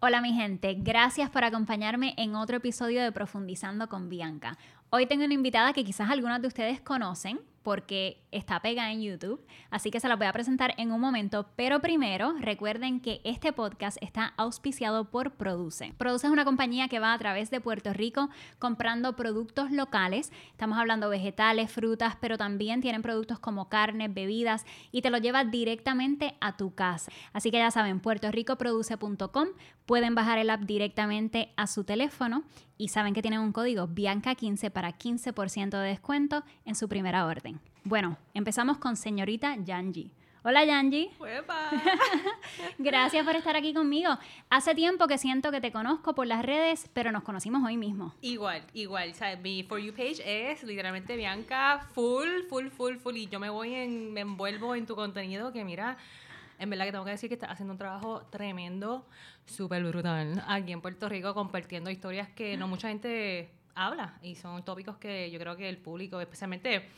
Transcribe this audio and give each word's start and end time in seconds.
Hola 0.00 0.20
mi 0.20 0.32
gente, 0.32 0.76
gracias 0.78 1.28
por 1.28 1.42
acompañarme 1.42 2.14
en 2.18 2.36
otro 2.36 2.58
episodio 2.58 3.02
de 3.02 3.10
Profundizando 3.10 3.88
con 3.88 4.08
Bianca. 4.08 4.56
Hoy 4.90 5.06
tengo 5.06 5.24
una 5.24 5.34
invitada 5.34 5.72
que 5.72 5.84
quizás 5.84 6.08
algunos 6.08 6.40
de 6.40 6.46
ustedes 6.46 6.80
conocen, 6.80 7.40
porque 7.68 8.24
está 8.30 8.60
pegada 8.60 8.90
en 8.92 9.02
YouTube, 9.02 9.44
así 9.68 9.90
que 9.90 10.00
se 10.00 10.08
la 10.08 10.16
voy 10.16 10.26
a 10.26 10.32
presentar 10.32 10.72
en 10.78 10.90
un 10.90 11.02
momento, 11.02 11.50
pero 11.54 11.80
primero 11.80 12.32
recuerden 12.40 12.98
que 12.98 13.20
este 13.24 13.52
podcast 13.52 13.98
está 14.00 14.32
auspiciado 14.38 15.10
por 15.10 15.32
Produce. 15.32 15.92
Produce 15.98 16.28
es 16.28 16.32
una 16.32 16.46
compañía 16.46 16.88
que 16.88 16.98
va 16.98 17.12
a 17.12 17.18
través 17.18 17.50
de 17.50 17.60
Puerto 17.60 17.92
Rico 17.92 18.30
comprando 18.58 19.16
productos 19.16 19.70
locales, 19.70 20.32
estamos 20.50 20.78
hablando 20.78 21.10
vegetales, 21.10 21.70
frutas, 21.70 22.16
pero 22.18 22.38
también 22.38 22.80
tienen 22.80 23.02
productos 23.02 23.38
como 23.38 23.68
carnes, 23.68 24.14
bebidas 24.14 24.64
y 24.90 25.02
te 25.02 25.10
lo 25.10 25.18
lleva 25.18 25.44
directamente 25.44 26.36
a 26.40 26.56
tu 26.56 26.74
casa. 26.74 27.12
Así 27.34 27.50
que 27.50 27.58
ya 27.58 27.70
saben, 27.70 28.00
puertorricoproduce.com, 28.00 29.48
pueden 29.84 30.14
bajar 30.14 30.38
el 30.38 30.48
app 30.48 30.62
directamente 30.62 31.52
a 31.56 31.66
su 31.66 31.84
teléfono 31.84 32.44
y 32.78 32.88
saben 32.88 33.12
que 33.12 33.22
tienen 33.22 33.40
un 33.40 33.52
código 33.52 33.88
Bianca15 33.88 34.70
para 34.70 34.96
15% 34.96 35.70
de 35.70 35.88
descuento 35.88 36.44
en 36.64 36.74
su 36.76 36.88
primera 36.88 37.26
orden. 37.26 37.57
Bueno, 37.84 38.18
empezamos 38.34 38.78
con 38.78 38.96
señorita 38.96 39.56
Yanji. 39.56 40.10
Hola 40.44 40.64
Yanji. 40.64 41.10
Gracias 42.78 43.24
por 43.24 43.36
estar 43.36 43.56
aquí 43.56 43.74
conmigo. 43.74 44.10
Hace 44.50 44.74
tiempo 44.74 45.06
que 45.06 45.18
siento 45.18 45.50
que 45.50 45.60
te 45.60 45.72
conozco 45.72 46.14
por 46.14 46.26
las 46.26 46.44
redes, 46.44 46.90
pero 46.92 47.12
nos 47.12 47.22
conocimos 47.22 47.62
hoy 47.64 47.76
mismo. 47.76 48.14
Igual, 48.20 48.62
igual. 48.72 49.10
O 49.10 49.14
sea, 49.14 49.36
mi 49.36 49.62
For 49.62 49.78
You 49.78 49.92
page 49.92 50.22
es 50.24 50.62
literalmente 50.62 51.16
Bianca 51.16 51.86
full, 51.92 52.44
full, 52.48 52.68
full, 52.68 52.96
full. 52.96 53.16
Y 53.16 53.26
yo 53.26 53.40
me 53.40 53.50
voy 53.50 53.74
en, 53.74 54.12
me 54.12 54.20
envuelvo 54.20 54.74
en 54.74 54.86
tu 54.86 54.94
contenido 54.94 55.52
que 55.52 55.64
mira, 55.64 55.96
en 56.58 56.70
verdad 56.70 56.86
que 56.86 56.92
tengo 56.92 57.04
que 57.04 57.12
decir 57.12 57.28
que 57.28 57.34
estás 57.34 57.50
haciendo 57.50 57.72
un 57.72 57.78
trabajo 57.78 58.22
tremendo, 58.30 59.06
súper 59.46 59.84
brutal, 59.84 60.42
aquí 60.46 60.72
en 60.72 60.80
Puerto 60.80 61.08
Rico, 61.08 61.34
compartiendo 61.34 61.90
historias 61.90 62.28
que 62.28 62.56
no 62.56 62.68
mucha 62.68 62.88
gente 62.88 63.50
habla 63.74 64.18
y 64.22 64.34
son 64.34 64.64
tópicos 64.64 64.96
que 64.96 65.30
yo 65.30 65.38
creo 65.38 65.56
que 65.56 65.68
el 65.68 65.78
público, 65.78 66.20
especialmente 66.20 66.88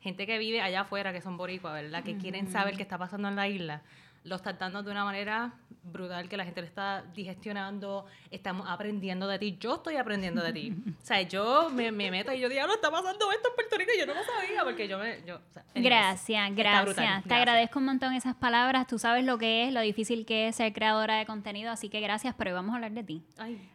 gente 0.00 0.26
que 0.26 0.38
vive 0.38 0.60
allá 0.60 0.82
afuera, 0.82 1.12
que 1.12 1.20
son 1.20 1.36
boricuas, 1.36 1.74
¿verdad? 1.74 2.04
Que 2.04 2.16
quieren 2.16 2.48
saber 2.48 2.76
qué 2.76 2.82
está 2.82 2.98
pasando 2.98 3.28
en 3.28 3.36
la 3.36 3.48
isla 3.48 3.82
lo 4.28 4.36
está 4.36 4.52
dando 4.52 4.82
de 4.82 4.90
una 4.90 5.04
manera 5.04 5.52
brutal 5.82 6.28
que 6.28 6.36
la 6.36 6.44
gente 6.44 6.60
lo 6.60 6.66
está 6.66 7.02
digestionando, 7.14 8.04
estamos 8.30 8.66
aprendiendo 8.68 9.26
de 9.26 9.38
ti, 9.38 9.56
yo 9.58 9.76
estoy 9.76 9.96
aprendiendo 9.96 10.42
de 10.42 10.52
ti. 10.52 10.74
o 11.02 11.04
sea, 11.04 11.22
yo 11.22 11.70
me, 11.70 11.90
meto 11.92 12.32
y 12.32 12.40
yo 12.40 12.48
digo, 12.48 12.66
no, 12.66 12.74
está 12.74 12.90
pasando 12.90 13.32
esto 13.32 13.48
en 13.48 13.54
Puerto 13.54 13.76
Rico 13.78 13.90
y 13.94 13.98
yo 13.98 14.06
no 14.06 14.14
lo 14.14 14.20
sabía 14.22 14.64
porque 14.64 14.86
yo 14.86 14.98
me... 14.98 15.22
Yo, 15.24 15.38
gracias, 15.74 16.54
gracias. 16.54 17.24
Te 17.24 17.34
agradezco 17.34 17.78
un 17.78 17.86
montón 17.86 18.12
esas 18.12 18.36
palabras, 18.36 18.86
tú 18.86 18.98
sabes 18.98 19.24
lo 19.24 19.38
que 19.38 19.66
es, 19.66 19.72
lo 19.72 19.80
difícil 19.80 20.26
que 20.26 20.48
es 20.48 20.56
ser 20.56 20.72
creadora 20.74 21.16
de 21.16 21.26
contenido, 21.26 21.70
así 21.70 21.88
que 21.88 22.00
gracias, 22.00 22.34
pero 22.36 22.52
vamos 22.52 22.72
a 22.72 22.76
hablar 22.76 22.92
de 22.92 23.04
ti. 23.04 23.22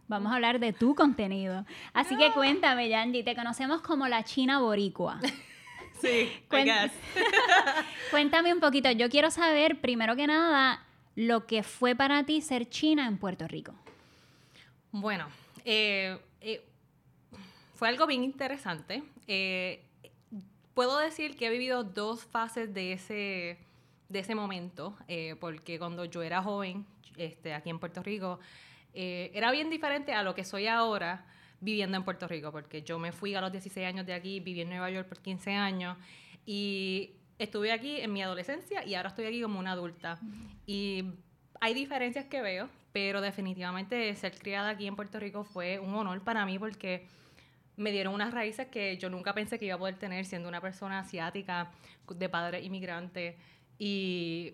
Vamos 0.07 0.31
a 0.31 0.35
hablar 0.35 0.59
de 0.59 0.73
tu 0.73 0.93
contenido. 0.93 1.65
Así 1.93 2.15
que 2.15 2.31
cuéntame, 2.31 2.89
Yandy, 2.89 3.23
te 3.23 3.35
conocemos 3.35 3.81
como 3.81 4.07
la 4.07 4.23
China 4.23 4.59
Boricua. 4.59 5.19
Sí, 6.03 6.29
Cuéntame 8.11 8.53
un 8.53 8.59
poquito. 8.59 8.91
Yo 8.91 9.09
quiero 9.09 9.31
saber, 9.31 9.79
primero 9.79 10.17
que 10.17 10.27
nada, 10.27 10.85
lo 11.15 11.47
que 11.47 11.63
fue 11.63 11.95
para 11.95 12.25
ti 12.25 12.41
ser 12.41 12.67
china 12.69 13.07
en 13.07 13.17
Puerto 13.17 13.47
Rico. 13.47 13.73
Bueno, 14.91 15.29
eh, 15.63 16.19
eh, 16.41 16.61
fue 17.75 17.87
algo 17.87 18.05
bien 18.05 18.25
interesante. 18.25 19.01
Eh, 19.27 19.81
puedo 20.73 20.97
decir 20.97 21.37
que 21.37 21.47
he 21.47 21.49
vivido 21.49 21.85
dos 21.85 22.25
fases 22.25 22.73
de 22.73 22.91
ese, 22.91 23.57
de 24.09 24.19
ese 24.19 24.35
momento, 24.35 24.97
porque 25.39 25.79
cuando 25.79 26.03
yo 26.03 26.21
era 26.21 26.43
joven, 26.43 26.85
este, 27.15 27.53
aquí 27.53 27.69
en 27.69 27.79
Puerto 27.79 28.03
Rico, 28.03 28.41
era 28.93 29.51
bien 29.51 29.69
diferente 29.69 30.13
a 30.13 30.21
lo 30.21 30.35
que 30.35 30.43
soy 30.43 30.67
ahora 30.67 31.25
viviendo 31.63 31.97
en 31.97 32.03
Puerto 32.03 32.27
Rico, 32.27 32.51
porque 32.51 32.83
yo 32.83 32.99
me 32.99 33.11
fui 33.11 33.33
a 33.35 33.41
los 33.41 33.51
16 33.51 33.87
años 33.87 34.05
de 34.05 34.13
aquí, 34.13 34.39
viví 34.39 34.61
en 34.61 34.69
Nueva 34.69 34.89
York 34.89 35.07
por 35.07 35.19
15 35.19 35.51
años 35.53 35.97
y 36.45 37.11
estuve 37.39 37.71
aquí 37.71 38.01
en 38.01 38.11
mi 38.11 38.21
adolescencia 38.21 38.85
y 38.85 38.95
ahora 38.95 39.09
estoy 39.09 39.25
aquí 39.25 39.41
como 39.41 39.59
una 39.59 39.71
adulta. 39.71 40.19
Y 40.65 41.05
hay 41.61 41.73
diferencias 41.73 42.25
que 42.25 42.41
veo, 42.41 42.69
pero 42.91 43.21
definitivamente 43.21 44.13
ser 44.15 44.37
criada 44.37 44.69
aquí 44.69 44.87
en 44.87 44.95
Puerto 44.95 45.19
Rico 45.19 45.43
fue 45.43 45.79
un 45.79 45.95
honor 45.95 46.21
para 46.21 46.45
mí 46.45 46.59
porque 46.59 47.07
me 47.75 47.91
dieron 47.91 48.13
unas 48.13 48.33
raíces 48.33 48.67
que 48.67 48.97
yo 48.97 49.09
nunca 49.09 49.33
pensé 49.33 49.57
que 49.57 49.65
iba 49.65 49.75
a 49.75 49.79
poder 49.79 49.95
tener 49.95 50.25
siendo 50.25 50.47
una 50.47 50.61
persona 50.61 50.99
asiática 50.99 51.71
de 52.07 52.29
padre 52.29 52.61
inmigrante 52.61 53.37
y 53.79 54.53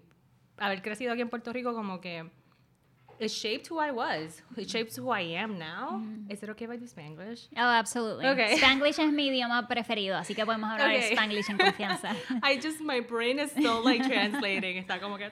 haber 0.58 0.82
crecido 0.82 1.12
aquí 1.12 1.22
en 1.22 1.30
Puerto 1.30 1.52
Rico 1.52 1.74
como 1.74 2.00
que 2.00 2.30
it 3.20 3.30
shaped 3.30 3.68
who 3.68 3.78
I 3.78 3.92
was. 3.92 4.42
It 4.56 4.70
shapes 4.70 4.96
who 4.96 5.10
I 5.10 5.22
am 5.22 5.60
now. 5.60 6.02
Mm. 6.02 6.32
Is 6.32 6.42
it 6.42 6.50
okay 6.50 6.66
if 6.66 6.72
I 6.72 6.78
do 6.78 6.86
Spanglish? 6.86 7.48
Oh, 7.56 7.60
absolutely. 7.60 8.26
Okay. 8.28 8.58
Spanglish 8.62 8.98
es 9.00 9.12
mi 9.12 9.30
idioma 9.30 9.68
preferido, 9.68 10.18
así 10.18 10.34
que 10.34 10.46
podemos 10.46 10.70
hablar 10.72 10.90
okay. 10.90 11.16
Spanglish 11.16 11.50
en 11.50 11.58
confianza. 11.58 12.16
I 12.44 12.58
just, 12.58 12.80
my 12.80 13.02
brain 13.02 13.40
is 13.40 13.52
still 13.52 13.84
like 13.84 14.04
translating. 14.08 14.78
Está 14.78 15.00
como 15.02 15.18
que... 15.18 15.30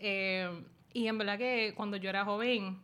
Eh, 0.00 0.48
y 0.92 1.06
en 1.06 1.18
verdad 1.18 1.38
que 1.38 1.74
cuando 1.76 1.96
yo 1.96 2.10
era 2.10 2.24
joven, 2.24 2.78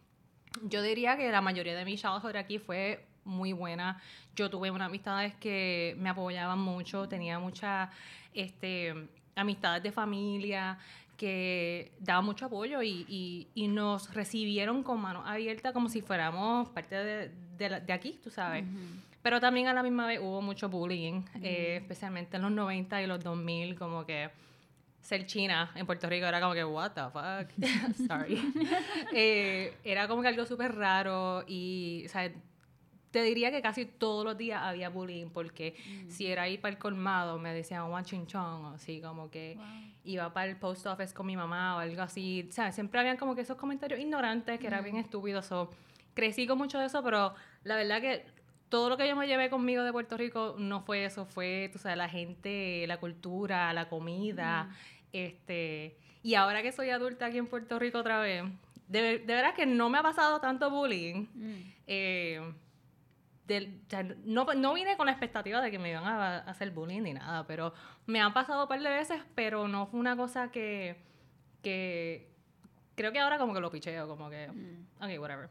yo 0.62 0.82
diría 0.82 1.16
que 1.16 1.30
la 1.30 1.40
mayoría 1.40 1.74
de 1.74 1.84
mi 1.84 1.96
childhood 1.96 2.36
aquí 2.36 2.58
fue 2.58 3.04
muy 3.24 3.52
buena. 3.52 4.00
Yo 4.36 4.50
tuve 4.50 4.70
unas 4.70 4.86
amistades 4.86 5.34
que 5.34 5.96
me 5.98 6.10
apoyaban 6.10 6.58
mucho, 6.58 7.08
tenía 7.08 7.38
muchas 7.38 7.90
este, 8.34 8.94
amistades 9.34 9.82
de 9.82 9.92
familia, 9.92 10.78
que 11.22 11.92
daba 12.00 12.20
mucho 12.20 12.46
apoyo 12.46 12.82
y, 12.82 13.46
y, 13.54 13.68
nos 13.68 14.12
recibieron 14.12 14.82
con 14.82 15.00
manos 15.00 15.22
abiertas 15.24 15.72
como 15.72 15.88
si 15.88 16.02
fuéramos 16.02 16.68
parte 16.70 16.96
de, 16.96 17.30
de, 17.56 17.92
aquí, 17.92 18.18
tú 18.24 18.28
sabes. 18.28 18.64
Pero 19.22 19.38
también 19.38 19.68
a 19.68 19.72
la 19.72 19.84
misma 19.84 20.08
vez 20.08 20.18
hubo 20.20 20.42
mucho 20.42 20.68
bullying, 20.68 21.22
eh, 21.40 21.76
especialmente 21.80 22.38
en 22.38 22.42
los 22.42 22.50
90 22.50 23.02
y 23.02 23.06
los 23.06 23.22
2000, 23.22 23.78
como 23.78 24.04
que 24.04 24.30
ser 25.00 25.24
china 25.24 25.70
en 25.76 25.86
Puerto 25.86 26.08
Rico 26.08 26.26
era 26.26 26.40
como 26.40 26.54
que, 26.54 26.64
what 26.64 26.90
the 26.90 27.02
fuck, 27.02 27.48
sorry. 28.08 28.42
Eh, 29.14 29.76
era 29.84 30.08
como 30.08 30.22
que 30.22 30.28
algo 30.28 30.44
súper 30.44 30.74
raro 30.74 31.44
y, 31.46 32.02
o 32.04 32.08
sea, 32.08 32.32
te 33.12 33.22
diría 33.22 33.50
que 33.50 33.62
casi 33.62 33.84
todos 33.84 34.24
los 34.24 34.36
días 34.36 34.60
había 34.62 34.88
bullying 34.88 35.28
porque 35.28 35.76
mm. 35.76 36.10
si 36.10 36.26
era 36.26 36.48
ir 36.48 36.60
para 36.60 36.72
el 36.72 36.78
colmado 36.78 37.38
me 37.38 37.52
decían 37.54 37.86
chong 38.26 38.74
así 38.74 39.00
como 39.00 39.30
que 39.30 39.58
iba 40.04 40.32
para 40.32 40.50
el 40.50 40.56
post 40.56 40.86
office 40.86 41.14
con 41.14 41.26
mi 41.26 41.36
mamá 41.36 41.76
o 41.76 41.78
algo 41.78 42.02
así, 42.02 42.48
¿sabes? 42.50 42.74
Siempre 42.74 42.98
habían 42.98 43.16
como 43.16 43.34
que 43.34 43.42
esos 43.42 43.56
comentarios 43.56 44.00
ignorantes 44.00 44.58
que 44.58 44.66
eran 44.66 44.82
bien 44.82 44.96
estúpidos. 44.96 45.46
So, 45.46 45.70
crecí 46.14 46.46
con 46.46 46.58
mucho 46.58 46.78
de 46.78 46.86
eso, 46.86 47.02
pero 47.04 47.34
la 47.64 47.76
verdad 47.76 48.00
que 48.00 48.24
todo 48.68 48.88
lo 48.88 48.96
que 48.96 49.06
yo 49.06 49.14
me 49.14 49.26
llevé 49.26 49.50
conmigo 49.50 49.82
de 49.84 49.92
Puerto 49.92 50.16
Rico 50.16 50.56
no 50.58 50.80
fue 50.80 51.04
eso, 51.04 51.26
fue, 51.26 51.68
tú 51.72 51.78
sabes, 51.78 51.98
la 51.98 52.08
gente, 52.08 52.84
la 52.86 52.98
cultura, 52.98 53.72
la 53.72 53.88
comida, 53.88 54.70
este... 55.12 55.96
Y 56.24 56.36
ahora 56.36 56.62
que 56.62 56.70
soy 56.70 56.90
adulta 56.90 57.26
aquí 57.26 57.38
en 57.38 57.48
Puerto 57.48 57.78
Rico 57.78 57.98
otra 57.98 58.20
vez, 58.20 58.44
de, 58.86 59.18
de 59.18 59.34
verdad 59.34 59.54
que 59.54 59.66
no 59.66 59.90
me 59.90 59.98
ha 59.98 60.02
pasado 60.02 60.40
tanto 60.40 60.70
bullying. 60.70 61.26
Mm. 63.48 63.52
Eh, 63.52 64.16
no, 64.24 64.44
no 64.54 64.74
vine 64.74 64.96
con 64.96 65.06
la 65.06 65.12
expectativa 65.12 65.60
de 65.60 65.70
que 65.70 65.78
me 65.78 65.90
iban 65.90 66.04
a, 66.04 66.38
hacer 66.38 66.70
bullying 66.70 67.02
ni 67.02 67.14
nada, 67.14 67.46
pero 67.46 67.72
me 68.06 68.20
han 68.20 68.32
pasado 68.32 68.62
un 68.62 68.68
par 68.68 68.80
de 68.80 68.90
veces, 68.90 69.20
pero 69.34 69.68
no 69.68 69.86
fue 69.86 70.00
una 70.00 70.16
cosa 70.16 70.50
que, 70.50 70.96
que 71.62 72.30
creo 72.94 73.12
que 73.12 73.18
ahora 73.18 73.38
como 73.38 73.54
que 73.54 73.60
lo 73.60 73.70
picheo, 73.70 74.08
como 74.08 74.30
que, 74.30 74.48
mm. 74.48 75.04
ok, 75.04 75.20
whatever. 75.20 75.48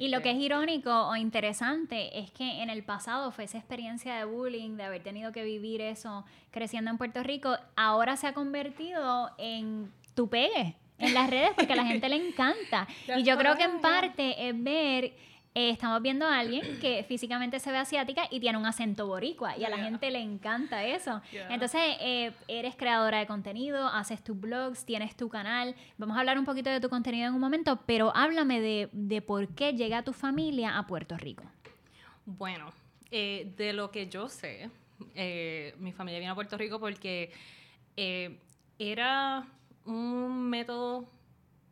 Y 0.00 0.08
lo 0.08 0.22
que 0.22 0.30
es 0.30 0.36
este 0.36 0.46
irónico 0.46 1.08
o 1.08 1.16
interesante 1.16 2.18
es 2.18 2.30
que 2.30 2.62
en 2.62 2.70
el 2.70 2.82
pasado 2.82 3.30
fue 3.30 3.44
esa 3.44 3.58
experiencia 3.58 4.14
de 4.16 4.24
bullying, 4.24 4.76
de 4.76 4.84
haber 4.84 5.02
tenido 5.02 5.32
que 5.32 5.44
vivir 5.44 5.82
eso 5.82 6.24
creciendo 6.50 6.90
en 6.90 6.96
Puerto 6.96 7.22
Rico, 7.22 7.56
ahora 7.76 8.16
se 8.16 8.26
ha 8.26 8.32
convertido 8.32 9.30
en 9.36 9.92
tu 10.14 10.28
pegue 10.28 10.76
en 10.98 11.14
las 11.14 11.28
redes 11.28 11.50
porque 11.56 11.72
a 11.72 11.76
la 11.76 11.84
gente 11.84 12.08
le 12.08 12.28
encanta. 12.28 12.86
y 13.18 13.22
yo 13.22 13.36
creo 13.36 13.56
que 13.56 13.64
en 13.64 13.80
parte 13.80 14.48
es 14.48 14.62
ver 14.62 15.12
eh, 15.54 15.70
estamos 15.70 16.00
viendo 16.00 16.26
a 16.26 16.38
alguien 16.38 16.78
que 16.80 17.04
físicamente 17.08 17.60
se 17.60 17.70
ve 17.70 17.78
asiática 17.78 18.22
y 18.30 18.40
tiene 18.40 18.58
un 18.58 18.64
acento 18.64 19.06
boricua 19.06 19.56
y 19.56 19.64
a 19.64 19.68
la 19.68 19.78
gente 19.78 20.10
le 20.10 20.20
encanta 20.20 20.84
eso. 20.84 21.20
Entonces, 21.50 21.80
eh, 22.00 22.32
eres 22.48 22.74
creadora 22.76 23.18
de 23.18 23.26
contenido, 23.26 23.86
haces 23.88 24.22
tus 24.22 24.38
blogs, 24.38 24.84
tienes 24.84 25.16
tu 25.16 25.28
canal. 25.28 25.74
Vamos 25.98 26.16
a 26.16 26.20
hablar 26.20 26.38
un 26.38 26.44
poquito 26.44 26.70
de 26.70 26.80
tu 26.80 26.88
contenido 26.88 27.28
en 27.28 27.34
un 27.34 27.40
momento, 27.40 27.80
pero 27.86 28.14
háblame 28.16 28.60
de, 28.60 28.88
de 28.92 29.20
por 29.20 29.48
qué 29.48 29.74
llega 29.74 30.02
tu 30.02 30.12
familia 30.12 30.78
a 30.78 30.86
Puerto 30.86 31.16
Rico. 31.16 31.44
Bueno, 32.24 32.72
eh, 33.10 33.52
de 33.56 33.72
lo 33.72 33.90
que 33.90 34.08
yo 34.08 34.28
sé, 34.28 34.70
mi 35.78 35.92
familia 35.92 36.20
vino 36.20 36.32
a 36.32 36.34
Puerto 36.34 36.56
Rico 36.56 36.80
porque 36.80 37.32
era 38.78 39.46
un 39.84 40.48
método 40.48 41.08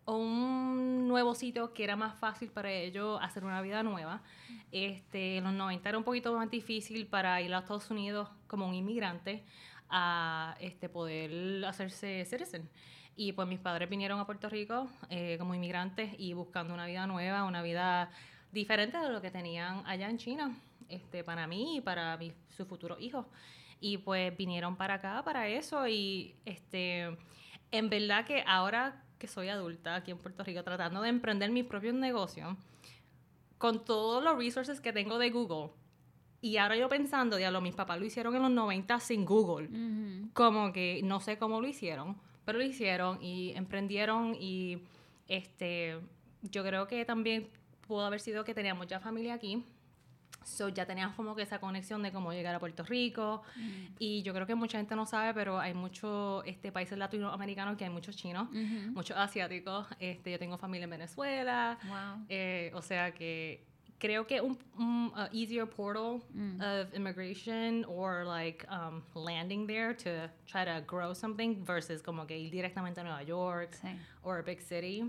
un 0.07 1.09
nuevo 1.09 1.35
sitio 1.35 1.73
que 1.73 1.85
era 1.85 1.97
más 1.97 2.19
fácil 2.19 2.51
para 2.51 2.71
ellos 2.73 3.19
hacer 3.23 3.45
una 3.45 3.61
vida 3.63 3.83
nueva. 3.83 4.23
Este, 4.73 5.39
en 5.39 5.45
los 5.45 5.53
90 5.53 5.89
era 5.89 5.99
un 5.99 6.05
poquito 6.05 6.35
más 6.35 6.51
difícil 6.51 7.07
para 7.07 7.41
ir 7.41 7.53
a 7.55 7.59
Estados 7.59 7.91
Unidos 7.91 8.29
como 8.47 8.69
un 8.69 8.75
inmigrante 8.75 9.45
a 9.89 10.57
este, 10.61 10.89
poder 10.89 11.65
hacerse 11.65 12.25
citizen. 12.25 12.69
Y 13.17 13.33
pues 13.33 13.47
mis 13.49 13.59
padres 13.59 13.89
vinieron 13.91 14.19
a 14.21 14.27
Puerto 14.27 14.49
Rico 14.49 14.89
eh, 15.11 15.37
como 15.39 15.55
inmigrantes 15.55 16.15
y 16.19 16.33
buscando 16.33 16.73
una 16.73 16.87
vida 16.87 17.07
nueva, 17.07 17.45
una 17.45 17.63
vida 17.63 18.11
diferente 18.53 18.99
de 18.99 19.09
lo 19.11 19.21
que 19.21 19.31
tenían 19.31 19.83
allá 19.87 20.09
en 20.09 20.19
China, 20.19 20.57
este, 20.89 21.23
para 21.23 21.47
mí 21.47 21.77
y 21.77 21.81
para 21.81 22.17
mi, 22.17 22.33
sus 22.49 22.67
futuros 22.67 23.01
hijos. 23.01 23.27
Y 23.81 23.99
pues 23.99 24.37
vinieron 24.37 24.77
para 24.77 24.95
acá 24.95 25.23
para 25.25 25.49
eso 25.49 25.87
y 25.87 26.35
este, 26.45 27.17
en 27.71 27.91
verdad 27.91 28.25
que 28.25 28.45
ahora 28.47 29.03
que 29.21 29.29
soy 29.29 29.49
adulta 29.49 29.95
aquí 29.95 30.11
en 30.11 30.19
Puerto 30.19 30.43
Rico 30.43 30.65
tratando 30.65 31.03
de 31.03 31.11
emprender 31.11 31.53
mis 31.53 31.65
propios 31.65 31.95
negocios, 31.95 32.57
con 33.59 33.85
todos 33.85 34.25
los 34.25 34.37
resources 34.37 34.81
que 34.81 34.93
tengo 34.93 35.19
de 35.19 35.31
Google, 35.31 35.71
y 36.43 36.57
ahora 36.57 36.77
yo 36.77 36.89
pensando, 36.89 37.37
diablo, 37.37 37.61
mis 37.61 37.75
papás 37.75 38.01
lo 38.01 38.07
hicieron 38.07 38.35
en 38.35 38.43
los 38.43 38.51
90 38.51 38.99
sin 39.01 39.27
Google. 39.27 39.69
Como 40.33 40.73
que 40.73 41.03
no 41.05 41.21
sé 41.21 41.37
cómo 41.37 41.61
lo 41.61 41.69
hicieron, 41.69 42.17
pero 42.45 42.59
lo 42.59 42.65
hicieron 42.65 43.23
y 43.23 43.53
emprendieron 43.57 44.35
y 44.35 44.83
este 45.29 46.01
yo 46.43 46.65
creo 46.65 46.87
que 46.87 47.05
también 47.05 47.51
pudo 47.87 48.07
haber 48.07 48.21
sido 48.21 48.45
que 48.45 48.55
teníamos 48.55 48.87
ya 48.87 49.01
familia 49.01 49.35
aquí. 49.35 49.63
So, 50.45 50.69
ya 50.69 50.87
teníamos 50.87 51.15
como 51.17 51.35
que 51.35 51.43
esa 51.43 51.59
conexión 51.59 52.03
de 52.03 52.13
cómo 52.13 52.33
llegar 52.33 52.55
a 52.55 52.59
Puerto 52.59 52.83
Rico. 52.83 53.43
Y 53.99 54.23
yo 54.23 54.33
creo 54.33 54.47
que 54.47 54.55
mucha 54.55 54.79
gente 54.79 54.97
no 54.97 55.07
sabe, 55.07 55.35
pero 55.35 55.59
hay 55.59 55.75
muchos 55.75 56.43
este, 56.47 56.73
países 56.73 56.99
latinoamericanos 56.99 57.77
que 57.77 57.85
hay 57.85 57.91
muchos 57.91 58.17
chinos, 58.17 58.49
muchos 58.93 59.17
asiáticos. 59.17 59.87
Este, 59.99 60.33
yo 60.33 60.39
tengo 60.39 60.59
familia 60.59 60.85
en 60.85 60.91
Venezuela. 60.91 61.79
Eh, 62.29 62.73
o 62.75 62.83
sea 62.83 63.13
que 63.13 63.65
creo 64.01 64.27
que 64.27 64.41
un, 64.41 64.59
un 64.79 65.13
uh, 65.15 65.29
easier 65.31 65.67
portal 65.67 66.23
mm. 66.35 66.61
of 66.61 66.93
immigration 66.95 67.85
or 67.87 68.25
like 68.25 68.67
um, 68.69 69.03
landing 69.15 69.67
there 69.67 69.95
to 69.95 70.29
try 70.47 70.65
to 70.65 70.83
grow 70.87 71.13
something 71.15 71.63
versus 71.65 72.03
como 72.03 72.27
que 72.27 72.37
ir 72.37 72.51
directamente 72.51 72.99
a 72.99 73.05
Nueva 73.05 73.23
York 73.23 73.77
sí. 73.81 73.97
or 74.25 74.39
a 74.39 74.43
big 74.43 74.61
city. 74.61 75.03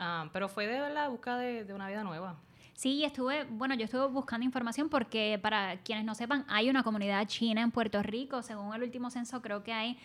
Um, 0.00 0.30
pero 0.32 0.48
fue 0.48 0.66
de 0.66 0.78
la 0.94 1.08
búsqueda 1.08 1.38
de, 1.38 1.64
de 1.64 1.74
una 1.74 1.88
vida 1.88 2.04
nueva. 2.04 2.36
Sí, 2.78 3.02
estuve, 3.02 3.42
bueno, 3.42 3.74
yo 3.74 3.86
estuve 3.86 4.06
buscando 4.06 4.46
información 4.46 4.88
porque 4.88 5.36
para 5.42 5.78
quienes 5.78 6.04
no 6.04 6.14
sepan, 6.14 6.44
hay 6.46 6.70
una 6.70 6.84
comunidad 6.84 7.26
china 7.26 7.60
en 7.60 7.72
Puerto 7.72 8.00
Rico. 8.04 8.40
Según 8.40 8.72
el 8.72 8.84
último 8.84 9.10
censo, 9.10 9.42
creo 9.42 9.64
que 9.64 9.72
hay 9.72 9.98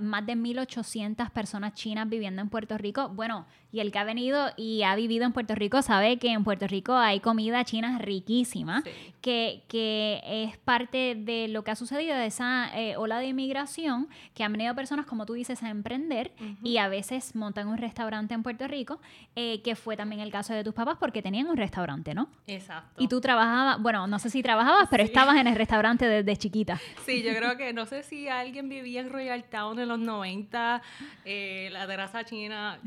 más 0.00 0.26
de 0.26 0.34
1.800 0.34 1.30
personas 1.30 1.74
chinas 1.74 2.08
viviendo 2.08 2.42
en 2.42 2.48
Puerto 2.48 2.78
Rico. 2.78 3.08
Bueno, 3.08 3.46
y 3.72 3.80
el 3.80 3.92
que 3.92 3.98
ha 3.98 4.04
venido 4.04 4.48
y 4.56 4.84
ha 4.84 4.94
vivido 4.94 5.26
en 5.26 5.32
Puerto 5.32 5.54
Rico 5.54 5.82
sabe 5.82 6.18
que 6.18 6.32
en 6.32 6.44
Puerto 6.44 6.66
Rico 6.66 6.94
hay 6.94 7.20
comida 7.20 7.62
china 7.64 7.98
riquísima, 7.98 8.82
que, 9.20 9.64
que, 9.68 10.22
es 10.24 10.56
parte 10.56 11.14
de 11.14 11.48
lo 11.48 11.62
que 11.62 11.72
ha 11.72 11.76
sucedido 11.76 12.16
de 12.16 12.26
esa 12.26 12.70
eh, 12.78 12.96
ola 12.96 13.18
de 13.18 13.26
inmigración, 13.26 14.08
que 14.34 14.44
han 14.44 14.52
venido 14.52 14.74
personas, 14.74 15.04
como 15.04 15.26
tú 15.26 15.34
dices, 15.34 15.62
a 15.62 15.68
emprender 15.68 16.32
y 16.62 16.78
a 16.78 16.88
veces 16.88 17.34
montan 17.34 17.68
un 17.68 17.76
restaurante 17.76 18.34
en 18.34 18.42
Puerto 18.42 18.66
Rico, 18.66 19.00
eh, 19.34 19.60
que 19.62 19.76
fue 19.76 19.96
también 19.96 20.20
el 20.22 20.30
caso 20.30 20.54
de 20.54 20.64
tus 20.64 20.72
papás 20.72 20.96
porque 20.98 21.20
tenían 21.20 21.48
un 21.48 21.56
restaurante, 21.56 22.14
¿no? 22.14 22.28
Exacto. 22.46 23.02
Y 23.02 23.08
tú 23.08 23.20
trabajabas, 23.20 23.82
bueno, 23.82 24.06
no 24.06 24.18
sé 24.18 24.30
si 24.30 24.42
trabajabas, 24.42 24.88
pero 24.90 25.02
estabas 25.02 25.36
en 25.36 25.48
el 25.48 25.56
restaurante 25.56 26.06
desde 26.06 26.36
chiquita. 26.36 26.80
Sí, 27.04 27.22
yo 27.22 27.34
creo 27.34 27.56
que 27.56 27.72
no 27.72 27.84
sé 27.84 28.02
si 28.02 28.28
alguien 28.28 28.68
vivía 28.68 29.00
en 29.00 29.10
Royal 29.10 29.44
Town 29.44 29.65
en 29.72 29.88
los 29.88 29.98
90, 29.98 30.82
eh, 31.24 31.68
la 31.72 31.86
terraza 31.86 32.24
china, 32.24 32.80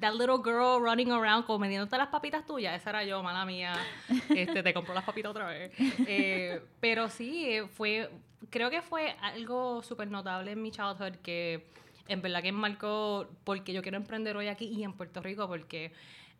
that 0.00 0.14
little 0.14 0.38
girl 0.42 0.80
running 0.80 1.10
around 1.10 1.44
comiéndote 1.44 1.96
las 1.96 2.08
papitas 2.08 2.46
tuyas, 2.46 2.80
esa 2.80 2.90
era 2.90 3.04
yo, 3.04 3.22
mala 3.22 3.44
mía, 3.44 3.74
este, 4.28 4.62
te 4.62 4.74
compró 4.74 4.94
las 4.94 5.04
papitas 5.04 5.30
otra 5.30 5.46
vez. 5.46 5.72
Eh, 6.08 6.62
pero 6.80 7.08
sí, 7.08 7.58
fue, 7.74 8.10
creo 8.50 8.70
que 8.70 8.82
fue 8.82 9.16
algo 9.20 9.82
súper 9.82 10.08
notable 10.08 10.52
en 10.52 10.62
mi 10.62 10.70
childhood 10.70 11.16
que 11.22 11.66
en 12.08 12.22
verdad 12.22 12.42
que 12.42 12.52
marcó 12.52 13.28
porque 13.44 13.72
yo 13.72 13.82
quiero 13.82 13.96
emprender 13.96 14.36
hoy 14.36 14.48
aquí 14.48 14.66
y 14.66 14.84
en 14.84 14.92
Puerto 14.92 15.20
Rico 15.20 15.48
porque... 15.48 15.92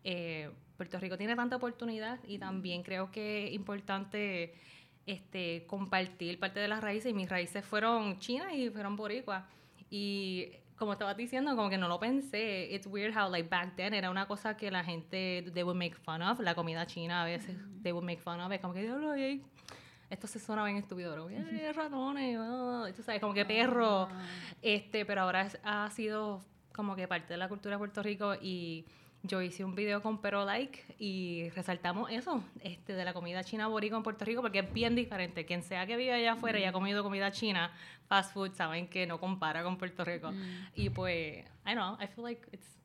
Eh, 0.03 0.49
Puerto 0.77 0.99
Rico 0.99 1.17
tiene 1.17 1.35
tanta 1.35 1.55
oportunidad 1.55 2.19
y 2.27 2.37
también 2.37 2.83
creo 2.83 3.11
que 3.11 3.47
es 3.47 3.53
importante 3.53 4.53
este, 5.07 5.65
compartir 5.65 6.37
parte 6.39 6.59
de 6.59 6.67
las 6.67 6.81
raíces 6.81 7.11
y 7.11 7.13
mis 7.13 7.29
raíces 7.29 7.65
fueron 7.65 8.19
chinas 8.19 8.53
y 8.53 8.69
fueron 8.69 8.95
boricuas. 8.95 9.43
Y 9.89 10.51
como 10.75 10.93
estabas 10.93 11.17
diciendo, 11.17 11.55
como 11.55 11.69
que 11.69 11.77
no 11.77 11.87
lo 11.87 11.99
pensé. 11.99 12.67
It's 12.71 12.85
weird 12.85 13.17
how, 13.17 13.29
like, 13.29 13.49
back 13.49 13.75
then 13.75 13.93
era 13.93 14.11
una 14.11 14.27
cosa 14.27 14.55
que 14.55 14.69
la 14.69 14.83
gente, 14.83 15.49
they 15.53 15.63
would 15.63 15.77
make 15.77 15.95
fun 15.95 16.21
of. 16.21 16.39
La 16.39 16.53
comida 16.53 16.85
china 16.85 17.23
a 17.23 17.25
veces, 17.25 17.57
they 17.81 17.91
would 17.91 18.05
make 18.05 18.21
fun 18.21 18.39
of. 18.41 18.51
Es 18.51 18.59
como 18.59 18.73
que, 18.73 18.81
diablo, 18.81 19.13
esto 20.09 20.27
se 20.27 20.39
suena 20.39 20.63
bien 20.65 20.77
estúpido, 20.77 21.13
pero, 21.29 21.73
ratones, 21.73 22.37
oh", 22.39 22.85
tú 22.95 23.01
sabes, 23.01 23.19
como 23.19 23.33
que 23.33 23.45
perro. 23.45 24.03
Ah. 24.03 24.25
Este, 24.61 25.05
pero 25.05 25.21
ahora 25.21 25.47
ha 25.63 25.89
sido 25.89 26.43
como 26.73 26.95
que 26.95 27.07
parte 27.07 27.33
de 27.33 27.37
la 27.37 27.49
cultura 27.49 27.75
de 27.75 27.79
Puerto 27.79 28.03
Rico 28.03 28.35
y 28.39 28.85
yo 29.23 29.41
hice 29.41 29.63
un 29.63 29.75
video 29.75 30.01
con 30.01 30.19
Pero 30.19 30.45
Like 30.45 30.95
y 30.99 31.49
resaltamos 31.49 32.09
eso, 32.11 32.43
este, 32.61 32.93
de 32.93 33.05
la 33.05 33.13
comida 33.13 33.43
china 33.43 33.67
boricua 33.67 33.97
en 33.97 34.03
Puerto 34.03 34.25
Rico, 34.25 34.41
porque 34.41 34.59
es 34.59 34.73
bien 34.73 34.95
diferente. 34.95 35.45
Quien 35.45 35.63
sea 35.63 35.85
que 35.85 35.97
vive 35.97 36.13
allá 36.13 36.33
afuera 36.33 36.59
y 36.59 36.63
ha 36.63 36.71
comido 36.71 37.03
comida 37.03 37.31
china, 37.31 37.71
fast 38.07 38.33
food, 38.33 38.53
saben 38.53 38.87
que 38.87 39.05
no 39.05 39.19
compara 39.19 39.63
con 39.63 39.77
Puerto 39.77 40.05
Rico. 40.05 40.31
Mm. 40.31 40.67
Y 40.75 40.89
pues, 40.89 41.45
I 41.65 41.73
know, 41.73 41.97
I 41.99 42.07
feel 42.07 42.23
like 42.23 42.47
it's 42.51 42.76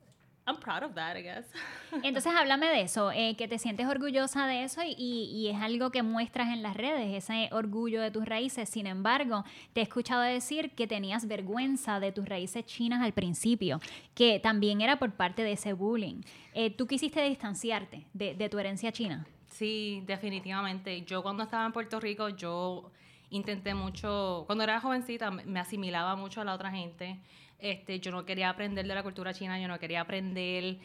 I'm 0.45 0.57
proud 0.57 0.83
of 0.83 0.95
that, 0.95 1.17
I 1.17 1.23
guess. 1.23 1.45
Entonces, 2.03 2.33
háblame 2.35 2.67
de 2.67 2.83
eso, 2.83 3.13
eh, 3.13 3.37
que 3.37 3.47
te 3.47 3.59
sientes 3.59 3.87
orgullosa 3.87 4.47
de 4.47 4.65
eso 4.65 4.83
y, 4.83 4.95
y, 4.99 5.49
es 5.49 5.61
algo 5.61 5.91
que 5.91 6.03
muestras 6.03 6.49
en 6.49 6.63
las 6.63 6.77
redes, 6.77 7.15
ese 7.15 7.49
orgullo 7.53 8.03
de 8.03 8.11
tus 8.11 8.25
raíces. 8.25 8.69
Sin 8.69 8.89
embargo, 8.89 9.45
te 9.73 9.81
he 9.81 9.83
escuchado 9.85 10.23
decir 10.23 10.73
que 10.73 10.89
tenías 10.89 11.29
vergüenza 11.29 12.01
de 12.01 12.11
tus 12.11 12.29
raíces 12.29 12.67
chinas 12.67 13.03
al 13.03 13.13
principio, 13.13 13.81
que 14.15 14.41
también 14.41 14.81
era 14.81 14.99
por 14.99 15.13
parte 15.13 15.45
de 15.45 15.53
ese 15.53 15.75
bullying. 15.75 16.23
Eh, 16.55 16.71
¿Tú 16.71 16.89
quisiste 16.89 17.23
distanciarte 17.23 18.05
de, 18.13 18.35
de 18.35 18.49
tu 18.49 18.59
herencia 18.59 18.91
china? 18.91 19.25
Sí, 19.49 20.03
definitivamente. 20.07 21.03
Yo 21.03 21.23
cuando 21.23 21.45
estaba 21.45 21.65
en 21.67 21.73
Puerto 21.73 22.01
Rico, 22.01 22.31
yo 22.31 22.91
intenté 23.31 23.75
mucho, 23.75 24.43
cuando 24.47 24.65
era 24.65 24.81
jovencita, 24.81 25.31
me 25.31 25.61
asimilaba 25.61 26.17
mucho 26.17 26.41
a 26.41 26.45
la 26.45 26.55
otra 26.55 26.73
gente 26.73 27.21
este, 27.63 28.01
yo 28.01 28.11
no 28.11 28.25
quería 28.25 28.51
aprender 28.51 28.87
de 28.87 28.95
la 28.95 29.05
cultura 29.05 29.33
china, 29.33 29.59
yo 29.61 29.69
no 29.69 29.79
quería 29.79 30.01
aprender 30.01 30.79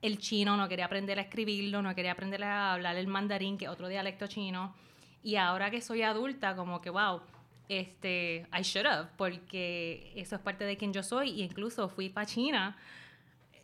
el 0.00 0.18
chino, 0.18 0.56
no 0.56 0.66
quería 0.66 0.86
aprender 0.86 1.18
a 1.18 1.22
escribirlo, 1.22 1.82
no 1.82 1.94
quería 1.94 2.12
aprender 2.12 2.42
a 2.42 2.72
hablar 2.72 2.96
el 2.96 3.06
mandarín, 3.06 3.58
que 3.58 3.66
es 3.66 3.70
otro 3.70 3.86
dialecto 3.86 4.26
chino. 4.26 4.74
Y 5.22 5.36
ahora 5.36 5.70
que 5.70 5.82
soy 5.82 6.00
adulta, 6.00 6.56
como 6.56 6.80
que, 6.80 6.88
wow, 6.88 7.20
este, 7.68 8.46
I 8.58 8.62
should 8.62 8.86
have, 8.86 9.10
porque 9.18 10.10
eso 10.16 10.36
es 10.36 10.42
parte 10.42 10.64
de 10.64 10.78
quien 10.78 10.94
yo 10.94 11.02
soy. 11.02 11.30
Y 11.30 11.42
incluso 11.42 11.90
fui 11.90 12.08
para 12.08 12.26
China 12.26 12.78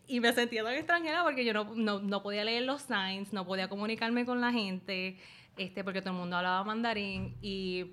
y 0.06 0.20
me 0.20 0.32
sentía 0.34 0.62
tan 0.62 0.74
extranjera 0.74 1.24
porque 1.24 1.46
yo 1.46 1.54
no, 1.54 1.74
no, 1.74 2.00
no, 2.00 2.22
podía 2.22 2.44
leer 2.44 2.64
los 2.64 2.82
signs, 2.82 3.32
no 3.32 3.46
podía 3.46 3.68
comunicarme 3.68 4.26
con 4.26 4.42
la 4.42 4.52
gente, 4.52 5.16
este, 5.56 5.84
porque 5.84 6.02
todo 6.02 6.12
el 6.12 6.18
mundo 6.18 6.36
hablaba 6.36 6.62
mandarín. 6.64 7.34
Y 7.40 7.92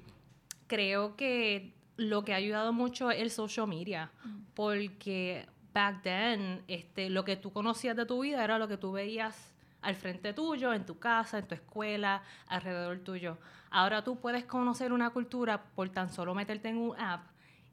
creo 0.67 1.15
que 1.15 1.74
lo 1.97 2.23
que 2.23 2.33
ha 2.33 2.37
ayudado 2.37 2.73
mucho 2.73 3.11
es 3.11 3.21
el 3.21 3.31
social 3.31 3.67
media, 3.67 4.11
mm. 4.23 4.41
porque 4.53 5.47
back 5.73 6.01
then, 6.03 6.63
este, 6.67 7.09
lo 7.09 7.25
que 7.25 7.35
tú 7.35 7.51
conocías 7.51 7.95
de 7.95 8.05
tu 8.05 8.21
vida 8.21 8.43
era 8.43 8.57
lo 8.57 8.67
que 8.67 8.77
tú 8.77 8.91
veías 8.91 9.53
al 9.81 9.95
frente 9.95 10.33
tuyo, 10.33 10.73
en 10.73 10.85
tu 10.85 10.97
casa, 10.97 11.37
en 11.37 11.47
tu 11.47 11.53
escuela, 11.53 12.23
alrededor 12.47 12.99
tuyo. 12.99 13.37
Ahora 13.69 14.03
tú 14.03 14.19
puedes 14.19 14.45
conocer 14.45 14.91
una 14.91 15.11
cultura 15.11 15.63
por 15.75 15.89
tan 15.89 16.09
solo 16.09 16.33
meterte 16.33 16.69
en 16.69 16.77
un 16.77 16.99
app 16.99 17.27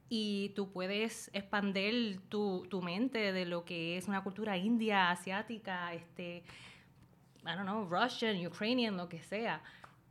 y 0.09 0.51
tú 0.51 0.71
puedes 0.71 1.31
expandir 1.33 2.21
tu, 2.29 2.67
tu 2.69 2.83
mente 2.83 3.33
de 3.33 3.47
lo 3.47 3.65
que 3.65 3.97
es 3.97 4.09
una 4.09 4.23
cultura 4.23 4.59
india, 4.59 5.11
asiática, 5.11 5.95
este, 5.95 6.43
I 7.45 7.57
don't 7.57 7.63
know, 7.63 7.89
Russian, 7.89 8.47
Ukrainian, 8.47 8.97
lo 8.97 9.09
que 9.09 9.23
sea. 9.23 9.63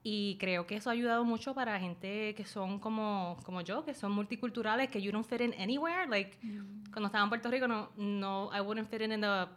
Y 0.04 0.38
creo 0.40 0.66
que 0.66 0.76
eso 0.76 0.90
ha 0.90 0.94
ayudado 0.94 1.24
mucho 1.24 1.54
para 1.54 1.80
gente 1.80 2.34
que 2.34 2.44
son 2.44 2.80
como, 2.80 3.38
como 3.44 3.62
yo, 3.62 3.86
que 3.86 3.94
son 3.94 4.12
multiculturales, 4.14 4.90
que 4.90 5.00
you 5.00 5.12
don't 5.12 5.28
fit 5.28 5.42
in 5.42 5.54
anywhere. 5.60 6.08
Like, 6.08 6.38
mm. 6.42 6.92
cuando 6.92 7.08
estaba 7.08 7.24
en 7.24 7.30
Puerto 7.30 7.52
Rico, 7.52 7.68
no, 7.68 7.90
no, 7.98 8.50
I 8.52 8.62
wouldn't 8.62 8.90
fit 8.90 9.02
in 9.02 9.12
in 9.12 9.22
the, 9.22 9.28
o 9.28 9.50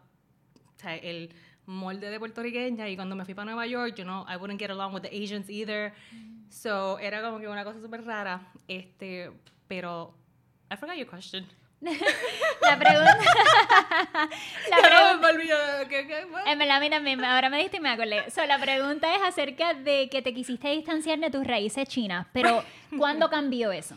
sea, 0.76 0.96
el 0.96 1.30
molde 1.64 2.10
de 2.10 2.18
puertorriqueña. 2.18 2.90
Y 2.90 2.96
cuando 2.96 3.16
me 3.16 3.24
fui 3.24 3.32
para 3.32 3.46
Nueva 3.46 3.66
York, 3.66 3.94
you 3.96 4.04
know, 4.04 4.26
I 4.28 4.36
wouldn't 4.36 4.60
get 4.60 4.70
along 4.70 4.92
with 4.92 5.02
the 5.02 5.08
Asians 5.08 5.48
either. 5.48 5.94
Mm. 6.12 6.50
So, 6.50 6.98
era 6.98 7.22
como 7.22 7.40
que 7.40 7.48
una 7.48 7.64
cosa 7.64 7.80
súper 7.80 8.04
rara. 8.04 8.52
Este, 8.68 9.30
pero, 9.66 10.14
I 10.70 10.76
forgot 10.76 10.96
your 10.96 11.08
question. 11.08 11.46
La 11.84 12.78
pregunta. 12.78 13.18
la 14.70 14.76
pregunta. 14.76 15.88
¿Qué, 15.88 16.06
qué, 16.06 16.26
eh, 16.46 16.56
me 16.56 17.00
mira, 17.00 17.34
ahora 17.34 17.50
me 17.50 17.58
diste 17.58 17.76
y 17.76 17.80
me 17.80 17.90
acordé. 17.90 18.30
So, 18.30 18.44
la 18.46 18.58
pregunta 18.58 19.14
es 19.14 19.22
acerca 19.22 19.74
de 19.74 20.08
que 20.08 20.22
te 20.22 20.32
quisiste 20.32 20.70
distanciar 20.70 21.18
de 21.18 21.30
tus 21.30 21.46
raíces 21.46 21.88
chinas, 21.88 22.26
pero 22.32 22.64
¿cuándo 22.98 23.28
cambió 23.28 23.72
eso? 23.72 23.94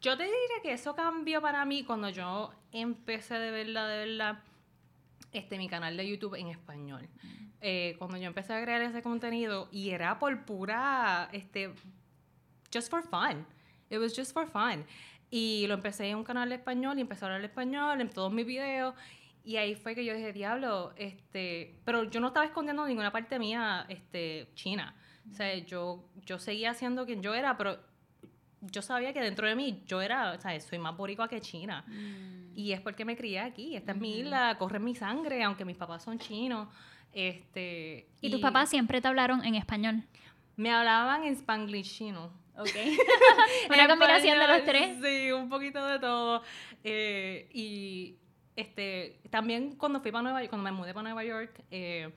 Yo 0.00 0.16
te 0.16 0.24
diría 0.24 0.62
que 0.62 0.72
eso 0.72 0.94
cambió 0.94 1.40
para 1.40 1.64
mí 1.64 1.84
cuando 1.84 2.08
yo 2.10 2.52
empecé 2.72 3.38
de 3.38 3.50
verla, 3.50 3.86
de 3.86 4.06
verdad, 4.06 4.38
este, 5.32 5.58
mi 5.58 5.68
canal 5.68 5.96
de 5.96 6.08
YouTube 6.08 6.34
en 6.34 6.48
español. 6.48 7.08
Eh, 7.60 7.94
cuando 7.98 8.16
yo 8.16 8.26
empecé 8.26 8.52
a 8.52 8.62
crear 8.62 8.82
ese 8.82 9.02
contenido 9.02 9.68
y 9.70 9.90
era 9.90 10.18
por 10.18 10.44
pura, 10.44 11.28
este, 11.32 11.72
just 12.74 12.90
for 12.90 13.02
fun. 13.02 13.46
It 13.88 13.98
was 13.98 14.16
just 14.16 14.32
for 14.32 14.46
fun. 14.46 14.84
Y 15.34 15.66
lo 15.66 15.74
empecé 15.74 16.10
en 16.10 16.18
un 16.18 16.24
canal 16.24 16.50
de 16.50 16.56
español 16.56 16.98
y 16.98 17.00
empecé 17.00 17.24
a 17.24 17.28
hablar 17.28 17.42
español 17.42 18.02
en 18.02 18.10
todos 18.10 18.30
mis 18.30 18.44
videos. 18.44 18.94
Y 19.44 19.56
ahí 19.56 19.74
fue 19.74 19.94
que 19.94 20.04
yo 20.04 20.12
dije, 20.12 20.30
diablo, 20.34 20.92
este, 20.96 21.80
pero 21.86 22.04
yo 22.04 22.20
no 22.20 22.26
estaba 22.28 22.44
escondiendo 22.44 22.86
ninguna 22.86 23.10
parte 23.10 23.38
mía, 23.38 23.86
este, 23.88 24.48
china. 24.54 24.94
O 25.30 25.34
sea, 25.34 25.56
yo, 25.56 26.04
yo 26.26 26.38
seguía 26.38 26.74
siendo 26.74 27.06
quien 27.06 27.22
yo 27.22 27.32
era, 27.32 27.56
pero 27.56 27.78
yo 28.60 28.82
sabía 28.82 29.14
que 29.14 29.22
dentro 29.22 29.48
de 29.48 29.56
mí 29.56 29.82
yo 29.86 30.02
era, 30.02 30.32
o 30.32 30.38
sea, 30.38 30.60
soy 30.60 30.78
más 30.78 30.94
boricua 30.98 31.28
que 31.28 31.40
china. 31.40 31.82
Mm. 31.88 32.52
Y 32.54 32.72
es 32.72 32.82
porque 32.82 33.06
me 33.06 33.16
crié 33.16 33.40
aquí. 33.40 33.74
Esta 33.74 33.92
es 33.92 33.98
mi 33.98 34.18
isla, 34.18 34.56
corre 34.58 34.80
mi 34.80 34.94
sangre, 34.94 35.42
aunque 35.44 35.64
mis 35.64 35.78
papás 35.78 36.02
son 36.02 36.18
chinos. 36.18 36.68
Este, 37.10 38.06
¿Y 38.20 38.30
tus 38.30 38.40
papás 38.42 38.68
siempre 38.68 39.00
te 39.00 39.08
hablaron 39.08 39.42
en 39.46 39.54
español? 39.54 40.02
Me 40.56 40.70
hablaban 40.70 41.24
en 41.24 41.32
spanglish 41.32 41.96
chino. 41.96 42.30
Ok. 42.56 42.68
Una 43.70 43.88
combinación 43.88 44.38
de 44.38 44.46
los 44.46 44.64
tres. 44.64 44.98
Sí, 45.02 45.32
un 45.32 45.48
poquito 45.48 45.84
de 45.86 45.98
todo. 45.98 46.42
Eh, 46.84 47.48
y 47.52 48.16
este, 48.56 49.20
también 49.30 49.76
cuando 49.76 50.00
fui 50.00 50.12
para 50.12 50.22
Nueva 50.22 50.40
York, 50.40 50.50
cuando 50.50 50.70
me 50.70 50.76
mudé 50.76 50.92
para 50.92 51.04
Nueva 51.04 51.24
York, 51.24 51.64
eh, 51.70 52.12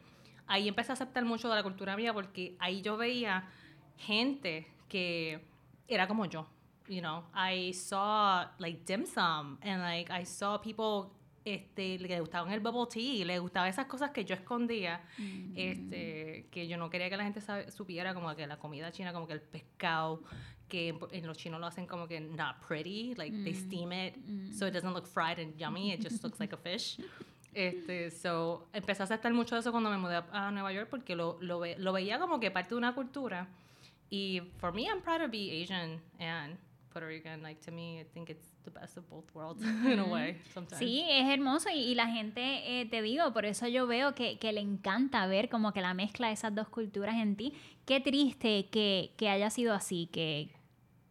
ahí 0.47 0.67
empecé 0.67 0.91
a 0.91 0.93
aceptar 0.93 1.23
mucho 1.23 1.49
de 1.49 1.55
la 1.55 1.63
cultura 1.63 1.95
mía 1.95 2.13
porque 2.13 2.55
ahí 2.59 2.81
yo 2.81 2.97
veía 2.97 3.49
gente 3.97 4.67
que 4.89 5.41
era 5.87 6.07
como 6.07 6.25
yo. 6.25 6.47
You 6.87 7.01
know, 7.01 7.23
I 7.33 7.73
saw 7.73 8.45
like 8.59 8.83
dim 8.85 9.05
sum 9.07 9.57
and 9.61 9.81
like 9.81 10.11
I 10.11 10.23
saw 10.23 10.59
people 10.61 11.11
este, 11.45 11.97
le 11.99 12.19
gustaban 12.19 12.51
el 12.51 12.59
bubble 12.59 12.87
tea, 12.91 13.23
le 13.25 13.39
gustaban 13.39 13.69
esas 13.69 13.85
cosas 13.85 14.11
que 14.11 14.25
yo 14.25 14.33
escondía, 14.35 15.01
este, 15.55 16.47
que 16.51 16.67
yo 16.67 16.77
no 16.77 16.89
quería 16.89 17.09
que 17.09 17.17
la 17.17 17.23
gente 17.23 17.41
supiera, 17.71 18.13
como 18.13 18.35
que 18.35 18.45
la 18.47 18.57
comida 18.57 18.91
china, 18.91 19.13
como 19.13 19.27
que 19.27 19.33
el 19.33 19.41
pescado, 19.41 20.23
que 20.67 20.97
en, 21.11 21.27
los 21.27 21.37
chinos 21.37 21.59
lo 21.59 21.67
hacen 21.67 21.85
como 21.85 22.07
que 22.07 22.19
not 22.19 22.57
pretty, 22.67 23.13
like 23.15 23.31
they 23.43 23.53
steam 23.53 23.91
it, 23.93 24.15
so 24.51 24.65
it 24.67 24.73
doesn't 24.73 24.93
look 24.93 25.05
fried 25.07 25.39
and 25.39 25.55
yummy, 25.57 25.91
it 25.93 26.01
just 26.01 26.23
looks 26.23 26.39
like 26.39 26.53
a 26.53 26.57
fish. 26.57 26.99
Este, 27.57 28.11
so, 28.11 28.67
empecé 28.73 29.01
a 29.01 29.05
aceptar 29.05 29.33
mucho 29.33 29.55
de 29.55 29.61
eso 29.61 29.71
cuando 29.71 29.89
me 29.89 29.95
mudé 29.97 30.15
a, 30.17 30.47
a 30.47 30.51
Nueva 30.51 30.73
York 30.73 30.89
porque 30.89 31.15
lo, 31.15 31.37
lo, 31.39 31.61
ve- 31.61 31.77
lo 31.79 31.93
veía 31.93 32.19
como 32.19 32.37
que 32.37 32.51
parte 32.51 32.71
de 32.71 32.75
una 32.75 32.93
cultura. 32.93 33.47
Y 34.09 34.41
for 34.57 34.73
me, 34.73 34.87
I'm 34.89 34.99
proud 35.01 35.19
to 35.21 35.29
be 35.29 35.63
Asian 35.63 36.01
and 36.19 36.57
Puerto 36.91 37.07
Rican. 37.07 37.41
Like, 37.41 37.61
to 37.61 37.71
me, 37.71 38.01
I 38.01 38.03
think 38.13 38.29
it's 38.29 38.45
the 38.65 38.71
best 38.71 38.97
of 38.97 39.07
both 39.09 39.25
worlds 39.33 39.63
in 39.85 39.99
a 39.99 40.05
way, 40.05 40.41
sometimes. 40.53 40.79
Sí, 40.79 41.05
es 41.07 41.29
hermoso 41.29 41.69
y, 41.69 41.79
y 41.79 41.95
la 41.95 42.07
gente, 42.07 42.41
eh, 42.81 42.85
te 42.85 43.01
digo, 43.01 43.31
por 43.31 43.45
eso 43.45 43.67
yo 43.67 43.87
veo 43.87 44.13
que, 44.15 44.37
que 44.39 44.51
le 44.51 44.61
encanta 44.61 45.25
ver 45.27 45.49
como 45.49 45.71
que 45.71 45.81
la 45.81 45.93
mezcla 45.93 46.27
de 46.27 46.33
esas 46.33 46.53
dos 46.53 46.67
culturas 46.67 47.15
en 47.15 47.35
ti. 47.35 47.53
Qué 47.85 47.99
triste 47.99 48.67
que, 48.69 49.13
que 49.15 49.29
haya 49.29 49.49
sido 49.49 49.73
así, 49.73 50.07
que, 50.11 50.49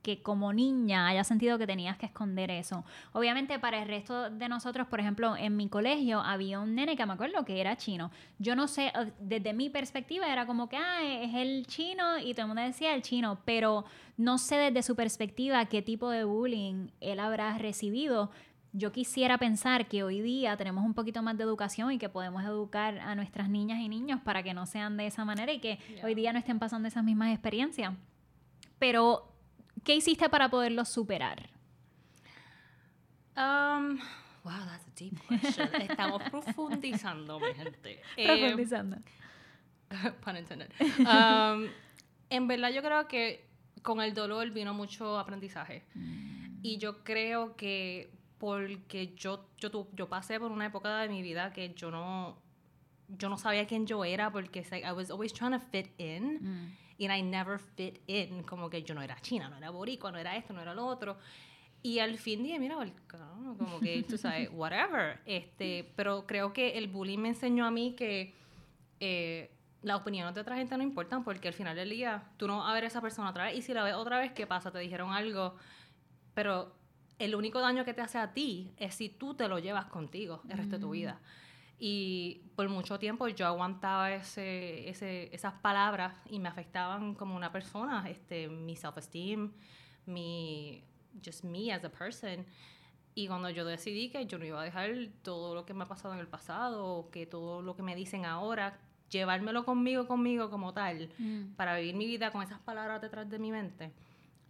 que 0.05 0.23
como 0.23 0.53
niña 0.53 1.09
haya 1.09 1.25
sentido 1.25 1.59
que 1.59 1.67
tenías 1.67 1.97
que 1.97 2.07
esconder 2.07 2.51
eso. 2.51 2.85
Obviamente 3.13 3.59
para 3.59 3.83
el 3.83 3.89
resto 3.89 4.31
de 4.31 4.49
nosotros, 4.49 4.87
por 4.87 5.01
ejemplo, 5.01 5.35
en 5.37 5.57
mi 5.57 5.69
colegio 5.69 6.21
había 6.21 6.61
un 6.61 6.75
nene 6.75 6.95
que 6.95 7.05
me 7.07 7.15
acuerdo 7.15 7.45
que 7.45 7.61
era 7.61 7.77
chino. 7.77 8.13
Yo 8.39 8.55
no 8.55 8.69
sé, 8.69 8.93
desde 9.19 9.55
mi 9.55 9.71
perspectiva 9.71 10.31
era 10.31 10.47
como 10.47 10.69
que, 10.69 10.77
ah, 10.77 11.03
es 11.03 11.35
el 11.35 11.67
chino 11.67 12.19
y 12.19 12.35
todo 12.35 12.43
el 12.43 12.49
mundo 12.49 12.63
decía 12.63 12.95
el 12.95 13.03
chino, 13.03 13.39
pero 13.47 13.87
no 14.19 14.37
sé 14.39 14.57
desde 14.57 14.83
su 14.83 14.95
perspectiva 14.95 15.65
qué 15.67 15.81
tipo 15.81 16.11
de 16.11 16.25
bullying 16.25 16.89
él 17.01 17.19
habrá 17.19 17.57
recibido. 17.57 18.31
Yo 18.77 18.93
quisiera 18.93 19.39
pensar 19.39 19.87
que 19.87 20.03
hoy 20.03 20.21
día 20.21 20.57
tenemos 20.57 20.85
un 20.85 20.93
poquito 20.95 21.23
más 21.23 21.39
de 21.39 21.45
educación 21.45 21.93
y 21.93 21.99
que 21.99 22.09
podemos 22.11 22.45
educar 22.45 22.99
a 22.99 23.15
nuestras 23.15 23.49
niñas 23.49 23.79
y 23.81 23.89
niños 23.89 24.21
para 24.23 24.43
que 24.43 24.53
no 24.53 24.67
sean 24.67 24.97
de 24.99 25.07
esa 25.07 25.25
manera 25.25 25.53
y 25.53 25.61
que 25.61 25.79
Yeah. 25.95 26.05
hoy 26.05 26.15
día 26.15 26.33
no 26.33 26.39
estén 26.41 26.59
pasando 26.59 26.89
esas 26.89 27.05
mismas 27.05 27.33
experiencias. 27.33 27.95
Pero, 28.79 29.34
¿qué 29.85 29.95
hiciste 29.95 30.29
para 30.29 30.49
poderlo 30.49 30.85
superar? 30.85 31.49
Um, 33.37 33.99
wow, 34.45 34.65
that's 34.67 34.87
a 34.87 34.91
deep 34.97 35.19
question. 35.29 35.69
Estamos 35.81 36.23
profundizando, 36.31 37.41
mi 37.41 37.53
gente. 37.55 38.01
Eh, 38.17 38.27
Profundizando. 38.27 38.97
pun 40.25 40.37
intended. 40.37 40.71
Um, 41.01 41.69
en 42.31 42.47
verdad, 42.49 42.71
yo 42.73 42.83
creo 42.83 43.07
que 43.09 43.45
con 43.83 44.01
el 44.01 44.15
dolor 44.15 44.51
vino 44.51 44.73
mucho 44.75 45.19
aprendizaje. 45.19 45.83
Y 46.63 46.79
yo 46.79 47.05
creo 47.05 47.55
que 47.57 48.11
porque 48.39 49.15
yo, 49.17 49.47
yo, 49.59 49.71
tu- 49.71 49.89
yo 49.95 50.09
pasé 50.09 50.39
por 50.41 50.51
una 50.51 50.67
época 50.67 50.99
de 51.01 51.09
mi 51.09 51.23
vida 51.23 51.53
que 51.53 51.75
yo 51.75 51.91
no, 51.91 52.39
yo 53.09 53.29
no 53.29 53.37
sabía 53.37 53.67
quién 53.67 53.87
yo 53.87 54.05
era 54.05 54.31
porque 54.31 54.65
like, 54.71 54.87
I 54.87 54.93
was 54.93 55.11
always 55.11 55.33
trying 55.33 55.53
to 55.53 55.61
fit 55.61 55.89
in 55.99 56.39
Mm. 56.41 56.77
And 57.01 57.13
I 57.13 57.23
never 57.23 57.59
fit 57.59 58.01
in. 58.07 58.43
Como 58.43 58.71
que 58.71 58.83
yo 58.83 58.95
no 58.95 59.03
era 59.03 59.21
china, 59.21 59.49
no 59.49 59.57
era 59.57 59.71
boricua, 59.71 60.13
no 60.13 60.19
era 60.19 60.37
esto, 60.37 60.53
no 60.53 60.61
era 60.61 60.75
lo 60.75 60.87
otro. 60.87 61.17
Y 61.83 61.99
al 61.99 62.17
fin 62.17 62.43
dije, 62.43 62.59
mira, 62.59 62.77
como 63.59 63.79
que 63.81 64.03
tú 64.05 64.17
sabes, 64.17 64.49
whatever. 64.53 65.21
Este, 65.27 65.93
pero 65.97 66.27
creo 66.27 66.53
que 66.53 66.79
el 66.79 66.89
bullying 66.89 67.19
me 67.19 67.29
enseñó 67.29 67.67
a 67.67 67.71
mí 67.71 67.95
que 67.95 68.35
eh, 69.01 69.51
las 69.83 70.01
opiniones 70.01 70.35
de 70.35 70.41
otra 70.41 70.57
gente 70.57 70.77
no 70.79 70.83
importan 70.83 71.25
porque 71.25 71.49
al 71.49 71.55
final 71.55 71.77
del 71.77 71.91
día 71.91 72.25
tú 72.39 72.47
no 72.47 72.59
vas 72.59 72.71
a 72.71 72.73
ver 72.73 72.85
a 72.85 72.87
esa 72.87 73.03
persona 73.03 73.29
otra 73.29 73.45
vez 73.45 73.57
y 73.57 73.63
si 73.63 73.75
la 73.75 73.85
ves 73.85 73.95
otra 73.95 74.19
vez, 74.19 74.33
¿qué 74.33 74.47
pasa? 74.47 74.71
Te 74.71 74.79
dijeron 74.79 75.13
algo, 75.13 75.57
pero 76.33 76.73
el 77.19 77.35
único 77.35 77.61
daño 77.61 77.85
que 77.85 77.93
te 77.93 78.01
hace 78.01 78.17
a 78.17 78.33
ti 78.33 78.73
es 78.79 78.95
si 78.95 79.11
tú 79.11 79.35
te 79.35 79.47
lo 79.47 79.59
llevas 79.59 79.85
contigo 79.87 80.41
el 80.49 80.57
resto 80.57 80.77
de 80.77 80.81
tu 80.81 80.91
vida. 80.91 81.21
Y 81.79 82.43
por 82.57 82.69
mucho 82.69 82.99
tiempo 82.99 83.27
yo 83.29 83.47
aguantaba 83.47 84.13
ese, 84.13 84.89
ese, 84.89 85.35
esas 85.35 85.55
palabras 85.55 86.15
y 86.31 86.39
me 86.39 86.49
afectaban 86.49 87.15
como 87.15 87.35
una 87.37 87.51
persona, 87.51 88.09
este, 88.09 88.49
mi 88.49 88.77
self-esteem, 88.77 89.51
mi, 90.07 90.83
just 91.25 91.45
me 91.45 91.73
as 91.73 91.85
a 91.85 91.91
person. 91.91 92.47
Y 93.17 93.27
cuando 93.29 93.51
yo 93.51 93.65
decidí 93.65 94.11
que 94.11 94.27
yo 94.27 94.39
no 94.39 94.45
iba 94.45 94.61
a 94.61 94.65
dejar 94.65 94.91
todo 95.23 95.55
lo 95.55 95.65
que 95.67 95.75
me 95.75 95.85
ha 95.85 95.87
pasado 95.87 96.15
en 96.15 96.21
el 96.21 96.27
pasado, 96.29 96.85
o 96.87 97.11
que 97.11 97.27
todo 97.27 97.63
lo 97.63 97.77
que 97.77 97.83
me 97.83 97.95
dicen 97.95 98.25
ahora, 98.25 98.79
llevármelo 99.11 99.65
conmigo, 99.65 100.07
conmigo 100.07 100.51
como 100.51 100.73
tal, 100.73 101.11
Mm. 101.19 101.55
para 101.57 101.77
vivir 101.77 101.95
mi 101.95 102.07
vida 102.07 102.31
con 102.33 102.43
esas 102.43 102.59
palabras 102.61 103.01
detrás 103.01 103.29
de 103.29 103.39
mi 103.39 103.53
mente, 103.53 103.93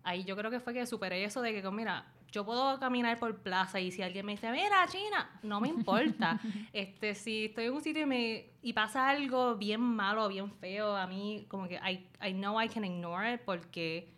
ahí 0.02 0.24
yo 0.24 0.36
creo 0.36 0.50
que 0.50 0.60
fue 0.60 0.72
que 0.72 0.86
superé 0.86 1.24
eso 1.24 1.42
de 1.42 1.60
que, 1.60 1.70
mira, 1.70 2.06
yo 2.34 2.44
puedo 2.44 2.80
caminar 2.80 3.16
por 3.20 3.36
plaza 3.36 3.78
y 3.78 3.92
si 3.92 4.02
alguien 4.02 4.26
me 4.26 4.32
dice, 4.32 4.50
mira, 4.50 4.84
China, 4.88 5.30
no 5.44 5.60
me 5.60 5.68
importa. 5.68 6.40
este, 6.72 7.14
si 7.14 7.44
estoy 7.44 7.66
en 7.66 7.74
un 7.74 7.80
sitio 7.80 8.02
y, 8.02 8.06
me, 8.06 8.46
y 8.60 8.72
pasa 8.72 9.08
algo 9.08 9.54
bien 9.54 9.80
malo, 9.80 10.26
bien 10.26 10.50
feo, 10.50 10.96
a 10.96 11.06
mí 11.06 11.46
como 11.48 11.68
que 11.68 11.76
I, 11.76 12.04
I 12.20 12.32
know 12.32 12.60
I 12.60 12.68
can 12.68 12.84
ignore 12.84 13.34
it 13.34 13.42
porque 13.42 14.08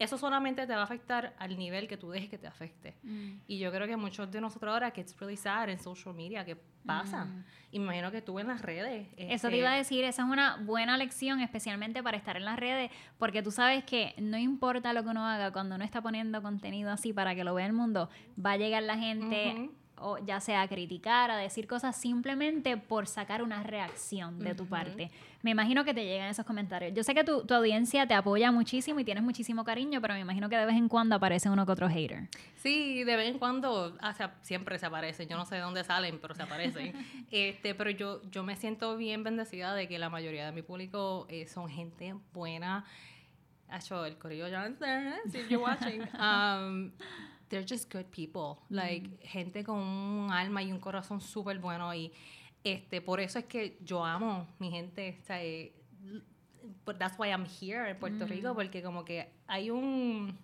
eso 0.00 0.16
solamente 0.16 0.66
te 0.66 0.72
va 0.74 0.80
a 0.80 0.84
afectar 0.84 1.34
al 1.38 1.58
nivel 1.58 1.86
que 1.86 1.98
tú 1.98 2.10
dejes 2.10 2.30
que 2.30 2.38
te 2.38 2.46
afecte. 2.46 2.96
Mm. 3.02 3.40
Y 3.46 3.58
yo 3.58 3.70
creo 3.70 3.86
que 3.86 3.96
muchos 3.96 4.30
de 4.30 4.40
nosotros 4.40 4.72
ahora, 4.72 4.90
que 4.92 5.02
it's 5.02 5.14
really 5.20 5.36
sad 5.36 5.68
en 5.68 5.78
social 5.78 6.14
media, 6.14 6.42
que 6.42 6.56
pasa. 6.86 7.26
Me 7.26 7.44
imagino 7.72 8.10
que 8.10 8.22
tú 8.22 8.38
en 8.38 8.48
las 8.48 8.62
redes. 8.62 9.08
Eso 9.18 9.26
te 9.26 9.34
este, 9.34 9.56
iba 9.58 9.72
a 9.72 9.76
decir, 9.76 10.02
esa 10.04 10.22
es 10.22 10.28
una 10.28 10.56
buena 10.56 10.96
lección, 10.96 11.40
especialmente 11.40 12.02
para 12.02 12.16
estar 12.16 12.38
en 12.38 12.46
las 12.46 12.58
redes, 12.58 12.90
porque 13.18 13.42
tú 13.42 13.50
sabes 13.50 13.84
que 13.84 14.14
no 14.18 14.38
importa 14.38 14.94
lo 14.94 15.04
que 15.04 15.10
uno 15.10 15.26
haga, 15.26 15.52
cuando 15.52 15.74
uno 15.74 15.84
está 15.84 16.00
poniendo 16.00 16.40
contenido 16.40 16.90
así 16.90 17.12
para 17.12 17.34
que 17.34 17.44
lo 17.44 17.54
vea 17.54 17.66
el 17.66 17.74
mundo, 17.74 18.08
va 18.44 18.52
a 18.52 18.56
llegar 18.56 18.82
la 18.82 18.96
gente. 18.96 19.70
O 20.00 20.18
ya 20.18 20.40
sea 20.40 20.62
a 20.62 20.68
criticar, 20.68 21.30
a 21.30 21.36
decir 21.36 21.66
cosas 21.66 21.96
simplemente 21.96 22.76
por 22.76 23.06
sacar 23.06 23.42
una 23.42 23.62
reacción 23.62 24.38
de 24.38 24.54
tu 24.54 24.62
Ujú. 24.64 24.70
parte. 24.70 25.10
Me 25.42 25.52
imagino 25.52 25.84
que 25.84 25.94
te 25.94 26.04
llegan 26.04 26.28
esos 26.28 26.44
comentarios. 26.44 26.92
Yo 26.94 27.02
sé 27.02 27.14
que 27.14 27.24
tu, 27.24 27.44
tu 27.46 27.54
audiencia 27.54 28.06
te 28.06 28.14
apoya 28.14 28.50
muchísimo 28.52 29.00
y 29.00 29.04
tienes 29.04 29.22
muchísimo 29.24 29.64
cariño, 29.64 30.00
pero 30.00 30.14
me 30.14 30.20
imagino 30.20 30.48
que 30.48 30.56
de 30.56 30.66
vez 30.66 30.76
en 30.76 30.88
cuando 30.88 31.14
aparece 31.16 31.48
uno 31.48 31.64
que 31.64 31.72
otro 31.72 31.88
hater. 31.88 32.28
Sí, 32.56 33.04
de 33.04 33.16
vez 33.16 33.28
en 33.28 33.38
cuando, 33.38 33.96
o 34.02 34.12
sea, 34.12 34.34
siempre 34.42 34.78
se 34.78 34.86
aparecen. 34.86 35.28
Yo 35.28 35.36
no 35.36 35.46
sé 35.46 35.54
de 35.54 35.60
dónde 35.62 35.82
salen, 35.84 36.18
pero 36.20 36.34
se 36.34 36.42
aparecen. 36.42 36.92
este, 37.30 37.74
pero 37.74 37.90
yo, 37.90 38.20
yo 38.30 38.42
me 38.42 38.56
siento 38.56 38.96
bien 38.96 39.22
bendecida 39.24 39.74
de 39.74 39.88
que 39.88 39.98
la 39.98 40.10
mayoría 40.10 40.44
de 40.46 40.52
mi 40.52 40.62
público 40.62 41.26
eh, 41.30 41.46
son 41.46 41.68
gente 41.68 42.14
buena. 42.32 42.84
Hecho, 43.72 44.04
el 44.04 44.18
corillo 44.18 44.46
Johnson, 44.50 45.14
si 45.30 45.38
you're 45.48 45.58
watching. 45.58 46.02
Um, 46.20 46.92
they're 47.50 47.66
just 47.68 47.92
good 47.92 48.06
people. 48.10 48.62
Like, 48.70 49.18
gente 49.22 49.62
con 49.64 49.76
un 49.78 50.30
alma 50.32 50.62
y 50.62 50.72
un 50.72 50.80
corazón 50.80 51.20
súper 51.20 51.58
bueno. 51.58 51.92
Y 51.94 52.10
este, 52.64 53.00
por 53.02 53.20
eso 53.20 53.38
es 53.38 53.44
que 53.44 53.76
yo 53.84 54.02
amo 54.04 54.46
mi 54.58 54.70
gente. 54.70 55.18
O 55.22 55.26
sea, 55.26 55.42
eh, 55.44 55.72
but 56.86 56.98
that's 56.98 57.18
why 57.18 57.28
I'm 57.30 57.44
here 57.44 57.88
en 57.90 57.98
Puerto 57.98 58.24
Rico, 58.26 58.54
porque 58.54 58.82
como 58.82 59.04
que 59.04 59.28
hay 59.46 59.70
un 59.70 60.38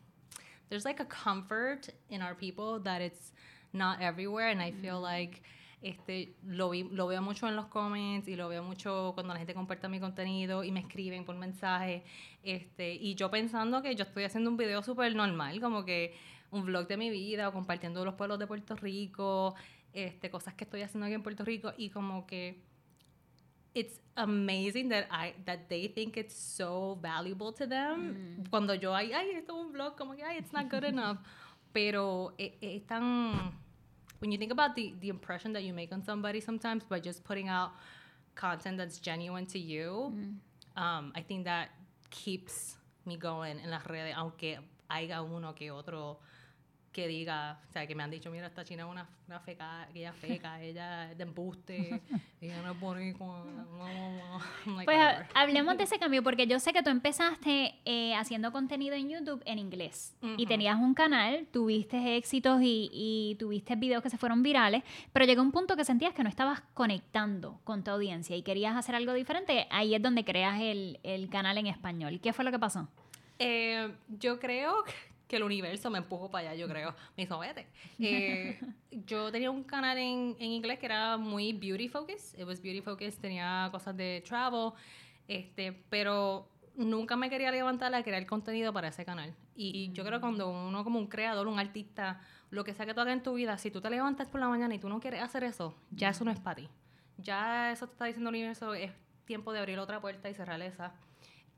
there's 0.68 0.84
like 0.84 1.00
a 1.00 1.06
comfort 1.06 1.88
in 2.10 2.20
our 2.22 2.34
people 2.34 2.80
that 2.82 3.00
it's 3.00 3.32
not 3.72 4.00
everywhere 4.00 4.48
and 4.50 4.60
I 4.60 4.72
feel 4.72 5.00
like 5.00 5.40
este 5.82 6.34
lo, 6.44 6.70
vi- 6.70 6.88
lo 6.90 7.06
veo 7.06 7.22
mucho 7.22 7.46
en 7.46 7.54
los 7.54 7.66
comments 7.66 8.26
y 8.26 8.34
lo 8.34 8.48
veo 8.48 8.62
mucho 8.64 9.12
cuando 9.14 9.32
la 9.34 9.38
gente 9.38 9.54
comparte 9.54 9.88
mi 9.88 10.00
contenido 10.00 10.64
y 10.64 10.72
me 10.72 10.80
escriben 10.80 11.24
por 11.24 11.36
mensaje 11.36 12.02
este 12.42 12.94
y 12.94 13.14
yo 13.14 13.30
pensando 13.30 13.80
que 13.82 13.94
yo 13.94 14.02
estoy 14.04 14.24
haciendo 14.24 14.50
un 14.50 14.56
video 14.56 14.82
súper 14.82 15.14
normal 15.14 15.60
como 15.60 15.84
que 15.84 16.16
un 16.50 16.64
vlog 16.64 16.86
de 16.86 16.96
mi 16.96 17.10
vida 17.10 17.48
o 17.48 17.52
compartiendo 17.52 18.04
los 18.04 18.14
pueblos 18.14 18.38
de 18.38 18.46
Puerto 18.46 18.76
Rico 18.76 19.54
este 19.92 20.30
cosas 20.30 20.54
que 20.54 20.64
estoy 20.64 20.82
haciendo 20.82 21.06
aquí 21.06 21.14
en 21.14 21.22
Puerto 21.22 21.44
Rico 21.44 21.72
y 21.76 21.90
como 21.90 22.26
que 22.26 22.62
it's 23.74 24.00
amazing 24.14 24.88
that 24.88 25.06
I 25.10 25.34
that 25.44 25.68
they 25.68 25.88
think 25.88 26.16
it's 26.16 26.34
so 26.34 26.98
valuable 27.00 27.52
to 27.52 27.66
them. 27.66 28.44
Cuando 28.50 28.74
yo 28.74 28.94
ay 28.94 29.12
ay 29.12 29.30
esto 29.30 29.58
es 29.58 29.66
un 29.66 29.72
vlog 29.72 29.96
como 29.96 30.14
que 30.14 30.22
ay 30.22 30.38
it's 30.38 30.52
not 30.52 30.70
good 30.70 30.84
enough. 30.84 31.18
pero 31.72 32.32
es, 32.38 32.52
es 32.60 32.86
tan 32.86 33.52
when 34.20 34.32
you 34.32 34.38
think 34.38 34.52
about 34.52 34.74
the 34.74 34.94
the 35.00 35.08
impression 35.08 35.52
that 35.52 35.62
you 35.62 35.74
make 35.74 35.92
on 35.92 36.02
somebody 36.02 36.40
sometimes 36.40 36.84
by 36.84 36.98
just 36.98 37.22
putting 37.24 37.48
out 37.48 37.72
content 38.34 38.78
that's 38.78 38.98
genuine 38.98 39.46
to 39.46 39.58
you, 39.58 40.12
um, 40.76 41.12
I 41.14 41.22
think 41.22 41.44
that 41.44 41.68
keeps 42.10 42.76
me 43.04 43.16
going 43.16 43.58
en 43.60 43.70
las 43.70 43.84
redes, 43.86 44.14
aunque 44.16 44.58
haya 44.90 45.22
uno 45.22 45.54
que 45.54 45.70
otro 45.70 46.18
que 46.96 47.06
diga, 47.06 47.60
o 47.68 47.72
sea, 47.72 47.86
que 47.86 47.94
me 47.94 48.02
han 48.02 48.10
dicho, 48.10 48.30
mira, 48.30 48.46
esta 48.46 48.64
china 48.64 48.84
es 48.84 48.88
una, 48.90 49.06
una 49.28 49.38
feca, 49.38 49.86
ella 49.94 50.14
feca, 50.14 50.62
ella 50.62 51.10
es 51.12 51.18
de 51.18 51.24
embuste, 51.24 52.00
ella 52.40 52.62
no 52.62 52.72
es 52.72 52.80
I'm 52.80 54.76
like, 54.76 54.84
Pues 54.86 54.96
ha- 54.96 55.06
whatever. 55.08 55.26
hablemos 55.34 55.76
de 55.76 55.84
ese 55.84 55.98
cambio, 56.00 56.22
porque 56.22 56.46
yo 56.46 56.58
sé 56.58 56.72
que 56.72 56.82
tú 56.82 56.88
empezaste 56.88 57.74
eh, 57.84 58.14
haciendo 58.14 58.50
contenido 58.50 58.94
en 58.94 59.10
YouTube 59.10 59.42
en 59.44 59.58
inglés 59.58 60.16
y 60.38 60.46
tenías 60.46 60.76
un 60.78 60.94
canal, 60.94 61.46
tuviste 61.52 62.16
éxitos 62.16 62.62
y, 62.62 62.88
y 62.92 63.36
tuviste 63.38 63.76
videos 63.76 64.02
que 64.02 64.08
se 64.08 64.16
fueron 64.16 64.42
virales, 64.42 64.82
pero 65.12 65.26
llegó 65.26 65.42
un 65.42 65.52
punto 65.52 65.76
que 65.76 65.84
sentías 65.84 66.14
que 66.14 66.22
no 66.22 66.30
estabas 66.30 66.62
conectando 66.72 67.60
con 67.64 67.84
tu 67.84 67.90
audiencia 67.90 68.34
y 68.36 68.42
querías 68.42 68.74
hacer 68.74 68.94
algo 68.94 69.12
diferente. 69.12 69.66
Ahí 69.70 69.94
es 69.94 70.00
donde 70.00 70.24
creas 70.24 70.58
el, 70.62 70.98
el 71.02 71.28
canal 71.28 71.58
en 71.58 71.66
español. 71.66 72.20
¿Qué 72.22 72.32
fue 72.32 72.42
lo 72.44 72.50
que 72.50 72.58
pasó? 72.58 72.88
Eh, 73.38 73.92
yo 74.08 74.40
creo 74.40 74.82
que 75.26 75.36
el 75.36 75.42
universo 75.42 75.90
me 75.90 75.98
empujó 75.98 76.30
para 76.30 76.50
allá, 76.50 76.60
yo 76.60 76.68
creo. 76.68 76.94
Me 77.16 77.24
hizo, 77.24 77.38
vete. 77.38 77.66
Eh, 77.98 78.60
yo 78.90 79.30
tenía 79.32 79.50
un 79.50 79.64
canal 79.64 79.98
en, 79.98 80.36
en 80.38 80.50
inglés 80.52 80.78
que 80.78 80.86
era 80.86 81.16
muy 81.16 81.52
beauty 81.52 81.88
focused. 81.88 82.38
It 82.38 82.46
was 82.46 82.60
beauty 82.62 82.80
focused, 82.80 83.20
tenía 83.20 83.68
cosas 83.72 83.96
de 83.96 84.22
travel, 84.26 84.72
este, 85.26 85.72
pero 85.90 86.48
nunca 86.76 87.16
me 87.16 87.30
quería 87.30 87.50
levantar 87.50 87.94
a 87.94 88.02
crear 88.02 88.24
contenido 88.26 88.72
para 88.72 88.88
ese 88.88 89.04
canal. 89.04 89.34
Y 89.54 89.90
yo 89.92 90.04
creo 90.04 90.18
que 90.18 90.22
cuando 90.22 90.50
uno 90.50 90.84
como 90.84 90.98
un 90.98 91.06
creador, 91.06 91.48
un 91.48 91.58
artista, 91.58 92.20
lo 92.50 92.64
que 92.64 92.74
sea 92.74 92.86
que 92.86 92.94
tú 92.94 93.00
hagas 93.00 93.14
en 93.14 93.22
tu 93.22 93.34
vida, 93.34 93.58
si 93.58 93.70
tú 93.70 93.80
te 93.80 93.90
levantas 93.90 94.28
por 94.28 94.40
la 94.40 94.48
mañana 94.48 94.74
y 94.74 94.78
tú 94.78 94.88
no 94.88 95.00
quieres 95.00 95.22
hacer 95.22 95.44
eso, 95.44 95.74
ya 95.90 96.10
eso 96.10 96.24
no 96.24 96.30
es 96.30 96.38
para 96.38 96.56
ti. 96.56 96.68
Ya 97.18 97.72
eso 97.72 97.86
te 97.86 97.92
está 97.92 98.04
diciendo 98.04 98.28
el 98.28 98.36
universo, 98.36 98.74
es 98.74 98.92
tiempo 99.24 99.52
de 99.52 99.58
abrir 99.58 99.78
otra 99.78 100.00
puerta 100.00 100.28
y 100.28 100.34
cerrar 100.34 100.60
esa. 100.60 100.94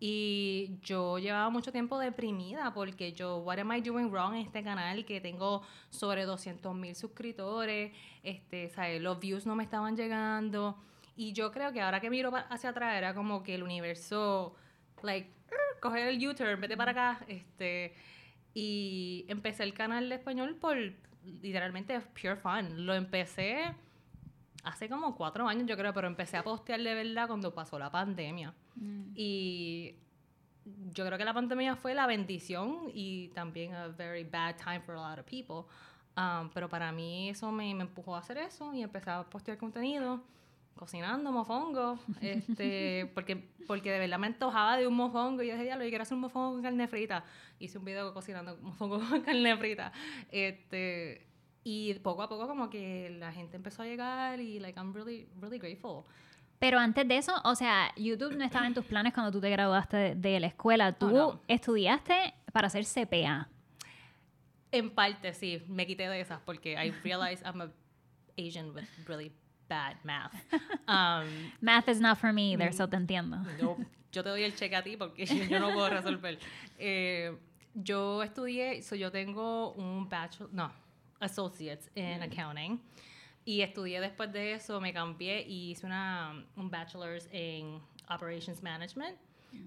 Y 0.00 0.78
yo 0.82 1.18
llevaba 1.18 1.50
mucho 1.50 1.72
tiempo 1.72 1.98
deprimida 1.98 2.72
porque 2.72 3.12
yo, 3.12 3.38
what 3.38 3.58
am 3.58 3.72
I 3.72 3.80
doing 3.80 4.10
wrong 4.10 4.34
en 4.34 4.46
este 4.46 4.62
canal? 4.62 5.04
Que 5.04 5.20
tengo 5.20 5.62
sobre 5.90 6.24
200 6.24 6.74
mil 6.74 6.94
suscriptores, 6.94 7.92
este, 8.22 8.70
¿sabes? 8.70 9.02
los 9.02 9.18
views 9.18 9.44
no 9.44 9.56
me 9.56 9.64
estaban 9.64 9.96
llegando. 9.96 10.78
Y 11.16 11.32
yo 11.32 11.50
creo 11.50 11.72
que 11.72 11.80
ahora 11.80 12.00
que 12.00 12.10
miro 12.10 12.30
hacia 12.48 12.70
atrás 12.70 12.96
era 12.96 13.12
como 13.12 13.42
que 13.42 13.56
el 13.56 13.64
universo, 13.64 14.54
like, 15.02 15.28
"Er", 15.50 15.80
coger 15.80 16.06
el 16.08 16.28
U-turn, 16.28 16.60
vete 16.60 16.76
para 16.76 16.92
acá. 16.92 17.24
Este, 17.26 17.94
y 18.54 19.24
empecé 19.28 19.64
el 19.64 19.74
canal 19.74 20.08
de 20.08 20.14
español 20.14 20.54
por 20.54 20.76
literalmente 21.24 22.00
pure 22.00 22.36
fun. 22.36 22.86
Lo 22.86 22.94
empecé 22.94 23.74
hace 24.64 24.88
como 24.88 25.14
cuatro 25.14 25.48
años, 25.48 25.66
yo 25.66 25.76
creo, 25.76 25.92
pero 25.92 26.06
empecé 26.06 26.36
a 26.36 26.42
postear 26.42 26.80
de 26.80 26.94
verdad 26.94 27.26
cuando 27.26 27.54
pasó 27.54 27.78
la 27.78 27.90
pandemia. 27.90 28.54
Y 29.14 29.94
yo 30.92 31.06
creo 31.06 31.18
que 31.18 31.24
la 31.24 31.34
pandemia 31.34 31.76
fue 31.76 31.94
la 31.94 32.06
bendición 32.06 32.90
y 32.92 33.28
también 33.28 33.74
a 33.74 33.88
very 33.88 34.24
bad 34.24 34.56
time 34.56 34.80
for 34.80 34.94
a 34.94 35.10
lot 35.10 35.18
of 35.18 35.26
people. 35.26 35.64
Um, 36.16 36.50
pero 36.50 36.68
para 36.68 36.90
mí 36.90 37.30
eso 37.30 37.52
me, 37.52 37.74
me 37.74 37.82
empujó 37.82 38.16
a 38.16 38.18
hacer 38.18 38.38
eso 38.38 38.74
y 38.74 38.82
empecé 38.82 39.10
a 39.10 39.22
postear 39.22 39.56
contenido, 39.56 40.20
cocinando 40.74 41.30
mofongo, 41.30 41.98
este, 42.20 43.10
porque, 43.14 43.36
porque 43.66 43.92
de 43.92 44.00
verdad 44.00 44.18
me 44.18 44.26
antojaba 44.26 44.76
de 44.76 44.86
un 44.86 44.94
mofongo 44.94 45.42
y 45.42 45.48
yo 45.48 45.56
decía, 45.56 45.74
yo 45.74 45.88
quiero 45.88 46.02
hacer 46.02 46.16
un 46.16 46.22
mofongo 46.22 46.54
con 46.54 46.62
carne 46.62 46.88
frita. 46.88 47.24
Hice 47.60 47.78
un 47.78 47.84
video 47.84 48.12
cocinando 48.12 48.56
mofongo 48.56 48.98
con 49.08 49.20
carne 49.20 49.56
frita. 49.56 49.92
Este, 50.30 51.27
y 51.64 51.94
poco 51.94 52.22
a 52.22 52.28
poco 52.28 52.46
como 52.46 52.70
que 52.70 53.10
la 53.18 53.32
gente 53.32 53.56
empezó 53.56 53.82
a 53.82 53.86
llegar 53.86 54.40
y 54.40 54.58
like 54.60 54.78
I'm 54.78 54.92
really, 54.94 55.28
really 55.40 55.58
grateful. 55.58 56.04
Pero 56.58 56.78
antes 56.78 57.06
de 57.06 57.16
eso, 57.18 57.32
o 57.44 57.54
sea, 57.54 57.92
YouTube 57.96 58.34
no 58.36 58.44
estaba 58.44 58.66
en 58.66 58.74
tus 58.74 58.84
planes 58.84 59.14
cuando 59.14 59.30
tú 59.30 59.40
te 59.40 59.48
graduaste 59.50 59.96
de, 59.96 60.14
de 60.16 60.40
la 60.40 60.46
escuela. 60.48 60.92
Tú 60.92 61.08
no. 61.10 61.40
estudiaste 61.46 62.34
para 62.52 62.68
ser 62.68 62.84
CPA. 62.84 63.48
En 64.72 64.90
parte, 64.90 65.32
sí, 65.34 65.62
me 65.68 65.86
quité 65.86 66.08
de 66.08 66.20
esas 66.20 66.40
porque 66.44 66.72
I 66.72 66.90
realized 67.04 67.44
I'm 67.46 67.60
a 67.60 67.70
Asian 68.36 68.74
with 68.74 68.84
really 69.06 69.32
bad 69.68 69.96
math. 70.04 70.32
Um, 70.88 71.26
Math 71.60 71.88
is 71.88 72.00
not 72.00 72.18
for 72.18 72.32
me 72.32 72.54
Mm. 72.56 72.60
either, 72.62 72.72
so 72.72 72.88
te 72.88 72.96
entiendo. 72.96 73.38
yo, 73.60 73.76
yo 74.12 74.22
te 74.22 74.28
doy 74.30 74.42
el 74.42 74.54
cheque 74.54 74.74
a 74.76 74.82
ti 74.82 74.96
porque 74.96 75.26
yo, 75.26 75.34
yo 75.48 75.60
no 75.60 75.72
puedo 75.72 75.88
resolver. 75.90 76.38
Eh, 76.78 77.36
yo 77.74 78.22
estudié, 78.22 78.82
so 78.82 78.96
yo 78.96 79.10
tengo 79.12 79.72
un 79.74 80.08
bachelor, 80.08 80.52
no, 80.52 80.70
associates 81.20 81.88
in 81.94 82.22
accounting. 82.22 82.80
Y 83.44 83.62
estudié 83.62 84.00
después 84.00 84.30
de 84.32 84.52
eso, 84.54 84.80
me 84.80 84.92
cambié 84.92 85.42
y 85.46 85.70
hice 85.70 85.86
una, 85.86 86.44
un 86.56 86.70
bachelor's 86.70 87.28
en 87.32 87.80
operations 88.10 88.62
management. 88.62 89.16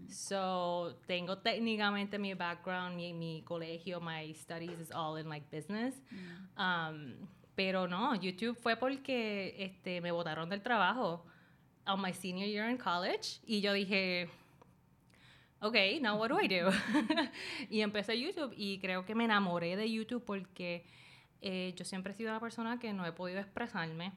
So, 0.08 0.96
tengo 1.08 1.38
técnicamente 1.40 2.20
mi 2.20 2.36
background, 2.36 2.96
mi, 2.96 3.14
mi 3.14 3.42
colegio, 3.44 4.00
my 4.00 4.34
studies 4.34 4.80
is 4.80 4.92
all 4.92 5.18
in 5.18 5.28
like 5.28 5.50
business. 5.50 5.96
Um, 6.58 7.28
pero 7.56 7.88
no, 7.88 8.14
YouTube 8.16 8.58
fue 8.58 8.76
porque 8.76 9.56
este, 9.58 10.02
me 10.02 10.12
botaron 10.12 10.50
del 10.50 10.62
trabajo 10.62 11.24
on 11.88 12.02
my 12.02 12.12
senior 12.12 12.48
year 12.48 12.70
in 12.70 12.78
college 12.78 13.40
y 13.46 13.62
yo 13.62 13.74
dije, 13.74 14.30
ok, 15.62 15.76
now 16.02 16.18
what 16.18 16.30
do 16.30 16.40
I 16.40 16.48
do? 16.48 16.70
y 17.70 17.82
empecé 17.82 18.20
YouTube 18.20 18.54
y 18.56 18.80
creo 18.80 19.06
que 19.06 19.16
me 19.16 19.26
enamoré 19.26 19.76
de 19.76 19.92
YouTube 19.92 20.24
porque 20.26 20.86
eh, 21.42 21.74
yo 21.76 21.86
siempre 21.86 22.14
he 22.14 22.16
sido 22.16 22.30
una 22.30 22.40
persona 22.40 22.80
que 22.80 22.94
no 22.94 23.06
he 23.06 23.12
podido 23.12 23.40
expresarme 23.40 24.14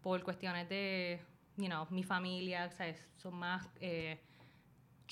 por 0.00 0.22
cuestiones 0.22 0.68
de, 0.68 1.20
you 1.56 1.66
know, 1.66 1.86
mi 1.90 2.02
familia, 2.02 2.70
¿sabes? 2.70 3.06
Son 3.16 3.34
más 3.34 3.68
eh, 3.80 4.18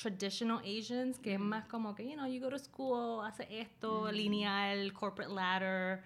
traditional 0.00 0.58
Asians, 0.58 1.18
que 1.18 1.34
es 1.34 1.40
más 1.40 1.66
como 1.66 1.94
que, 1.94 2.08
you 2.08 2.14
know, 2.14 2.26
you 2.26 2.40
go 2.40 2.48
to 2.48 2.58
school, 2.58 3.24
hace 3.24 3.46
esto, 3.60 4.10
lineal, 4.10 4.92
corporate 4.92 5.32
ladder, 5.32 6.02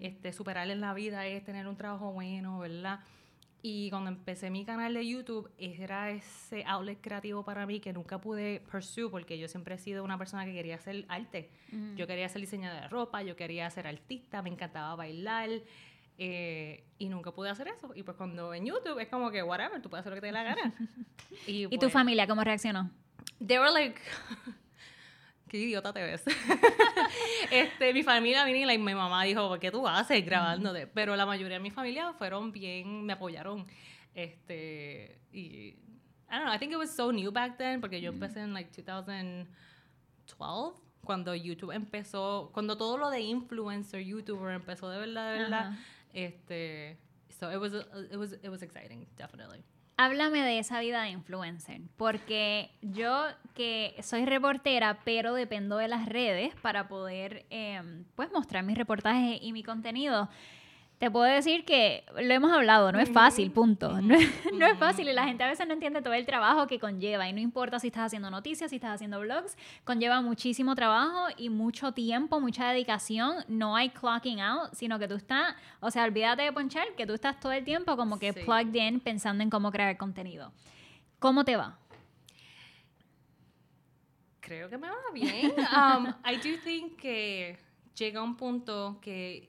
este, 0.00 0.32
superar 0.32 0.70
en 0.70 0.80
la 0.80 0.92
vida 0.94 1.26
es 1.26 1.44
tener 1.44 1.66
un 1.66 1.76
trabajo 1.76 2.12
bueno, 2.12 2.58
¿verdad? 2.58 3.00
Y 3.60 3.90
cuando 3.90 4.10
empecé 4.10 4.50
mi 4.50 4.64
canal 4.64 4.94
de 4.94 5.06
YouTube, 5.06 5.50
era 5.58 6.10
ese 6.10 6.64
outlet 6.64 7.00
creativo 7.00 7.44
para 7.44 7.66
mí 7.66 7.80
que 7.80 7.92
nunca 7.92 8.20
pude 8.20 8.60
pursue 8.70 9.10
porque 9.10 9.36
yo 9.36 9.48
siempre 9.48 9.74
he 9.74 9.78
sido 9.78 10.04
una 10.04 10.16
persona 10.16 10.44
que 10.44 10.52
quería 10.52 10.76
hacer 10.76 11.04
arte. 11.08 11.50
Yo 11.96 12.06
quería 12.06 12.28
ser 12.28 12.40
diseñadora 12.40 12.82
de 12.82 12.88
ropa, 12.88 13.22
yo 13.22 13.34
quería 13.34 13.68
ser 13.70 13.88
artista, 13.88 14.42
me 14.42 14.50
encantaba 14.50 14.94
bailar 14.94 15.50
eh, 16.18 16.84
y 16.98 17.08
nunca 17.08 17.32
pude 17.32 17.50
hacer 17.50 17.68
eso. 17.68 17.92
Y 17.96 18.04
pues 18.04 18.16
cuando 18.16 18.54
en 18.54 18.66
YouTube 18.66 19.00
es 19.00 19.08
como 19.08 19.30
que, 19.30 19.42
whatever, 19.42 19.82
tú 19.82 19.90
puedes 19.90 20.02
hacer 20.02 20.12
lo 20.12 20.16
que 20.16 20.20
te 20.20 20.26
dé 20.26 20.32
la 20.32 20.44
gana. 20.44 20.74
y, 21.46 21.64
¿Y 21.64 21.68
tu 21.70 21.78
pues, 21.78 21.92
familia 21.92 22.28
cómo 22.28 22.44
reaccionó? 22.44 22.90
They 23.44 23.58
were 23.58 23.72
like, 23.72 24.00
qué 25.48 25.58
idiota 25.58 25.92
te 25.92 26.02
ves. 26.02 26.22
este, 27.50 27.92
mi 27.92 28.02
familia 28.02 28.44
vino 28.44 28.58
y 28.58 28.64
like, 28.64 28.82
mi 28.82 28.94
mamá 28.94 29.24
dijo, 29.24 29.58
¿qué 29.58 29.70
tú 29.70 29.86
haces 29.88 30.24
grabándote? 30.24 30.86
Pero 30.86 31.16
la 31.16 31.26
mayoría 31.26 31.56
de 31.56 31.62
mi 31.62 31.70
familia 31.70 32.12
fueron 32.12 32.52
bien, 32.52 33.04
me 33.04 33.14
apoyaron. 33.14 33.66
Este, 34.14 35.20
y, 35.32 35.76
I 36.30 36.32
don't 36.32 36.44
know, 36.44 36.52
I 36.52 36.58
think 36.58 36.72
it 36.72 36.78
was 36.78 36.94
so 36.94 37.10
new 37.10 37.30
back 37.30 37.56
then, 37.56 37.80
porque 37.80 38.00
yo 38.00 38.10
empecé 38.10 38.40
en 38.40 38.52
like 38.52 38.70
2012, 38.70 40.82
cuando 41.04 41.34
YouTube 41.34 41.72
empezó, 41.72 42.50
cuando 42.52 42.76
todo 42.76 42.98
lo 42.98 43.10
de 43.10 43.20
influencer, 43.20 44.04
YouTuber 44.04 44.54
empezó 44.54 44.90
de 44.90 44.98
verdad, 44.98 45.32
de 45.32 45.38
verdad. 45.38 45.72
Este, 46.12 46.98
so 47.30 47.50
it 47.50 47.58
was, 47.58 47.72
it 47.72 48.16
was, 48.16 48.32
it 48.32 48.48
was 48.48 48.62
exciting, 48.62 49.06
definitely. 49.16 49.62
Háblame 50.00 50.44
de 50.44 50.60
esa 50.60 50.78
vida 50.78 51.02
de 51.02 51.10
influencer, 51.10 51.80
porque 51.96 52.70
yo 52.82 53.26
que 53.56 53.96
soy 54.00 54.26
reportera, 54.26 55.00
pero 55.04 55.34
dependo 55.34 55.76
de 55.76 55.88
las 55.88 56.06
redes 56.06 56.54
para 56.62 56.86
poder 56.86 57.44
eh, 57.50 57.82
mostrar 58.32 58.62
mis 58.62 58.78
reportajes 58.78 59.40
y 59.42 59.52
mi 59.52 59.64
contenido. 59.64 60.28
Te 60.98 61.12
puedo 61.12 61.26
decir 61.32 61.64
que 61.64 62.04
lo 62.20 62.34
hemos 62.34 62.50
hablado, 62.50 62.90
no 62.90 62.98
es 62.98 63.08
fácil, 63.08 63.52
punto. 63.52 64.00
No, 64.00 64.16
es- 64.16 64.28
no 64.52 64.66
es 64.66 64.76
fácil 64.78 65.08
y 65.08 65.12
la 65.12 65.24
gente 65.24 65.44
a 65.44 65.46
veces 65.46 65.64
no 65.68 65.72
entiende 65.74 66.02
todo 66.02 66.12
el 66.14 66.26
trabajo 66.26 66.66
que 66.66 66.80
conlleva 66.80 67.28
y 67.28 67.32
no 67.32 67.38
importa 67.38 67.78
si 67.78 67.86
estás 67.86 68.06
haciendo 68.06 68.30
noticias, 68.30 68.70
si 68.70 68.76
estás 68.76 68.94
haciendo 68.96 69.20
blogs, 69.20 69.56
conlleva 69.84 70.20
muchísimo 70.22 70.74
trabajo 70.74 71.28
y 71.36 71.50
mucho 71.50 71.92
tiempo, 71.92 72.40
mucha 72.40 72.68
dedicación. 72.70 73.44
No 73.46 73.76
hay 73.76 73.90
clocking 73.90 74.40
out, 74.40 74.72
sino 74.74 74.98
que 74.98 75.06
tú 75.06 75.14
estás, 75.14 75.54
o 75.78 75.90
sea, 75.92 76.02
olvídate 76.02 76.42
de 76.42 76.52
ponchar, 76.52 76.88
que 76.96 77.06
tú 77.06 77.12
estás 77.12 77.38
todo 77.38 77.52
el 77.52 77.62
tiempo 77.64 77.96
como 77.96 78.18
que 78.18 78.32
Sí. 78.32 78.40
plugged 78.44 78.74
in 78.74 78.98
pensando 78.98 79.44
en 79.44 79.50
cómo 79.50 79.70
crear 79.70 79.96
contenido. 79.96 80.52
¿Cómo 81.20 81.44
te 81.44 81.54
va? 81.56 81.78
Creo 84.40 84.68
que 84.68 84.78
me 84.78 84.88
va 84.88 84.96
bien. 85.14 85.52
Um, 85.76 86.06
I 86.24 86.36
do 86.36 86.58
think 86.64 86.96
que 87.00 87.56
llega 87.96 88.22
un 88.22 88.36
punto 88.36 88.98
que 89.00 89.48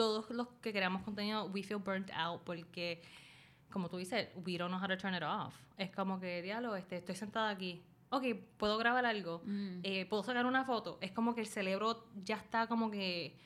todos 0.00 0.30
los 0.30 0.48
que 0.62 0.72
creamos 0.72 1.02
contenido, 1.02 1.44
we 1.52 1.62
feel 1.62 1.78
burnt 1.78 2.10
out 2.14 2.40
porque, 2.44 3.02
como 3.70 3.88
tú 3.88 3.98
dices, 3.98 4.28
we 4.46 4.56
don't 4.56 4.70
know 4.70 4.80
how 4.80 4.86
to 4.88 4.96
turn 4.96 5.14
it 5.14 5.22
off. 5.22 5.54
Es 5.76 5.90
como 5.90 6.18
que, 6.18 6.42
diálogo, 6.42 6.74
este, 6.76 6.96
estoy 6.96 7.14
sentada 7.16 7.50
aquí. 7.50 7.82
ok, 8.12 8.24
puedo 8.56 8.76
grabar 8.78 9.04
algo, 9.06 9.40
Mm. 9.44 9.80
eh, 9.84 10.04
puedo 10.06 10.22
sacar 10.24 10.44
una 10.46 10.64
foto, 10.64 10.98
es 11.00 11.12
como 11.12 11.32
que 11.34 11.42
el 11.42 11.46
cerebro 11.46 12.08
ya 12.24 12.36
está 12.36 12.66
como 12.66 12.90
que 12.90 13.36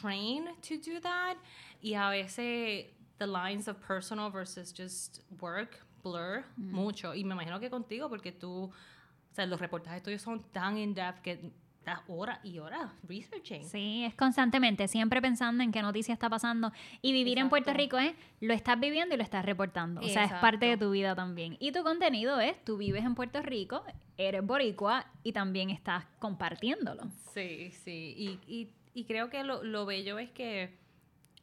trained 0.00 0.48
to 0.66 0.76
do 0.78 1.00
that 1.02 1.36
y 1.82 1.92
a 1.94 2.08
veces 2.08 2.86
the 3.18 3.26
lines 3.26 3.68
of 3.68 3.76
personal 3.86 4.30
versus 4.30 4.72
just 4.74 5.20
work 5.40 5.84
blur 6.02 6.44
mucho 6.56 7.14
y 7.14 7.24
me 7.24 7.34
imagino 7.34 7.60
que 7.60 7.68
contigo 7.68 8.08
porque 8.08 8.32
tú, 8.32 8.64
o 8.64 9.34
sea, 9.34 9.44
los 9.44 9.60
reportajes 9.60 10.02
tuyos 10.02 10.22
son 10.22 10.42
tan 10.50 10.78
in-depth 10.78 11.20
que 11.20 11.52
estás 11.86 12.02
horas 12.08 12.40
y 12.44 12.58
horas 12.58 12.90
researching. 13.06 13.64
Sí, 13.64 14.04
es 14.04 14.14
constantemente, 14.16 14.88
siempre 14.88 15.22
pensando 15.22 15.62
en 15.62 15.70
qué 15.70 15.82
noticia 15.82 16.12
está 16.12 16.28
pasando. 16.28 16.72
Y 17.00 17.12
vivir 17.12 17.38
en 17.38 17.48
Puerto. 17.48 17.72
Rico 17.72 17.96
es, 17.96 18.14
lo 18.40 18.54
estás 18.54 18.78
viviendo 18.80 19.14
y 19.14 19.18
lo 19.18 19.22
estás 19.22 19.44
reportando. 19.44 20.00
O 20.00 20.08
sea, 20.08 20.24
es 20.24 20.32
parte 20.34 20.66
de 20.66 20.76
tu 20.76 20.90
vida 20.90 21.14
también. 21.14 21.56
Y 21.60 21.70
tu 21.70 21.84
contenido 21.84 22.40
es, 22.40 22.62
tú 22.64 22.76
vives 22.76 23.04
en 23.04 23.14
Puerto 23.14 23.40
Rico, 23.40 23.84
eres 24.16 24.44
boricua 24.44 25.06
y 25.22 25.32
también 25.32 25.70
estás 25.70 26.04
compartiéndolo. 26.18 27.04
Sí, 27.32 27.70
sí. 27.70 28.14
Y, 28.16 28.40
y, 28.52 28.72
y 28.94 29.04
creo 29.04 29.30
que 29.30 29.44
lo, 29.44 29.62
lo 29.62 29.86
bello 29.86 30.18
es 30.18 30.30
que 30.30 30.76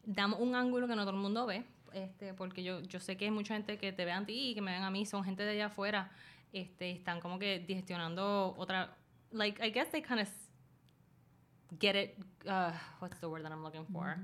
damos 0.06 0.42
un 0.42 0.56
ángulo 0.56 0.88
que 0.88 0.96
no 0.96 1.04
todo 1.04 1.16
el 1.16 1.22
mundo 1.22 1.46
ve. 1.46 1.64
Este, 1.94 2.34
porque 2.34 2.64
yo, 2.64 2.82
yo 2.82 3.00
sé 3.00 3.16
que 3.16 3.26
hay 3.26 3.32
mucha 3.32 3.54
gente 3.54 3.78
que 3.78 3.94
te 3.94 4.04
ve 4.04 4.12
a 4.12 4.26
ti 4.26 4.50
y 4.50 4.56
que 4.56 4.62
me 4.62 4.74
ven 4.74 4.84
a 4.84 4.90
mí, 4.90 5.06
son 5.06 5.24
gente 5.24 5.44
de 5.44 5.52
allá 5.52 5.68
afuera. 5.68 6.12
Este, 6.52 6.92
están 6.92 7.22
como 7.22 7.40
que 7.40 7.60
digestionando 7.60 8.56
otra. 8.58 8.98
Like, 9.34 9.60
I 9.62 9.70
guess 9.70 9.88
they 9.92 10.02
kind 10.02 10.20
of 10.22 10.30
get 11.80 11.96
it. 11.96 12.18
Uh, 12.48 12.72
what's 13.00 13.18
the 13.20 13.28
word 13.30 13.44
that 13.44 13.52
I'm 13.52 13.64
looking 13.64 13.86
for? 13.92 14.18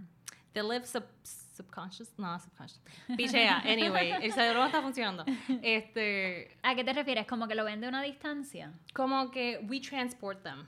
They 0.53 0.61
live 0.61 0.85
sub, 0.85 1.03
subconscious. 1.23 2.09
No, 2.17 2.37
subconscious. 2.39 2.79
Pichea. 3.17 3.61
Anyway, 3.65 4.11
el 4.21 4.31
cerebro 4.33 4.65
está 4.65 4.81
funcionando. 4.81 5.23
Este, 5.61 6.57
¿A 6.63 6.73
qué 6.75 6.83
te 6.83 6.93
refieres? 6.93 7.27
¿Como 7.27 7.47
que 7.47 7.55
lo 7.55 7.63
ven 7.65 7.81
de 7.81 7.87
una 7.87 8.01
distancia? 8.01 8.71
como 8.93 9.29
que 9.31 9.59
we 9.67 9.79
transport 9.79 10.41
them 10.43 10.67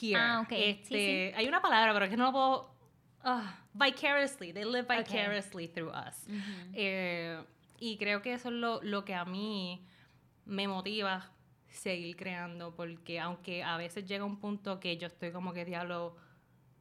here. 0.00 0.16
Ah, 0.18 0.40
ok. 0.42 0.48
Sí, 0.50 0.54
Este, 0.94 1.34
Hay 1.36 1.46
una 1.46 1.60
palabra, 1.60 1.92
pero 1.92 2.08
que 2.08 2.16
no 2.16 2.24
lo 2.24 2.32
puedo. 2.32 2.70
ah, 3.24 3.54
vicariously. 3.74 4.52
They 4.52 4.64
live 4.64 4.86
vicariously 4.88 5.68
through 5.68 5.90
us. 5.92 6.26
Eh, 6.74 7.38
y 7.80 7.96
creo 7.98 8.22
que 8.22 8.32
eso 8.32 8.48
es 8.48 8.54
lo, 8.54 8.80
lo 8.82 9.04
que 9.04 9.14
a 9.14 9.24
mí 9.24 9.86
me 10.46 10.66
motiva 10.66 11.30
seguir 11.70 12.16
creando, 12.16 12.74
porque 12.74 13.20
aunque 13.20 13.62
a 13.62 13.76
veces 13.76 14.04
llega 14.06 14.24
un 14.24 14.38
punto 14.38 14.80
que 14.80 14.96
yo 14.96 15.06
estoy 15.06 15.32
como 15.32 15.52
que 15.52 15.64
diablo, 15.64 16.16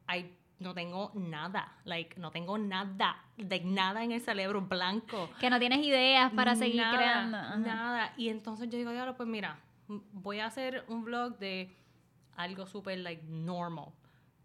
ay, 0.05 0.37
no 0.59 0.73
tengo 0.73 1.11
nada, 1.13 1.77
like, 1.83 2.19
no 2.19 2.31
tengo 2.31 2.57
nada, 2.57 3.23
de 3.37 3.59
nada 3.61 4.03
en 4.03 4.11
el 4.11 4.21
cerebro 4.21 4.61
blanco. 4.61 5.29
Que 5.39 5.49
no 5.49 5.59
tienes 5.59 5.85
ideas 5.85 6.31
para 6.33 6.55
seguir 6.55 6.81
creando. 6.91 7.37
Ajá. 7.37 7.57
Nada. 7.57 8.13
Y 8.17 8.29
entonces 8.29 8.69
yo 8.69 8.77
digo, 8.77 8.91
diablo, 8.91 9.15
pues 9.15 9.29
mira, 9.29 9.59
voy 9.87 10.39
a 10.39 10.47
hacer 10.47 10.83
un 10.87 11.03
vlog 11.03 11.37
de 11.37 11.75
algo 12.35 12.65
súper, 12.65 12.97
like, 12.99 13.23
normal. 13.27 13.89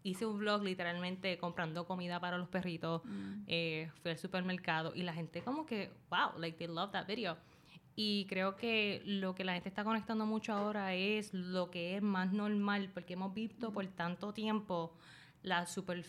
Hice 0.03 0.25
un 0.25 0.37
vlog 0.37 0.63
literalmente 0.63 1.37
comprando 1.37 1.87
comida 1.87 2.19
para 2.19 2.37
los 2.37 2.49
perritos. 2.49 3.01
Mm. 3.05 3.43
eh, 3.47 3.89
fui 4.01 4.11
al 4.11 4.17
supermercado 4.17 4.91
y 4.93 5.03
la 5.03 5.13
gente 5.13 5.41
como 5.41 5.65
que, 5.65 5.91
wow, 6.09 6.37
like, 6.37 6.57
they 6.57 6.67
love 6.67 6.91
that 6.91 7.07
video. 7.07 7.37
Y 7.95 8.25
creo 8.27 8.55
que 8.55 9.01
lo 9.05 9.35
que 9.35 9.43
la 9.43 9.53
gente 9.53 9.69
está 9.69 9.83
conectando 9.83 10.25
mucho 10.25 10.53
ahora 10.53 10.95
es 10.95 11.33
lo 11.33 11.69
que 11.69 11.95
es 11.95 12.01
más 12.01 12.31
normal, 12.31 12.89
porque 12.93 13.13
hemos 13.13 13.33
visto 13.33 13.71
por 13.71 13.85
tanto 13.87 14.33
tiempo 14.33 14.93
la 15.43 15.67
super, 15.67 16.03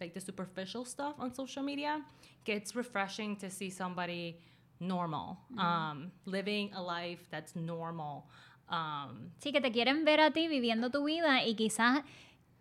like 0.00 0.12
the 0.12 0.20
superficial 0.20 0.84
stuff 0.84 1.14
on 1.18 1.32
social 1.32 1.64
media, 1.64 2.04
que 2.44 2.56
it's 2.56 2.74
refreshing 2.74 3.36
to 3.36 3.50
see 3.50 3.70
somebody 3.70 4.36
normal, 4.80 5.38
um, 5.56 6.10
living 6.24 6.72
a 6.72 6.82
life 6.82 7.24
that's 7.30 7.54
normal. 7.54 8.24
Um, 8.68 9.30
Sí, 9.38 9.52
que 9.52 9.60
te 9.60 9.70
quieren 9.70 10.04
ver 10.04 10.20
a 10.20 10.32
ti 10.32 10.48
viviendo 10.48 10.90
tu 10.90 11.04
vida 11.04 11.44
y 11.44 11.54
quizás 11.54 12.02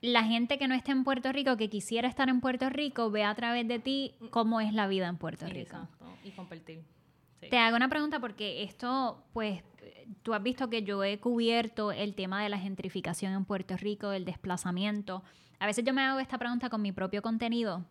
la 0.02 0.24
gente 0.24 0.60
que 0.60 0.68
no 0.68 0.76
esté 0.76 0.92
en 0.92 1.04
Puerto 1.04 1.32
Rico, 1.32 1.58
que 1.58 1.70
quisiera 1.70 2.08
estar 2.08 2.30
en 2.30 2.42
Puerto 2.42 2.70
Rico, 2.70 3.10
ve 3.10 3.24
a 3.24 3.34
través 3.34 3.68
de 3.68 3.80
ti 3.80 4.14
cómo 4.30 4.62
es 4.62 4.74
la 4.74 4.88
vida 4.88 5.08
en 5.08 5.18
Puerto 5.18 5.48
Rico. 5.48 5.60
exacto, 5.62 6.06
y 6.24 6.32
compartir. 6.32 6.97
Sí. 7.42 7.50
Te 7.50 7.58
hago 7.58 7.76
una 7.76 7.90
pregunta 7.90 8.20
porque 8.20 8.64
esto, 8.64 9.24
pues, 9.34 9.64
tú 10.24 10.34
has 10.34 10.44
visto 10.44 10.70
que 10.70 10.84
yo 10.84 11.04
he 11.04 11.20
cubierto 11.20 11.92
el 11.92 12.16
tema 12.16 12.42
de 12.44 12.50
la 12.50 12.58
gentrificación 12.58 13.34
en 13.34 13.46
Puerto 13.46 13.78
Rico, 13.78 14.12
el 14.12 14.26
desplazamiento. 14.26 15.24
A 15.60 15.66
veces 15.66 15.84
yo 15.86 15.94
me 15.94 16.02
hago 16.02 16.20
esta 16.20 16.38
pregunta 16.38 16.70
con 16.70 16.82
mi 16.82 16.92
propio 16.92 17.22
contenido. 17.22 17.86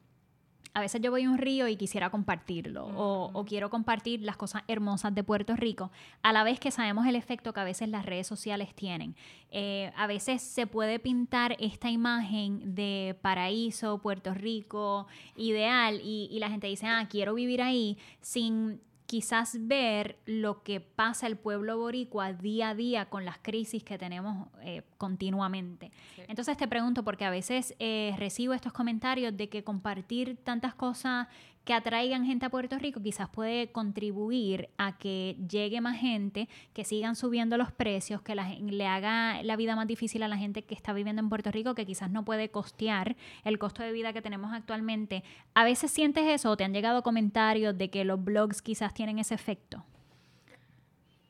A 0.75 0.81
veces 0.81 1.01
yo 1.01 1.11
voy 1.11 1.25
a 1.25 1.31
un 1.31 1.39
río 1.39 1.69
y 1.69 1.77
quisiera 1.77 2.11
compartirlo 2.11 2.85
o, 2.85 3.31
o 3.33 3.45
quiero 3.47 3.71
compartir 3.71 4.21
las 4.21 4.37
cosas 4.37 4.63
hermosas 4.69 5.15
de 5.15 5.25
Puerto 5.25 5.57
Rico, 5.57 5.91
a 6.23 6.35
la 6.35 6.45
vez 6.45 6.61
que 6.61 6.71
sabemos 6.71 7.07
el 7.07 7.17
efecto 7.17 7.55
que 7.55 7.61
a 7.61 7.65
veces 7.65 7.89
las 7.89 8.05
redes 8.05 8.27
sociales 8.27 8.75
tienen. 8.75 9.17
Eh, 9.51 9.91
a 9.97 10.07
veces 10.07 10.43
se 10.43 10.67
puede 10.67 10.99
pintar 10.99 11.57
esta 11.61 11.89
imagen 11.89 12.75
de 12.75 13.19
paraíso, 13.23 14.03
Puerto 14.03 14.35
Rico, 14.35 15.07
ideal, 15.35 15.99
y, 16.05 16.29
y 16.31 16.41
la 16.41 16.51
gente 16.51 16.67
dice, 16.67 16.87
ah, 16.87 17.07
quiero 17.09 17.33
vivir 17.33 17.63
ahí, 17.63 17.97
sin 18.21 18.83
quizás 19.07 19.57
ver 19.67 20.19
lo 20.27 20.63
que 20.63 20.81
pasa 20.81 21.27
el 21.27 21.37
pueblo 21.37 21.79
boricua 21.79 22.33
día 22.33 22.71
a 22.71 22.75
día 22.75 23.07
con 23.07 23.25
las 23.25 23.39
crisis 23.39 23.83
que 23.85 23.99
tenemos 23.99 24.49
eh, 24.63 24.83
continuamente. 24.99 25.93
Sí. 26.15 26.23
Entonces 26.29 26.57
te 26.57 26.69
pregunto, 26.69 27.05
porque 27.05 27.25
a 27.25 27.31
veces 27.31 27.75
eh, 27.79 28.15
recibo 28.19 28.53
estos 28.53 28.73
comentarios 28.73 29.37
de 29.37 29.49
que 29.49 29.65
compartir 29.65 30.37
tantas 30.43 30.75
cosas 30.75 31.29
que 31.67 31.75
atraigan 31.75 32.25
gente 32.25 32.47
a 32.47 32.49
Puerto 32.49 32.79
Rico 32.79 33.03
quizás 33.03 33.29
puede 33.29 33.73
contribuir 33.73 34.71
a 34.79 34.97
que 34.97 35.37
llegue 35.51 35.81
más 35.81 35.99
gente, 35.99 36.49
que 36.73 36.85
sigan 36.85 37.17
subiendo 37.17 37.57
los 37.59 37.73
precios, 37.73 38.23
que 38.23 38.37
la 38.37 38.49
le 38.49 38.87
haga 38.87 39.43
la 39.43 39.57
vida 39.57 39.75
más 39.75 39.89
difícil 39.89 40.23
a 40.23 40.29
la 40.29 40.39
gente 40.39 40.63
que 40.63 40.77
está 40.77 40.93
viviendo 40.93 41.21
en 41.21 41.29
Puerto 41.29 41.51
Rico, 41.51 41.75
que 41.75 41.85
quizás 41.85 42.09
no 42.09 42.25
puede 42.25 42.51
costear 42.51 43.17
el 43.43 43.59
costo 43.59 43.83
de 43.83 43.91
vida 43.91 44.13
que 44.13 44.23
tenemos 44.23 44.53
actualmente. 44.53 45.25
¿A 45.55 45.65
veces 45.65 45.91
sientes 45.91 46.25
eso 46.29 46.53
o 46.53 46.57
te 46.57 46.63
han 46.63 46.73
llegado 46.73 47.03
comentarios 47.03 47.77
de 47.77 47.91
que 47.91 48.05
los 48.05 48.23
blogs 48.23 48.63
quizás 48.63 48.95
tienen 48.95 49.19
ese 49.19 49.35
efecto? 49.35 49.85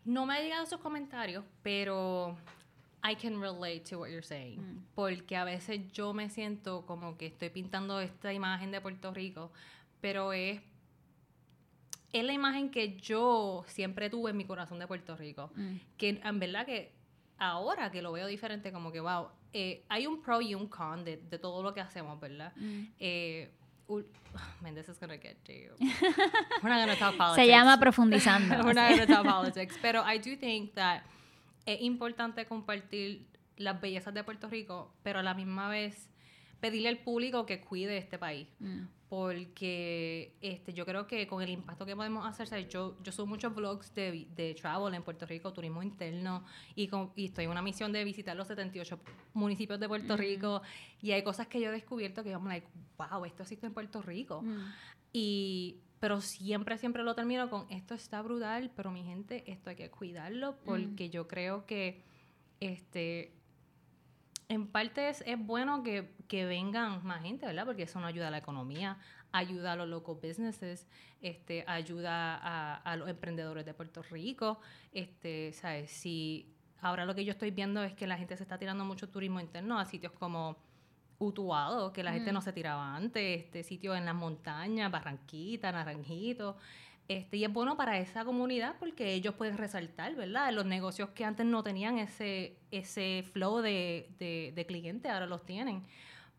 No 0.05 0.27
me 0.27 0.35
han 0.35 0.42
llegado 0.42 0.64
esos 0.64 0.81
comentarios, 0.81 1.44
pero 1.62 2.37
I 3.03 3.14
can 3.14 3.40
relate 3.40 3.85
to 3.88 3.99
what 4.01 4.09
you're 4.09 4.22
saying. 4.22 4.61
Mm. 4.61 4.85
Porque 4.94 5.35
a 5.37 5.44
veces 5.44 5.90
yo 5.92 6.12
me 6.12 6.29
siento 6.29 6.85
como 6.85 7.16
que 7.16 7.25
estoy 7.25 7.49
pintando 7.49 8.01
esta 8.01 8.35
imagen 8.35 8.70
de 8.70 8.83
Puerto 8.83 9.14
Rico, 9.14 9.51
pero 10.00 10.32
es, 10.32 10.61
es 12.12 12.24
la 12.24 12.32
imagen 12.32 12.70
que 12.70 12.96
yo 12.96 13.64
siempre 13.68 14.11
tuve 14.11 14.30
en 14.30 14.37
mi 14.37 14.44
corazón 14.44 14.78
de 14.78 14.87
Puerto 14.87 15.16
Rico. 15.16 15.50
Mm. 15.54 15.76
Que 15.96 16.20
en 16.22 16.38
verdad 16.38 16.66
que 16.66 16.92
ahora 17.38 17.90
que 17.90 18.02
lo 18.02 18.12
veo 18.12 18.26
diferente, 18.26 18.72
como 18.72 18.92
que, 18.92 19.00
wow, 19.00 19.28
eh, 19.52 19.85
hay 19.88 20.06
un 20.06 20.20
pro 20.20 20.40
y 20.40 20.54
un 20.54 20.68
con 20.68 21.04
de, 21.04 21.16
de 21.16 21.38
todo 21.38 21.62
lo 21.62 21.74
que 21.74 21.80
hacemos, 21.80 22.18
¿verdad? 22.20 22.52
Mm. 22.56 22.85
Eh, 22.98 23.50
man, 24.61 24.74
this 24.74 24.88
is 24.88 24.98
gonna 24.98 25.16
get 25.16 25.37
deep. 25.44 25.72
We're 26.62 26.68
not 26.68 26.80
gonna 26.80 26.96
talk 26.96 27.16
politics. 27.16 27.46
Se 27.46 27.48
llama 27.48 27.78
profundizando. 27.78 28.56
We're 28.64 28.74
not 28.74 28.96
to 28.98 29.06
talk 29.06 29.24
politics. 29.24 29.78
Pero 29.80 30.02
I 30.02 30.18
do 30.18 30.37
think 30.37 30.74
that 30.74 31.02
es 31.64 31.80
importante 31.80 32.46
compartir 32.46 33.26
las 33.56 33.80
bellezas 33.80 34.12
de 34.14 34.22
Puerto 34.22 34.48
Rico, 34.48 34.92
pero 35.02 35.20
a 35.20 35.22
la 35.22 35.35
misma 35.35 35.68
vez 35.68 36.09
pedirle 36.61 36.88
al 36.88 36.99
público 36.99 37.47
que 37.47 37.61
cuide 37.61 37.97
este 37.99 38.19
país. 38.19 38.49
Mm. 38.61 38.85
Porque 39.09 40.35
este, 40.40 40.73
yo 40.73 40.85
creo 40.85 41.07
que 41.07 41.27
con 41.29 41.40
el 41.42 41.51
impacto 41.51 41.87
que 41.87 41.95
podemos 41.95 42.27
hacer, 42.27 42.49
¿sabes? 42.49 42.69
yo, 42.69 42.97
yo 43.03 43.12
subo 43.12 43.27
muchos 43.27 43.55
vlogs 43.55 43.95
de, 43.95 44.27
de 44.35 44.55
travel 44.55 44.95
en 44.95 45.03
Puerto 45.03 45.27
Rico, 45.27 45.53
turismo 45.53 45.83
interno, 45.83 46.45
y, 46.75 46.88
con- 46.88 47.12
y 47.14 47.27
estoy 47.27 47.45
en 47.45 47.51
una 47.53 47.62
misión 47.62 47.92
de 47.92 48.03
visitar 48.05 48.37
los 48.37 48.49
78 48.49 48.99
municipios 49.35 49.79
de 49.79 49.87
Puerto 49.88 50.16
Rico, 50.16 50.61
y 51.01 51.12
hay 51.12 51.23
cosas 51.23 51.47
que 51.47 51.61
yo 51.61 51.69
he 51.69 51.73
descubierto 51.73 52.25
que 52.25 52.31
yo 52.31 52.40
me 52.40 52.49
like, 52.49 52.66
wow, 52.99 53.25
esto 53.25 53.42
existe 53.45 53.66
en 53.66 53.73
Puerto 53.75 54.03
Rico. 54.03 54.42
Mm. 54.42 54.73
Y, 55.12 55.77
pero 56.01 56.21
siempre, 56.21 56.77
siempre 56.77 57.03
lo 57.03 57.14
termino 57.14 57.49
con 57.49 57.66
esto 57.71 57.95
está 57.95 58.21
brutal, 58.23 58.71
pero 58.75 58.90
mi 58.90 59.03
gente, 59.05 59.45
esto 59.51 59.71
hay 59.71 59.77
que 59.77 59.88
cuidarlo 59.90 60.57
porque 60.64 61.11
yo 61.11 61.27
creo 61.29 61.64
que 61.64 62.03
este 62.61 63.33
en 64.48 64.68
parte 64.68 65.09
es, 65.09 65.22
es 65.26 65.38
bueno 65.38 65.82
que, 65.82 66.14
que 66.28 66.44
vengan 66.44 67.04
más 67.04 67.22
gente, 67.22 67.46
¿verdad? 67.46 67.66
Porque 67.66 67.85
eso 67.85 68.00
nos 68.00 68.09
ayuda 68.09 68.28
a 68.28 68.30
la 68.30 68.38
economía, 68.38 68.98
ayuda 69.32 69.72
a 69.72 69.76
los 69.76 69.88
local 69.88 70.16
businesses, 70.22 70.87
este, 71.20 71.64
ayuda 71.66 72.37
a, 72.37 72.76
a 72.76 72.96
los 72.96 73.09
emprendedores 73.09 73.64
de 73.64 73.74
Puerto 73.74 74.02
Rico. 74.02 74.61
Este, 74.92 75.52
¿sabes? 75.52 75.90
Si 75.90 76.54
ahora 76.80 77.04
lo 77.04 77.14
que 77.14 77.24
yo 77.24 77.32
estoy 77.32 77.50
viendo 77.50 77.82
es 77.82 77.94
que 77.94 78.06
la 78.06 78.16
gente 78.16 78.37
se 78.37 78.44
está 78.44 78.59
tirando 78.59 78.85
mucho 78.85 79.09
turismo 79.09 79.40
interno 79.40 79.78
a 79.78 79.85
sitios 79.85 80.12
como 80.12 80.56
Utuado, 81.18 81.94
que 81.94 82.02
la 82.02 82.12
gente 82.12 82.30
no 82.30 82.42
se 82.42 82.52
tiraba 82.52 82.94
antes, 82.94 83.44
este 83.44 83.62
sitio 83.62 83.96
en 83.96 84.04
las 84.04 84.14
montañas, 84.14 84.92
Barranquita, 84.92 85.72
Naranjito. 85.72 86.59
Este, 87.09 87.37
y 87.37 87.45
es 87.45 87.53
bueno 87.53 87.77
para 87.77 87.99
esa 87.99 88.25
comunidad 88.25 88.75
porque 88.81 89.14
ellos 89.14 89.35
pueden 89.35 89.57
resaltar, 89.57 90.14
¿verdad? 90.16 90.53
Los 90.53 90.66
negocios 90.66 91.11
que 91.11 91.25
antes 91.25 91.47
no 91.47 91.62
tenían 91.62 91.99
ese, 91.99 92.57
ese 92.73 93.25
flow 93.33 93.59
de, 93.59 94.09
de, 94.19 94.53
de 94.55 94.66
clientes, 94.66 95.11
ahora 95.11 95.27
los 95.27 95.45
tienen. 95.45 95.85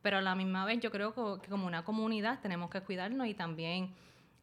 Pero 0.02 0.18
a 0.18 0.22
la 0.22 0.36
misma 0.36 0.66
vez 0.66 0.80
yo 0.82 0.92
creo 0.92 1.14
que, 1.14 1.50
como 1.50 1.68
una 1.68 1.84
comunidad 1.86 2.40
tenemos 2.42 2.70
que 2.70 2.82
cuidarnos 2.82 3.28
y 3.28 3.34
también 3.34 3.94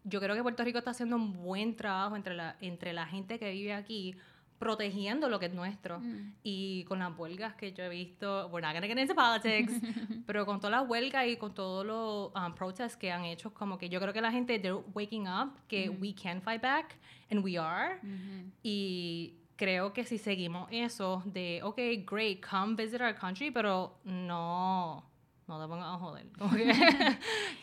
yo 0.04 0.20
creo 0.20 0.34
que 0.34 0.42
Puerto 0.42 0.64
Rico 0.64 0.78
está 0.78 0.90
haciendo 0.90 1.16
un 1.16 1.32
buen 1.42 1.76
trabajo 1.76 2.16
entre 2.16 2.34
la, 2.34 2.56
entre 2.60 2.92
la 2.92 3.06
gente 3.06 3.38
que 3.38 3.50
vive 3.50 3.74
aquí 3.74 4.16
protegiendo 4.64 5.28
lo 5.28 5.38
que 5.38 5.46
es 5.46 5.54
nuestro. 5.54 6.00
Mm. 6.00 6.32
Y 6.42 6.84
con 6.84 6.98
las 6.98 7.16
huelgas 7.16 7.54
que 7.54 7.72
yo 7.72 7.84
he 7.84 7.88
visto, 7.88 8.48
we're 8.50 8.66
not 8.66 8.74
gonna 8.74 8.86
get 8.88 8.98
into 8.98 9.14
politics, 9.14 9.72
pero 10.26 10.44
con 10.44 10.58
todas 10.58 10.80
las 10.80 10.88
huelgas 10.90 11.26
y 11.28 11.36
con 11.36 11.54
todos 11.54 11.84
los 11.86 12.32
um, 12.34 12.54
protests 12.54 12.96
que 12.96 13.12
han 13.12 13.24
hecho, 13.24 13.52
como 13.54 13.78
que 13.78 13.88
yo 13.88 14.00
creo 14.00 14.12
que 14.12 14.20
la 14.20 14.32
gente, 14.32 14.58
they're 14.58 14.82
waking 14.94 15.28
up, 15.28 15.52
que 15.68 15.88
Mm. 15.90 16.00
we 16.00 16.12
can 16.14 16.40
fight 16.42 16.60
back, 16.62 16.96
and 17.30 17.44
we 17.44 17.56
are. 17.58 17.98
Ujú. 18.02 18.50
Y 18.62 19.34
creo 19.56 19.92
que 19.92 20.04
si 20.04 20.18
seguimos 20.18 20.68
eso 20.72 21.22
de, 21.26 21.60
ok, 21.62 21.78
great, 22.10 22.40
come 22.44 22.74
visit 22.74 23.00
our 23.00 23.14
country, 23.14 23.50
pero 23.52 23.98
no, 24.04 25.04
no 25.46 25.60
te 25.60 25.68
pongas 25.68 25.86
a 25.86 25.98
joder. 25.98 26.26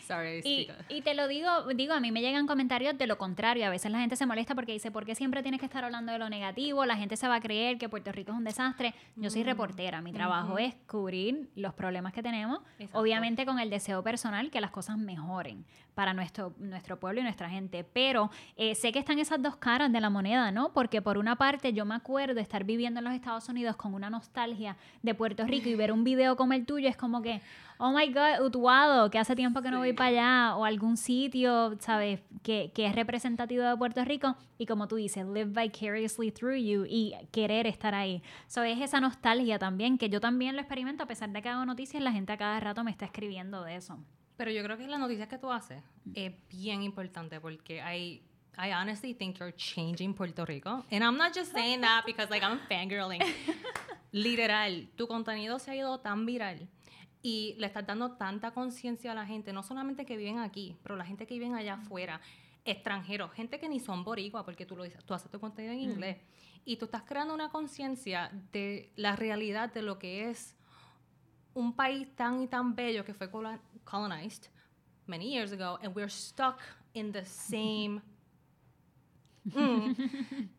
Sorry, 0.08 0.42
Y, 0.44 0.68
y 0.90 1.02
te 1.02 1.14
lo 1.14 1.28
digo, 1.28 1.50
digo, 1.76 1.94
a 1.94 2.00
mí 2.00 2.12
me 2.12 2.22
llegan 2.22 2.48
comentarios 2.48 2.98
de 2.98 3.08
lo 3.08 3.18
contrario. 3.18 3.66
A 3.66 3.70
veces 3.70 3.92
la 3.92 4.00
gente 4.00 4.16
se 4.16 4.26
molesta 4.26 4.56
porque 4.56 4.74
dice, 4.74 4.92
¿por 4.92 5.06
qué 5.06 5.16
siempre 5.16 5.42
tienes 5.42 5.60
que 5.60 5.66
estar 5.66 5.84
hablando 5.84 6.12
de 6.12 6.20
lo 6.20 6.30
negativo? 6.30 6.86
La 6.86 6.96
gente 6.96 7.18
se 7.18 7.28
va 7.28 7.36
a 7.36 7.42
creer 7.42 7.78
que 7.78 7.90
Puerto 7.90 8.12
Rico 8.12 8.32
es 8.32 8.38
un 8.38 8.44
desastre. 8.44 8.94
Yo 9.16 9.30
soy 9.30 9.44
reportera, 9.44 10.02
mi 10.02 10.12
trabajo 10.14 10.58
es 10.58 10.76
cubrir 10.88 11.50
los 11.56 11.74
problemas 11.74 12.14
que 12.14 12.22
tenemos, 12.22 12.60
Exacto. 12.78 13.00
obviamente 13.00 13.46
con 13.46 13.60
el 13.60 13.70
deseo 13.70 14.04
personal 14.04 14.52
que 14.52 14.62
las 14.62 14.72
cosas 14.72 14.98
mejoren 14.98 15.66
para 15.96 16.14
nuestro, 16.14 16.54
nuestro 16.58 17.00
pueblo 17.00 17.20
y 17.20 17.24
nuestra 17.24 17.50
gente. 17.50 17.84
Pero 17.84 18.30
eh, 18.56 18.76
sé 18.76 18.92
que 18.92 19.00
están 19.00 19.20
esas 19.20 19.42
dos 19.42 19.58
caras 19.58 19.92
de 19.92 20.00
la 20.00 20.10
moneda, 20.10 20.52
¿no? 20.52 20.72
Porque 20.74 21.02
por 21.02 21.18
una 21.18 21.36
parte 21.36 21.74
yo 21.74 21.86
me 21.86 21.96
acuerdo 21.96 22.40
estar 22.40 22.64
viviendo 22.64 23.00
en 23.00 23.06
los 23.06 23.14
Estados 23.14 23.48
Unidos 23.50 23.76
con 23.76 23.94
una 23.94 24.10
nostalgia 24.10 24.78
de 25.02 25.14
Puerto 25.16 25.46
Rico 25.46 25.70
y 25.70 25.76
ver 25.76 25.92
un 25.92 26.04
video 26.04 26.36
como 26.36 26.54
el 26.54 26.66
tuyo 26.66 26.88
es 26.88 26.98
como 26.98 27.22
que, 27.22 27.42
oh 27.84 27.92
my 27.92 28.08
God, 28.14 28.46
Utuado, 28.46 29.10
que 29.10 29.18
hace 29.18 29.36
tiempo 29.36 29.60
que 29.64 29.72
no 29.72 29.80
voy 29.80 29.94
para 29.94 30.10
allá, 30.10 30.56
o 30.56 30.66
algún 30.66 30.98
sitio, 30.98 31.76
¿sabes? 31.80 32.22
Que, 32.44 32.72
que 32.76 32.86
es 32.86 32.94
representativo 32.94 33.64
de 33.64 33.76
Puerto 33.76 34.06
Rico 34.06 34.36
y 34.60 34.68
como 34.68 34.88
tú 34.88 34.98
dices, 34.98 35.26
live 35.26 35.50
vicariously 35.60 36.32
through 36.32 36.58
you 36.58 36.86
y 36.88 37.16
querer 37.32 37.66
estar 37.66 37.96
ahí. 37.96 38.22
So, 38.46 38.62
es 38.62 38.80
esa 38.80 39.02
nostalgia 39.02 39.58
también, 39.58 39.98
que 39.98 40.10
yo 40.10 40.22
también 40.22 40.56
lo 40.56 40.62
experimento, 40.62 41.04
a 41.04 41.08
pesar 41.08 41.32
de 41.32 41.42
que 41.42 41.50
hago 41.50 41.66
noticias, 41.66 42.04
la 42.04 42.12
gente 42.12 42.32
a 42.32 42.38
cada 42.38 42.60
rato 42.60 42.84
me 42.84 42.92
está 42.92 43.06
escribiendo 43.06 43.64
de 43.64 43.78
eso. 43.78 43.98
Pero 44.38 44.52
yo 44.52 44.64
creo 44.64 44.78
que 44.78 44.88
las 44.88 45.00
noticias 45.00 45.28
que 45.28 45.40
tú 45.40 45.52
haces 45.52 45.84
es 46.14 46.34
bien 46.50 46.84
importante 46.84 47.42
porque 47.42 47.78
I, 47.78 48.22
I 48.60 48.74
honestly 48.74 49.16
think 49.16 49.40
you're 49.40 49.56
changing 49.56 50.14
Puerto 50.14 50.46
Rico. 50.46 50.86
And 50.92 51.04
I'm 51.04 51.18
not 51.18 51.34
just 51.36 51.52
saying 51.52 51.82
that 51.82 52.04
because 52.06 52.30
like 52.30 52.46
I'm 52.46 52.60
fangirling. 52.70 53.22
Literal, 54.12 54.88
tu 54.96 55.08
contenido 55.08 55.58
se 55.58 55.72
ha 55.72 55.76
ido 55.76 56.00
tan 56.00 56.28
viral 56.28 56.68
y 57.22 57.56
le 57.60 57.68
estás 57.68 57.86
dando 57.86 58.14
tanta 58.14 58.52
conciencia 58.52 59.12
a 59.12 59.16
la 59.16 59.26
gente, 59.26 59.54
no 59.54 59.62
solamente 59.64 60.06
que 60.06 60.18
viven 60.18 60.40
aquí, 60.40 60.76
pero 60.84 60.96
la 60.96 61.06
gente 61.06 61.26
que 61.28 61.36
viven 61.36 61.54
allá 61.56 61.76
afuera, 61.76 62.20
extranjeros, 62.66 63.32
gente 63.34 63.60
que 63.60 63.68
ni 63.70 63.80
son 63.80 64.04
boricua, 64.04 64.44
porque 64.46 64.66
tú 64.66 64.76
lo 64.76 64.84
tú 65.06 65.14
haces 65.14 65.30
tu 65.32 65.40
contenido 65.40 65.74
en 65.74 65.80
inglés 65.82 66.18
y 66.66 66.78
tú 66.78 66.86
estás 66.86 67.04
creando 67.04 67.34
una 67.34 67.50
conciencia 67.50 68.32
de 68.52 68.92
la 68.96 69.16
realidad 69.16 69.72
de 69.74 69.82
lo 69.82 69.98
que 70.00 70.30
es 70.30 70.56
un 71.54 71.74
país 71.76 72.08
tan 72.16 72.42
y 72.42 72.48
tan 72.48 72.76
bello 72.76 73.04
que 73.04 73.14
fue 73.14 73.30
colo- 73.30 73.60
colonized 73.84 74.50
many 75.08 75.30
years 75.32 75.52
ago 75.52 75.78
and 75.84 75.96
we're 75.96 76.10
stuck 76.10 76.60
in 76.94 77.12
the 77.12 77.26
same 77.26 78.02
Mm. 79.44 79.96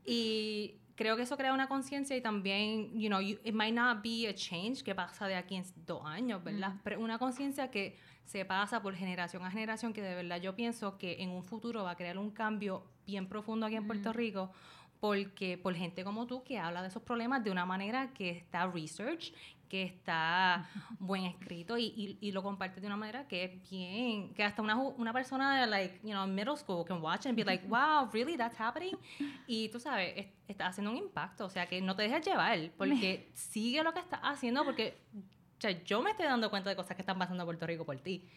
y 0.04 0.74
creo 0.94 1.16
que 1.16 1.22
eso 1.22 1.36
crea 1.36 1.52
una 1.52 1.68
conciencia 1.68 2.16
y 2.16 2.20
también 2.20 2.98
you 2.98 3.08
know 3.08 3.20
you- 3.20 3.38
it 3.44 3.54
might 3.54 3.74
not 3.74 4.02
be 4.02 4.28
a 4.28 4.34
change 4.34 4.82
que 4.82 4.94
pasa 4.94 5.26
de 5.26 5.34
aquí 5.34 5.56
en 5.56 5.64
dos 5.86 6.04
años 6.04 6.42
verdad 6.44 6.74
pero 6.84 7.00
una 7.00 7.18
conciencia 7.18 7.70
que 7.70 7.96
se 8.24 8.44
pasa 8.44 8.80
por 8.82 8.94
generación 8.94 9.44
a 9.44 9.50
generación 9.50 9.92
que 9.92 10.02
de 10.02 10.14
verdad 10.14 10.40
yo 10.40 10.54
pienso 10.54 10.96
que 10.98 11.22
en 11.22 11.30
un 11.30 11.42
futuro 11.44 11.82
va 11.84 11.92
a 11.92 11.96
crear 11.96 12.18
un 12.18 12.30
cambio 12.30 12.84
bien 13.06 13.26
profundo 13.28 13.66
aquí 13.66 13.76
en 13.76 13.86
Puerto 13.86 14.12
Rico 14.12 14.52
porque 15.00 15.58
por 15.58 15.74
gente 15.74 16.04
como 16.04 16.26
tú 16.26 16.44
que 16.44 16.58
habla 16.58 16.80
de 16.82 16.88
esos 16.88 17.02
problemas 17.02 17.42
de 17.42 17.50
una 17.50 17.66
manera 17.66 18.12
que 18.14 18.30
está 18.30 18.66
research, 18.70 19.32
que 19.72 19.84
está 19.84 20.68
buen 20.98 21.24
escrito 21.24 21.78
y, 21.78 21.84
y, 21.96 22.18
y 22.20 22.30
lo 22.32 22.42
comparte 22.42 22.78
de 22.78 22.86
una 22.86 22.96
manera 22.98 23.26
que 23.26 23.44
es 23.44 23.70
bien, 23.70 24.34
que 24.34 24.44
hasta 24.44 24.60
una, 24.60 24.76
una 24.76 25.14
persona 25.14 25.58
de 25.62 25.66
like, 25.66 26.00
you 26.02 26.10
know, 26.10 26.26
middle 26.26 26.58
school 26.58 26.84
can 26.84 27.00
watch 27.00 27.24
and 27.24 27.34
be 27.34 27.42
like, 27.42 27.66
wow, 27.68 28.06
really, 28.12 28.36
that's 28.36 28.60
happening. 28.60 28.94
Y 29.46 29.70
tú 29.70 29.80
sabes, 29.80 30.12
es- 30.14 30.26
está 30.46 30.66
haciendo 30.66 30.90
un 30.90 30.98
impacto, 30.98 31.46
o 31.46 31.48
sea, 31.48 31.66
que 31.66 31.80
no 31.80 31.96
te 31.96 32.02
dejes 32.02 32.22
llevar, 32.26 32.58
porque 32.76 33.30
sigue 33.32 33.82
lo 33.82 33.94
que 33.94 34.00
estás 34.00 34.20
haciendo, 34.22 34.62
porque 34.62 34.98
o 35.56 35.60
sea, 35.62 35.70
yo 35.84 36.02
me 36.02 36.10
estoy 36.10 36.26
dando 36.26 36.50
cuenta 36.50 36.68
de 36.68 36.76
cosas 36.76 36.94
que 36.94 37.00
están 37.00 37.18
pasando 37.18 37.42
en 37.44 37.46
Puerto 37.46 37.66
Rico 37.66 37.86
por 37.86 37.96
ti. 37.98 38.28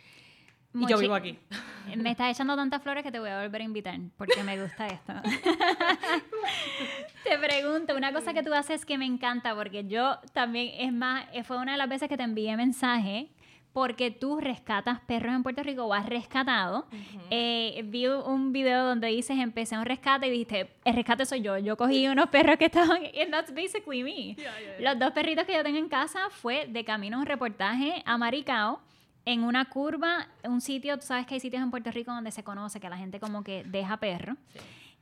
Y 0.76 0.88
yo 0.88 0.98
vivo 0.98 1.16
aquí. 1.16 1.38
Me 1.96 2.12
estás 2.12 2.32
echando 2.32 2.56
tantas 2.56 2.82
flores 2.82 3.04
que 3.04 3.12
te 3.12 3.20
voy 3.20 3.30
a 3.30 3.42
volver 3.42 3.62
a 3.62 3.64
invitar 3.64 3.98
porque 4.18 4.44
me 4.44 4.60
gusta 4.60 4.88
esto. 4.88 5.14
te 7.24 7.38
pregunto, 7.38 7.96
una 7.96 8.12
cosa 8.12 8.34
que 8.34 8.42
tú 8.42 8.54
haces 8.54 8.86
que 8.86 8.98
me 8.98 9.06
encanta 9.06 9.56
porque 9.56 9.86
yo 9.86 10.18
también, 10.34 10.74
es 10.80 10.92
más, 10.92 11.26
eh, 11.32 11.44
fue 11.44 11.58
una 11.58 11.74
de 11.74 11.78
las 11.78 11.88
veces 11.88 12.10
que 12.10 12.18
te 12.18 12.24
envié 12.24 12.58
mensaje 12.58 13.30
porque 13.72 14.10
tú 14.10 14.40
rescatas 14.40 15.00
perros 15.02 15.36
en 15.36 15.44
Puerto 15.44 15.62
Rico 15.62 15.84
o 15.84 15.94
has 15.94 16.08
rescatado. 16.08 16.88
Eh, 17.30 17.84
vi 17.86 18.08
un 18.08 18.52
video 18.52 18.86
donde 18.86 19.10
dices, 19.10 19.38
empecé 19.38 19.78
un 19.78 19.86
rescate 19.86 20.28
y 20.28 20.32
dijiste, 20.32 20.72
el 20.86 20.96
rescate 20.96 21.26
soy 21.26 21.42
yo. 21.42 21.58
Yo 21.58 21.78
cogí 21.78 22.08
unos 22.08 22.30
perros 22.30 22.58
que 22.58 22.66
estaban, 22.66 23.04
and 23.22 23.32
that's 23.32 23.54
basically 23.54 24.02
me. 24.02 24.38
Los 24.80 24.98
dos 24.98 25.12
perritos 25.12 25.46
que 25.46 25.54
yo 25.54 25.62
tengo 25.62 25.78
en 25.78 25.90
casa 25.90 26.30
fue 26.32 26.68
de 26.68 26.84
camino 26.84 27.18
a 27.18 27.20
un 27.20 27.26
reportaje 27.26 28.02
a 28.06 28.18
Maricao 28.18 28.80
en 29.26 29.44
una 29.44 29.66
curva, 29.66 30.28
un 30.44 30.62
sitio, 30.62 30.98
tú 30.98 31.06
sabes 31.06 31.26
que 31.26 31.34
hay 31.34 31.40
sitios 31.40 31.62
en 31.62 31.72
Puerto 31.72 31.92
Rico 31.92 32.12
donde 32.12 32.32
se 32.32 32.44
conoce 32.44 32.80
que 32.80 32.90
la 32.90 32.98
gente 32.98 33.20
como 33.20 33.44
que 33.44 33.64
deja 33.64 33.98
perro. 33.98 34.38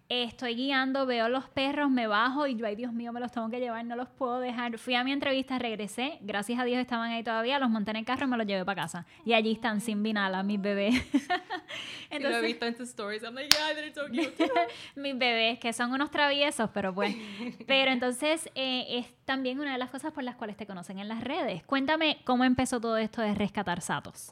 Estoy 0.10 0.56
guiando, 0.56 1.06
veo 1.06 1.30
los 1.30 1.46
perros, 1.50 1.90
me 1.90 2.08
bajo 2.08 2.46
y 2.46 2.56
yo, 2.56 2.66
ay 2.68 2.76
Dios 2.76 2.94
mío, 2.94 3.12
me 3.14 3.20
los 3.20 3.32
tengo 3.32 3.50
que 3.50 3.60
llevar, 3.60 3.84
no 3.86 3.96
los 3.96 4.10
puedo 4.10 4.40
dejar. 4.40 4.78
Fui 4.78 4.96
a 4.96 5.04
mi 5.04 5.12
entrevista, 5.12 5.58
regresé, 5.58 6.20
gracias 6.22 6.60
a 6.60 6.66
Dios 6.66 6.80
estaban 6.80 7.12
ahí 7.12 7.24
todavía, 7.24 7.58
los 7.58 7.70
monté 7.70 7.92
en 7.92 7.98
el 7.98 8.06
carro 8.06 8.26
y 8.26 8.30
me 8.30 8.38
los 8.38 8.46
llevé 8.46 8.64
para 8.66 8.84
casa. 8.84 9.06
Y 9.26 9.34
allí 9.34 9.54
están 9.54 9.82
sin 9.82 10.04
vinala, 10.04 10.44
mis 10.44 10.62
bebés. 10.62 10.96
Y 12.12 12.20
lo 12.20 12.30
he 12.30 12.42
visto 12.42 12.66
en 12.66 12.76
tus 12.76 12.90
stories. 12.90 13.24
I'm 13.24 13.34
like, 13.34 13.50
yeah, 13.56 13.74
they're 13.74 13.94
so 13.94 14.08
cute. 14.08 14.52
mis 14.96 15.18
bebés, 15.18 15.60
que 15.60 15.74
son 15.74 15.92
unos 15.92 16.12
traviesos, 16.12 16.70
pero 16.74 16.94
pues. 16.94 17.16
Pero 17.68 17.92
entonces 17.92 18.50
eh, 18.56 18.86
es 19.00 19.08
también 19.26 19.60
una 19.60 19.72
de 19.74 19.78
las 19.78 19.90
cosas 19.90 20.12
por 20.12 20.24
las 20.24 20.36
cuales 20.36 20.58
te 20.58 20.68
conocen 20.68 21.00
en 21.00 21.08
las 21.08 21.24
redes. 21.24 21.64
Cuéntame 21.64 22.20
cómo 22.24 22.44
empezó 22.44 22.80
todo 22.80 22.98
esto 22.98 23.22
de 23.22 23.34
rescatar 23.34 23.82
satos. 23.82 24.32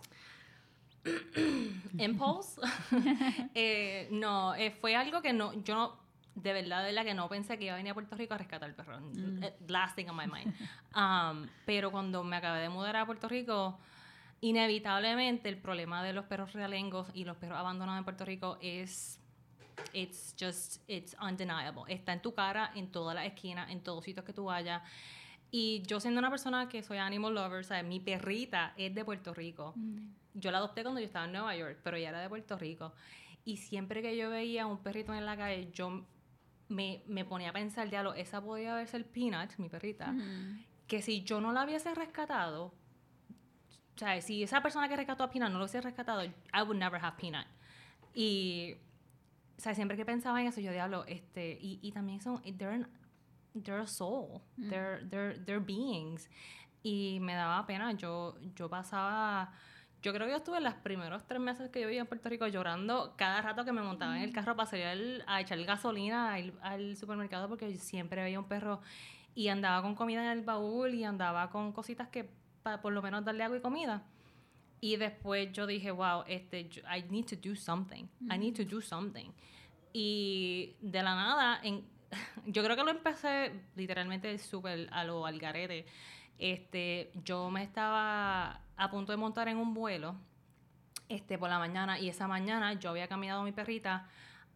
Impulse. 1.98 2.62
Eh, 3.54 4.08
no, 4.12 4.56
eh, 4.56 4.72
fue 4.72 4.96
algo 4.96 5.22
que 5.22 5.34
no, 5.34 5.54
yo 5.64 5.76
no, 5.76 6.00
de 6.36 6.54
verdad, 6.54 6.84
de 6.86 6.92
la 6.92 7.04
que 7.04 7.14
no 7.14 7.28
pensé 7.28 7.58
que 7.58 7.66
iba 7.66 7.74
a 7.74 7.78
venir 7.78 7.92
a 7.92 7.94
Puerto 7.94 8.16
Rico 8.16 8.34
a 8.34 8.38
rescatar 8.38 8.70
el 8.70 8.76
perro. 8.76 9.00
Eh, 9.42 9.54
Last 9.68 9.96
thing 9.96 10.08
on 10.08 10.16
my 10.16 10.28
mind. 10.28 10.54
Um, 10.96 11.48
pero 11.66 11.92
cuando 11.92 12.24
me 12.24 12.36
acabé 12.36 12.62
de 12.62 12.70
mudar 12.70 12.96
a 12.96 13.06
Puerto 13.06 13.28
Rico, 13.28 13.78
inevitablemente 14.42 15.50
el 15.50 15.58
problema 15.58 16.04
de 16.04 16.14
los 16.14 16.26
perros 16.26 16.54
realengos 16.54 17.08
y 17.14 17.26
los 17.26 17.38
perros 17.38 17.58
abandonados 17.58 18.00
en 18.00 18.04
Puerto 18.04 18.26
Rico 18.26 18.58
es 18.62 19.20
it's 19.94 20.36
just 20.40 20.82
it's 20.88 21.16
undeniable. 21.22 21.84
Está 21.88 22.14
en 22.14 22.22
tu 22.22 22.34
cara, 22.34 22.72
en 22.76 22.92
todas 22.92 23.16
las 23.16 23.26
esquinas, 23.26 23.70
en 23.70 23.82
todos 23.82 24.04
sitios 24.04 24.26
que 24.26 24.34
tú 24.34 24.46
vayas. 24.46 24.82
Y 25.52 25.82
yo 25.86 26.00
siendo 26.00 26.20
una 26.20 26.30
persona 26.30 26.70
que 26.70 26.82
soy 26.82 26.98
animal 26.98 27.36
lover, 27.36 27.66
¿sabes? 27.66 27.84
mi 27.86 28.00
perrita 28.00 28.74
es 28.78 28.96
de 28.96 29.04
Puerto 29.04 29.34
Rico. 29.34 29.74
Yo 30.34 30.50
la 30.50 30.60
adopté 30.60 30.82
cuando 30.84 31.02
yo 31.02 31.06
estaba 31.06 31.26
en 31.26 31.34
Nueva 31.34 31.56
York, 31.58 31.80
pero 31.84 31.98
ella 31.98 32.10
era 32.10 32.22
de 32.22 32.30
Puerto 32.30 32.58
Rico. 32.58 32.94
Y 33.44 33.58
siempre 33.58 34.02
que 34.02 34.16
yo 34.16 34.30
veía 34.30 34.66
un 34.66 34.78
perrito 34.78 35.14
en 35.14 35.26
la 35.26 35.36
calle, 35.36 35.70
yo 35.74 36.06
me, 36.70 37.02
me 37.08 37.26
ponía 37.26 37.50
a 37.50 37.54
pensar, 37.54 37.90
diablo, 37.90 38.14
esa 38.14 38.42
podía 38.42 38.74
haber 38.74 38.88
sido 38.88 39.04
Peanut, 39.08 39.58
mi 39.58 39.68
perrita, 39.68 40.14
que 40.88 41.02
si 41.02 41.24
yo 41.24 41.42
no 41.42 41.52
la 41.52 41.66
hubiese 41.66 41.94
rescatado, 41.96 42.66
o 43.96 43.98
sea, 43.98 44.22
si 44.22 44.42
esa 44.44 44.62
persona 44.62 44.88
que 44.88 44.96
rescató 44.96 45.24
a 45.24 45.30
Peanut 45.30 45.50
no 45.52 45.58
lo 45.58 45.66
hubiese 45.66 45.82
rescatado, 45.82 46.24
I 46.24 46.32
would 46.66 46.78
never 46.78 47.00
have 47.04 47.18
Peanut. 47.20 47.46
Y, 48.14 48.76
o 49.58 49.62
sea, 49.62 49.76
siempre 49.76 49.98
que 49.98 50.06
pensaba 50.06 50.40
en 50.42 50.48
eso, 50.48 50.62
yo 50.62 50.72
diablo, 50.72 51.04
este, 51.08 51.58
y, 51.62 51.80
y 51.82 51.92
también 51.92 52.22
son, 52.22 52.42
they're, 52.58 52.74
an- 52.76 52.88
they're 53.54 53.82
a 53.82 53.88
soul, 53.88 54.42
they're, 54.58 55.04
they're, 55.10 55.38
they're 55.46 55.60
beings. 55.64 56.30
Y 56.84 57.20
me 57.22 57.34
daba 57.36 57.66
pena, 57.68 57.92
yo, 57.94 58.36
yo 58.56 58.70
pasaba, 58.70 59.52
yo 60.02 60.12
creo 60.14 60.26
que 60.26 60.32
yo 60.32 60.38
estuve 60.38 60.60
los 60.62 60.74
primeros 60.76 61.28
tres 61.28 61.40
meses 61.40 61.70
que 61.70 61.80
yo 61.82 61.88
vivía 61.88 62.02
en 62.02 62.08
Puerto 62.08 62.28
Rico 62.30 62.48
llorando 62.48 63.14
cada 63.18 63.42
rato 63.42 63.64
que 63.66 63.72
me 63.72 63.82
montaba 63.84 64.18
en 64.18 64.24
el 64.24 64.34
carro 64.34 64.56
para 64.56 64.68
salir 64.70 64.86
al- 64.86 65.24
a 65.28 65.42
echar 65.42 65.64
gasolina 65.64 66.34
al, 66.34 66.54
al 66.64 66.96
supermercado 66.98 67.48
porque 67.48 67.76
siempre 67.78 68.24
veía 68.24 68.40
un 68.40 68.48
perro 68.48 68.82
y 69.36 69.48
andaba 69.50 69.82
con 69.84 69.94
comida 69.96 70.24
en 70.26 70.40
el 70.40 70.44
baúl 70.44 70.94
y 70.96 71.04
andaba 71.04 71.50
con 71.52 71.72
cositas 71.72 72.08
que 72.10 72.30
para 72.64 72.82
por 72.82 72.94
lo 72.94 73.02
menos 73.02 73.24
darle 73.24 73.44
agua 73.44 73.58
y 73.58 73.62
comida. 73.62 74.04
Y 74.84 74.96
después 74.96 75.52
yo 75.54 75.68
dije, 75.68 75.92
wow, 75.92 76.24
este, 76.28 76.62
I 76.62 77.04
need 77.12 77.26
to 77.28 77.36
do 77.36 77.56
something. 77.56 78.06
I 78.32 78.40
need 78.40 78.56
to 78.56 78.66
do 78.66 78.82
something. 78.82 79.30
Y 79.94 80.76
de 80.82 81.04
la 81.04 81.14
nada, 81.16 81.60
en, 81.64 81.86
yo 82.46 82.64
creo 82.64 82.76
que 82.76 82.84
lo 82.84 82.92
empecé 82.92 83.52
literalmente 83.76 84.38
súper 84.38 84.90
a 84.92 85.04
lo 85.04 85.26
algarete. 85.26 85.86
Este, 86.38 87.12
yo 87.24 87.50
me 87.50 87.64
estaba 87.64 88.62
a 88.76 88.90
punto 88.90 89.12
de 89.12 89.18
montar 89.18 89.48
en 89.48 89.58
un 89.58 89.74
vuelo 89.74 90.16
este, 91.08 91.38
por 91.38 91.50
la 91.50 91.60
mañana 91.60 92.00
y 92.00 92.10
esa 92.10 92.28
mañana 92.28 92.74
yo 92.74 92.90
había 92.90 93.08
caminado 93.08 93.42
a 93.42 93.44
mi 93.44 93.52
perrita 93.52 94.08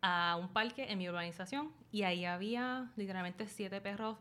a 0.01 0.37
un 0.39 0.49
parque 0.49 0.91
en 0.91 0.97
mi 0.97 1.09
urbanización 1.09 1.71
y 1.91 2.03
ahí 2.03 2.25
había 2.25 2.91
literalmente 2.95 3.47
siete 3.47 3.81
perros, 3.81 4.17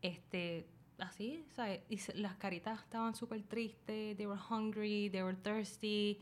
este, 0.00 0.66
así, 0.98 1.44
¿sabes? 1.50 1.80
Y 1.88 1.98
las 2.20 2.36
caritas 2.36 2.80
estaban 2.80 3.14
súper 3.14 3.42
tristes, 3.42 4.16
they 4.16 4.26
were 4.26 4.40
hungry, 4.50 5.10
they 5.10 5.22
were 5.22 5.36
thirsty 5.36 6.20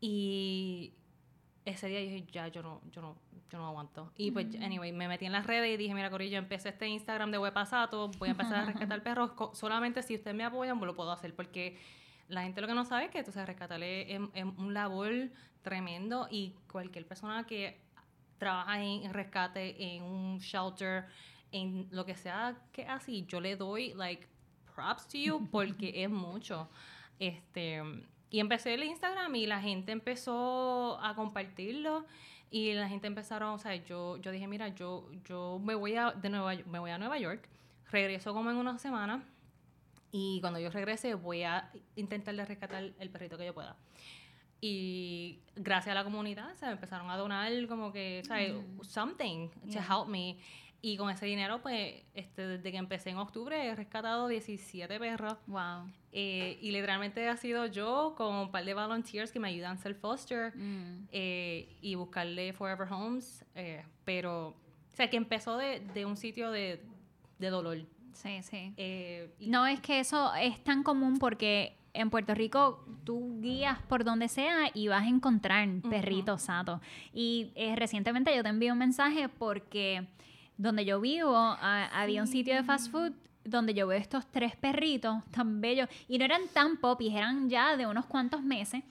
y 0.00 0.92
ese 1.66 1.88
día 1.88 1.98
dije, 1.98 2.24
ya, 2.32 2.48
yo 2.48 2.62
no, 2.62 2.80
yo 2.92 3.02
no, 3.02 3.16
yo 3.50 3.58
no 3.58 3.66
aguanto. 3.66 4.12
Y 4.16 4.30
pues, 4.30 4.54
anyway, 4.62 4.92
me 4.92 5.08
metí 5.08 5.26
en 5.26 5.32
las 5.32 5.46
redes 5.46 5.74
y 5.74 5.76
dije, 5.76 5.92
mira, 5.94 6.10
Corillo, 6.10 6.38
empecé 6.38 6.70
este 6.70 6.86
Instagram 6.86 7.32
de 7.32 7.50
Pasato, 7.50 8.08
voy 8.18 8.28
a 8.28 8.32
empezar 8.32 8.54
a 8.54 8.64
rescatar 8.66 9.02
perros. 9.02 9.32
Solamente 9.52 10.02
si 10.02 10.14
ustedes 10.14 10.36
me 10.36 10.44
apoyan, 10.44 10.78
pues 10.78 10.86
lo 10.86 10.96
puedo 10.96 11.10
hacer, 11.10 11.34
porque 11.34 11.76
la 12.28 12.42
gente 12.42 12.60
lo 12.60 12.68
que 12.68 12.74
no 12.74 12.84
sabe 12.84 13.06
es 13.06 13.10
que 13.10 13.18
entonces 13.18 13.44
rescatarle 13.44 14.14
es, 14.14 14.20
un 14.56 14.74
labor 14.74 15.12
tremendo 15.62 16.28
y 16.30 16.54
cualquier 16.70 17.04
persona 17.06 17.44
que 17.44 17.80
trabaja 18.38 18.80
en 18.82 19.12
rescate, 19.12 19.96
en 19.96 20.04
un 20.04 20.38
shelter, 20.38 21.06
en 21.50 21.88
lo 21.90 22.06
que 22.06 22.14
sea 22.14 22.56
que 22.72 22.86
así, 22.86 23.26
yo 23.26 23.40
le 23.40 23.56
doy, 23.56 23.92
like, 23.94 24.26
props 24.72 25.08
to 25.08 25.18
you, 25.18 25.48
porque 25.50 26.04
es 26.04 26.10
mucho. 26.10 26.68
Este, 27.18 27.82
y 28.30 28.40
empecé 28.40 28.74
el 28.74 28.84
Instagram 28.84 29.34
y 29.34 29.46
la 29.46 29.60
gente 29.60 29.92
empezó 29.92 30.98
a 31.00 31.14
compartirlo 31.14 32.06
y 32.50 32.72
la 32.72 32.88
gente 32.88 33.06
empezaron, 33.06 33.50
o 33.50 33.58
sea, 33.58 33.74
yo, 33.76 34.16
yo 34.18 34.30
dije, 34.30 34.46
mira, 34.46 34.68
yo, 34.68 35.10
yo 35.24 35.60
me 35.62 35.74
voy 35.74 35.96
a 35.96 36.12
de 36.12 36.28
Nueva, 36.28 36.54
me 36.66 36.78
voy 36.78 36.90
a 36.90 36.98
Nueva 36.98 37.18
York, 37.18 37.48
regreso 37.90 38.32
como 38.32 38.50
en 38.50 38.56
una 38.56 38.78
semana 38.78 39.24
y 40.10 40.40
cuando 40.40 40.58
yo 40.58 40.70
regrese 40.70 41.14
voy 41.14 41.42
a 41.42 41.70
intentar 41.94 42.34
rescatar 42.34 42.92
el 42.98 43.10
perrito 43.10 43.36
que 43.36 43.46
yo 43.46 43.54
pueda. 43.54 43.76
Y 44.60 45.40
gracias 45.54 45.92
a 45.92 45.94
la 45.94 46.04
comunidad 46.04 46.54
se 46.54 46.66
me 46.66 46.72
empezaron 46.72 47.10
a 47.10 47.16
donar 47.16 47.52
como 47.68 47.92
que, 47.92 48.22
¿sabes? 48.26 48.54
Mm. 48.54 48.82
Something 48.82 49.48
to 49.72 49.78
help 49.78 50.08
me. 50.08 50.38
Y 50.80 50.96
con 50.96 51.10
ese 51.10 51.26
dinero, 51.26 51.60
pues, 51.62 52.02
este, 52.14 52.46
desde 52.46 52.70
que 52.70 52.78
empecé 52.78 53.10
en 53.10 53.18
octubre, 53.18 53.66
he 53.66 53.74
rescatado 53.74 54.28
17 54.28 54.98
perros. 54.98 55.36
Wow. 55.46 55.90
Eh, 56.18 56.56
y 56.62 56.70
literalmente 56.70 57.28
ha 57.28 57.36
sido 57.36 57.66
yo 57.66 58.14
con 58.16 58.34
un 58.34 58.50
par 58.50 58.64
de 58.64 58.72
volunteers 58.72 59.30
que 59.30 59.38
me 59.38 59.48
ayudan 59.48 59.72
a 59.72 59.74
hacer 59.74 59.94
foster 59.94 60.56
mm. 60.56 61.08
eh, 61.12 61.76
y 61.82 61.94
buscarle 61.94 62.54
Forever 62.54 62.90
Homes. 62.90 63.44
Eh, 63.54 63.84
pero, 64.06 64.48
o 64.48 64.96
sea, 64.96 65.10
que 65.10 65.18
empezó 65.18 65.58
de, 65.58 65.80
de 65.92 66.06
un 66.06 66.16
sitio 66.16 66.50
de, 66.50 66.82
de 67.38 67.50
dolor. 67.50 67.84
Sí, 68.14 68.40
sí. 68.42 68.72
no 69.40 69.66
es 69.66 69.78
que 69.80 70.00
eso 70.00 70.34
es 70.36 70.64
tan 70.64 70.82
común 70.82 71.18
porque 71.18 71.76
en 71.92 72.08
Puerto 72.08 72.34
Rico 72.34 72.82
tú 73.04 73.38
guías 73.42 73.78
por 73.82 74.02
donde 74.02 74.28
sea 74.28 74.70
y 74.72 74.88
vas 74.88 75.02
a 75.02 75.08
encontrar 75.08 75.68
perritos 75.82 76.44
satos. 76.44 76.80
Y 77.12 77.52
recientemente 77.76 78.34
yo 78.34 78.42
te 78.42 78.48
envío 78.48 78.72
un 78.72 78.78
mensaje 78.78 79.28
porque 79.28 80.06
donde 80.56 80.86
yo 80.86 80.98
vivo 80.98 81.36
había 81.36 82.22
un 82.22 82.26
sitio 82.26 82.54
de 82.54 82.64
fast 82.64 82.90
food 82.90 83.12
donde 83.48 83.74
yo 83.74 83.86
veo 83.86 83.98
estos 83.98 84.26
tres 84.26 84.56
perritos 84.56 85.24
tan 85.30 85.60
bellos 85.60 85.88
y 86.08 86.18
no 86.18 86.24
eran 86.24 86.42
tan 86.52 86.76
popis, 86.78 87.14
eran 87.14 87.48
ya 87.48 87.76
de 87.76 87.86
unos 87.86 88.06
cuantos 88.06 88.42
meses. 88.42 88.82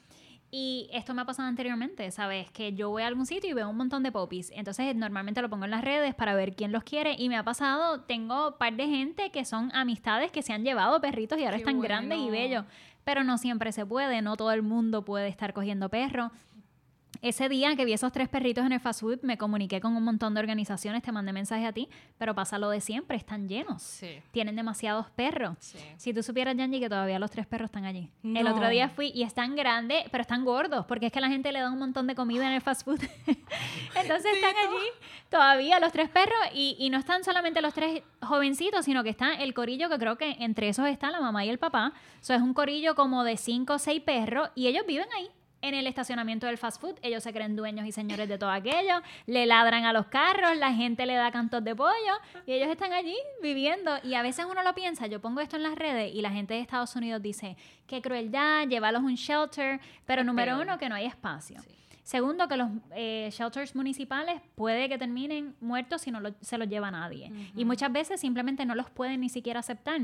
Y 0.52 0.90
esto 0.94 1.14
me 1.14 1.22
ha 1.22 1.26
pasado 1.26 1.50
anteriormente, 1.50 2.10
¿sabes? 2.12 2.50
Que 2.52 2.74
yo 2.74 2.90
voy 2.90 3.04
a 3.04 3.08
algún 3.08 3.26
sitio 3.26 3.50
y 3.50 3.54
veo 3.54 3.70
un 3.70 3.76
montón 3.76 4.04
de 4.04 4.12
popis. 4.12 4.52
Entonces 4.56 4.96
normalmente 4.96 5.42
lo 5.42 5.50
pongo 5.50 5.66
en 5.66 5.72
las 5.72 5.84
redes 5.84 6.16
para 6.16 6.34
ver 6.34 6.56
quién 6.56 6.72
los 6.72 6.84
quiere. 6.84 7.16
Y 7.18 7.28
me 7.28 7.36
ha 7.36 7.44
pasado, 7.44 8.02
tengo 8.02 8.50
un 8.50 8.58
par 8.58 8.74
de 8.74 8.88
gente 8.88 9.32
que 9.32 9.44
son 9.44 9.70
amistades 9.76 10.32
que 10.32 10.42
se 10.42 10.54
han 10.54 10.64
llevado 10.64 11.02
perritos 11.02 11.38
y 11.40 11.44
ahora 11.44 11.58
están 11.58 11.82
grandes 11.82 12.20
y 12.20 12.30
bellos. 12.30 12.64
Pero 13.04 13.24
no 13.24 13.38
siempre 13.38 13.74
se 13.74 13.86
puede, 13.86 14.22
no 14.22 14.38
todo 14.38 14.52
el 14.52 14.62
mundo 14.62 15.04
puede 15.04 15.28
estar 15.28 15.52
cogiendo 15.52 15.90
perros. 15.90 16.32
Ese 17.22 17.50
día 17.50 17.76
que 17.76 17.86
vi 17.86 17.94
esos 17.94 18.12
tres 18.12 18.30
perritos 18.30 18.66
en 18.66 18.72
el 18.72 18.80
fast 18.80 19.02
food, 19.02 19.20
me 19.22 19.38
comuniqué 19.38 19.82
con 19.82 19.96
un 19.96 20.04
montón 20.04 20.34
de 20.34 20.40
organizaciones, 20.40 21.02
te 21.04 21.12
mandé 21.12 21.34
mensaje 21.34 21.66
a 21.66 21.72
ti, 21.74 21.90
pero 22.18 22.36
pasa 22.36 22.58
lo 22.60 22.70
de 22.70 22.82
siempre, 22.82 23.18
están 23.18 23.48
llenos. 23.48 23.82
Sí. 23.82 24.22
Tienen 24.32 24.56
demasiados 24.56 25.10
perros. 25.12 25.58
Si 25.98 26.14
tú 26.14 26.24
supieras, 26.24 26.56
Yanji, 26.56 26.80
que 26.80 26.90
todavía 26.90 27.20
los 27.20 27.32
tres 27.32 27.46
perros 27.48 27.68
están 27.68 27.86
allí. 27.86 28.10
El 28.24 28.48
otro 28.48 28.70
día 28.70 28.90
fui 28.90 29.12
y 29.14 29.24
están 29.24 29.56
grandes, 29.56 30.06
pero 30.12 30.22
están 30.22 30.46
gordos, 30.46 30.86
porque 30.86 31.08
es 31.08 31.12
que 31.12 31.22
la 31.22 31.30
gente 31.30 31.52
le 31.52 31.60
da 31.60 31.72
un 31.72 31.80
montón 31.80 32.08
de 32.08 32.16
comida 32.16 32.48
en 32.48 32.54
el 32.54 32.62
fast 32.62 32.84
food. 32.84 33.00
Entonces 33.96 34.34
están 34.36 34.56
allí 34.56 34.86
todavía 35.30 35.80
los 35.80 35.92
tres 35.92 36.10
perros 36.10 36.38
y, 36.54 36.76
y 36.80 36.90
no 36.90 36.98
están 36.98 37.24
solamente 37.24 37.62
los 37.62 37.74
tres 37.74 38.04
jovencitos, 38.22 38.86
sino 38.86 39.04
que 39.04 39.10
está 39.10 39.34
el 39.36 39.54
corillo, 39.54 39.90
que 39.90 39.98
creo 39.98 40.18
que 40.18 40.36
entre 40.40 40.70
esos 40.70 40.88
está 40.88 41.12
la 41.12 41.22
mamá 41.22 41.46
y 41.46 41.50
el 41.50 41.60
papá. 41.60 41.94
Eso 42.22 42.34
es 42.34 42.42
un 42.42 42.54
corillo 42.54 42.96
como 42.96 43.24
de 43.24 43.38
cinco 43.38 43.74
o 43.74 43.80
seis 43.80 44.02
perros 44.02 44.50
y 44.56 44.68
ellos 44.68 44.86
viven 44.86 45.08
ahí 45.18 45.30
en 45.68 45.74
el 45.74 45.88
estacionamiento 45.88 46.46
del 46.46 46.58
fast 46.58 46.80
food. 46.80 46.96
Ellos 47.02 47.24
se 47.24 47.34
creen 47.34 47.56
dueños 47.56 47.88
y 47.88 47.92
señores 47.92 48.30
de 48.30 48.38
todo 48.38 48.52
aquello, 48.52 49.02
le 49.26 49.46
ladran 49.46 49.86
a 49.86 49.94
los 49.94 50.06
carros, 50.08 50.56
la 50.58 50.74
gente 50.74 51.06
le 51.06 51.16
da 51.16 51.32
cantos 51.32 51.64
de 51.64 51.76
pollo 51.76 51.94
y 52.46 52.54
ellos 52.54 52.70
están 52.70 52.94
allí 52.94 53.18
viviendo. 53.42 53.92
Y 54.04 54.14
a 54.14 54.22
veces 54.22 54.46
uno 54.50 54.62
lo 54.64 54.76
piensa, 54.76 55.08
yo 55.08 55.20
pongo 55.20 55.42
esto 55.42 55.56
en 55.56 55.64
las 55.64 55.76
redes 55.76 56.14
y 56.14 56.22
la 56.22 56.30
gente 56.30 56.54
de 56.54 56.60
Estados 56.60 56.96
Unidos 56.96 57.22
dice, 57.22 57.58
qué 57.88 58.02
crueldad, 58.02 58.68
llévalos 58.68 59.02
a 59.02 59.06
un 59.06 59.16
shelter, 59.16 59.80
pero 60.06 60.24
número 60.24 60.62
uno, 60.62 60.78
que 60.78 60.88
no 60.88 60.96
hay 60.96 61.06
espacio. 61.06 61.62
Segundo, 62.04 62.48
que 62.48 62.56
los 62.56 62.70
eh, 62.96 63.30
shelters 63.32 63.76
municipales 63.76 64.40
puede 64.54 64.88
que 64.88 65.00
terminen 65.00 65.56
muertos 65.60 66.04
si 66.04 66.12
no 66.12 66.20
se 66.40 66.60
los 66.60 66.70
lleva 66.70 66.92
nadie. 66.92 67.32
Y 67.56 67.66
muchas 67.66 67.92
veces 67.92 68.22
simplemente 68.22 68.64
no 68.64 68.76
los 68.76 68.92
pueden 68.92 69.22
ni 69.22 69.30
siquiera 69.30 69.62
aceptar. 69.62 70.02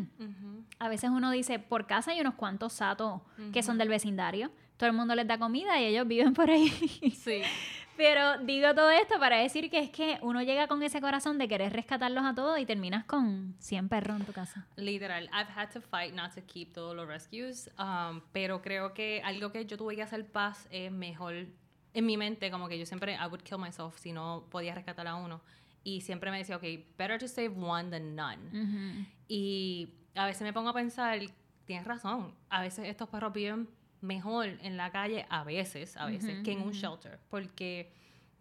A 0.79 0.89
veces 0.89 1.11
uno 1.11 1.29
dice, 1.29 1.59
por 1.59 1.85
casa 1.85 2.09
hay 2.09 2.19
unos 2.19 2.33
cuantos 2.33 2.73
satos 2.73 3.21
que 3.53 3.61
son 3.61 3.77
del 3.77 3.89
vecindario, 3.89 4.49
todo 4.81 4.89
el 4.89 4.95
mundo 4.95 5.13
les 5.13 5.27
da 5.27 5.37
comida 5.37 5.79
y 5.79 5.85
ellos 5.85 6.07
viven 6.07 6.33
por 6.33 6.49
ahí. 6.49 6.67
Sí. 7.15 7.43
Pero 7.97 8.39
digo 8.39 8.73
todo 8.73 8.89
esto 8.89 9.19
para 9.19 9.37
decir 9.37 9.69
que 9.69 9.77
es 9.77 9.91
que 9.91 10.17
uno 10.23 10.41
llega 10.41 10.67
con 10.67 10.81
ese 10.81 10.99
corazón 10.99 11.37
de 11.37 11.47
querer 11.47 11.71
rescatarlos 11.71 12.25
a 12.25 12.33
todos 12.33 12.57
y 12.57 12.65
terminas 12.65 13.05
con 13.05 13.53
100 13.59 13.89
perros 13.89 14.19
en 14.19 14.25
tu 14.25 14.33
casa. 14.33 14.65
Literal, 14.77 15.25
I've 15.25 15.51
had 15.55 15.69
to 15.73 15.81
fight 15.81 16.15
not 16.15 16.33
to 16.33 16.41
keep 16.47 16.73
todos 16.73 16.95
los 16.95 17.07
rescues, 17.07 17.69
um, 17.77 18.21
pero 18.31 18.63
creo 18.63 18.95
que 18.95 19.21
algo 19.23 19.51
que 19.51 19.67
yo 19.67 19.77
tuve 19.77 19.95
que 19.95 20.01
hacer 20.01 20.25
paz 20.25 20.67
es 20.71 20.91
mejor 20.91 21.45
en 21.93 22.05
mi 22.07 22.17
mente, 22.17 22.49
como 22.49 22.67
que 22.67 22.79
yo 22.79 22.87
siempre, 22.87 23.13
I 23.13 23.27
would 23.27 23.43
kill 23.43 23.59
myself 23.59 23.99
si 23.99 24.11
no 24.11 24.47
podía 24.49 24.73
rescatar 24.73 25.05
a 25.05 25.13
uno. 25.13 25.41
Y 25.83 26.01
siempre 26.01 26.31
me 26.31 26.39
decía, 26.39 26.55
ok, 26.55 26.63
better 26.97 27.19
to 27.19 27.27
save 27.27 27.49
one 27.49 27.91
than 27.91 28.15
none. 28.15 29.05
Y 29.27 29.93
a 30.15 30.25
veces 30.25 30.41
me 30.41 30.53
pongo 30.53 30.69
a 30.69 30.73
pensar, 30.73 31.19
tienes 31.65 31.85
razón, 31.85 32.33
a 32.49 32.63
veces 32.63 32.87
estos 32.87 33.09
perros 33.09 33.31
viven 33.31 33.69
mejor 34.01 34.47
en 34.61 34.77
la 34.77 34.91
calle 34.91 35.25
a 35.29 35.43
veces, 35.43 35.95
a 35.97 36.07
veces, 36.07 36.43
que 36.43 36.51
en 36.51 36.61
un 36.61 36.71
shelter, 36.71 37.19
porque 37.29 37.91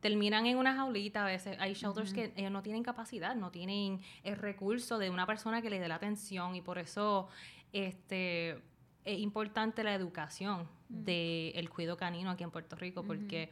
terminan 0.00 0.46
en 0.46 0.56
una 0.56 0.74
jaulita 0.74 1.22
a 1.22 1.26
veces. 1.26 1.56
Hay 1.60 1.74
shelters 1.74 2.12
que 2.12 2.32
ellos 2.36 2.50
no 2.50 2.62
tienen 2.62 2.82
capacidad, 2.82 3.34
no 3.34 3.50
tienen 3.50 4.00
el 4.24 4.36
recurso 4.36 4.98
de 4.98 5.10
una 5.10 5.26
persona 5.26 5.62
que 5.62 5.70
les 5.70 5.80
dé 5.80 5.88
la 5.88 5.96
atención 5.96 6.56
y 6.56 6.62
por 6.62 6.78
eso 6.78 7.28
este, 7.72 8.62
es 9.04 9.18
importante 9.18 9.84
la 9.84 9.94
educación 9.94 10.66
del 10.88 11.68
cuidado 11.70 11.96
canino 11.96 12.30
aquí 12.30 12.44
en 12.44 12.50
Puerto 12.50 12.76
Rico, 12.76 13.02
porque 13.04 13.50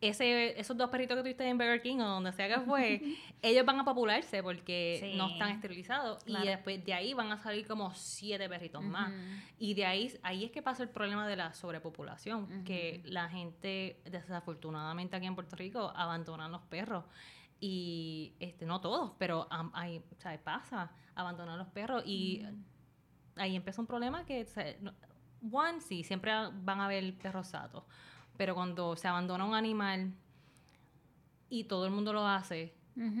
ese, 0.00 0.58
esos 0.58 0.76
dos 0.76 0.90
perritos 0.90 1.16
que 1.16 1.22
tuviste 1.22 1.44
en 1.44 1.58
Burger 1.58 1.82
King 1.82 1.98
o 1.98 2.06
donde 2.06 2.32
sea 2.32 2.48
que 2.48 2.60
fue, 2.60 3.02
ellos 3.42 3.66
van 3.66 3.80
a 3.80 3.84
popularse 3.84 4.42
porque 4.42 5.14
no 5.16 5.28
están 5.30 5.50
esterilizados. 5.50 6.22
Y 6.26 6.36
después 6.46 6.84
de 6.84 6.94
ahí 6.94 7.14
van 7.14 7.32
a 7.32 7.38
salir 7.38 7.66
como 7.66 7.92
siete 7.94 8.48
perritos 8.48 8.82
más. 8.82 9.12
Y 9.58 9.74
de 9.74 9.86
ahí, 9.86 10.12
ahí 10.22 10.44
es 10.44 10.50
que 10.50 10.62
pasa 10.62 10.82
el 10.82 10.88
problema 10.88 11.26
de 11.26 11.36
la 11.36 11.52
sobrepopulación, 11.52 12.64
que 12.64 13.02
la 13.04 13.28
gente 13.28 14.00
desafortunadamente 14.04 15.16
aquí 15.16 15.26
en 15.26 15.34
Puerto 15.34 15.56
Rico 15.56 15.92
abandonan 15.94 16.52
los 16.52 16.62
perros. 16.62 17.04
Y 17.60 18.34
este 18.38 18.66
no 18.66 18.80
todos, 18.80 19.12
pero 19.18 19.48
ahí 19.72 19.98
o 19.98 20.44
pasa, 20.44 20.92
abandonan 21.16 21.58
los 21.58 21.66
perros 21.68 22.04
y 22.06 22.46
ahí 23.34 23.56
empieza 23.56 23.80
un 23.80 23.88
problema 23.88 24.24
que, 24.24 24.46
one, 25.50 25.80
sí, 25.80 26.04
siempre 26.04 26.30
van 26.52 26.80
a 26.80 26.84
haber 26.84 27.18
perros 27.18 27.48
satos 27.48 27.82
pero 28.38 28.54
cuando 28.54 28.96
se 28.96 29.06
abandona 29.06 29.44
un 29.44 29.54
animal 29.54 30.14
y 31.50 31.64
todo 31.64 31.84
el 31.84 31.90
mundo 31.90 32.14
lo 32.14 32.26
hace, 32.26 32.72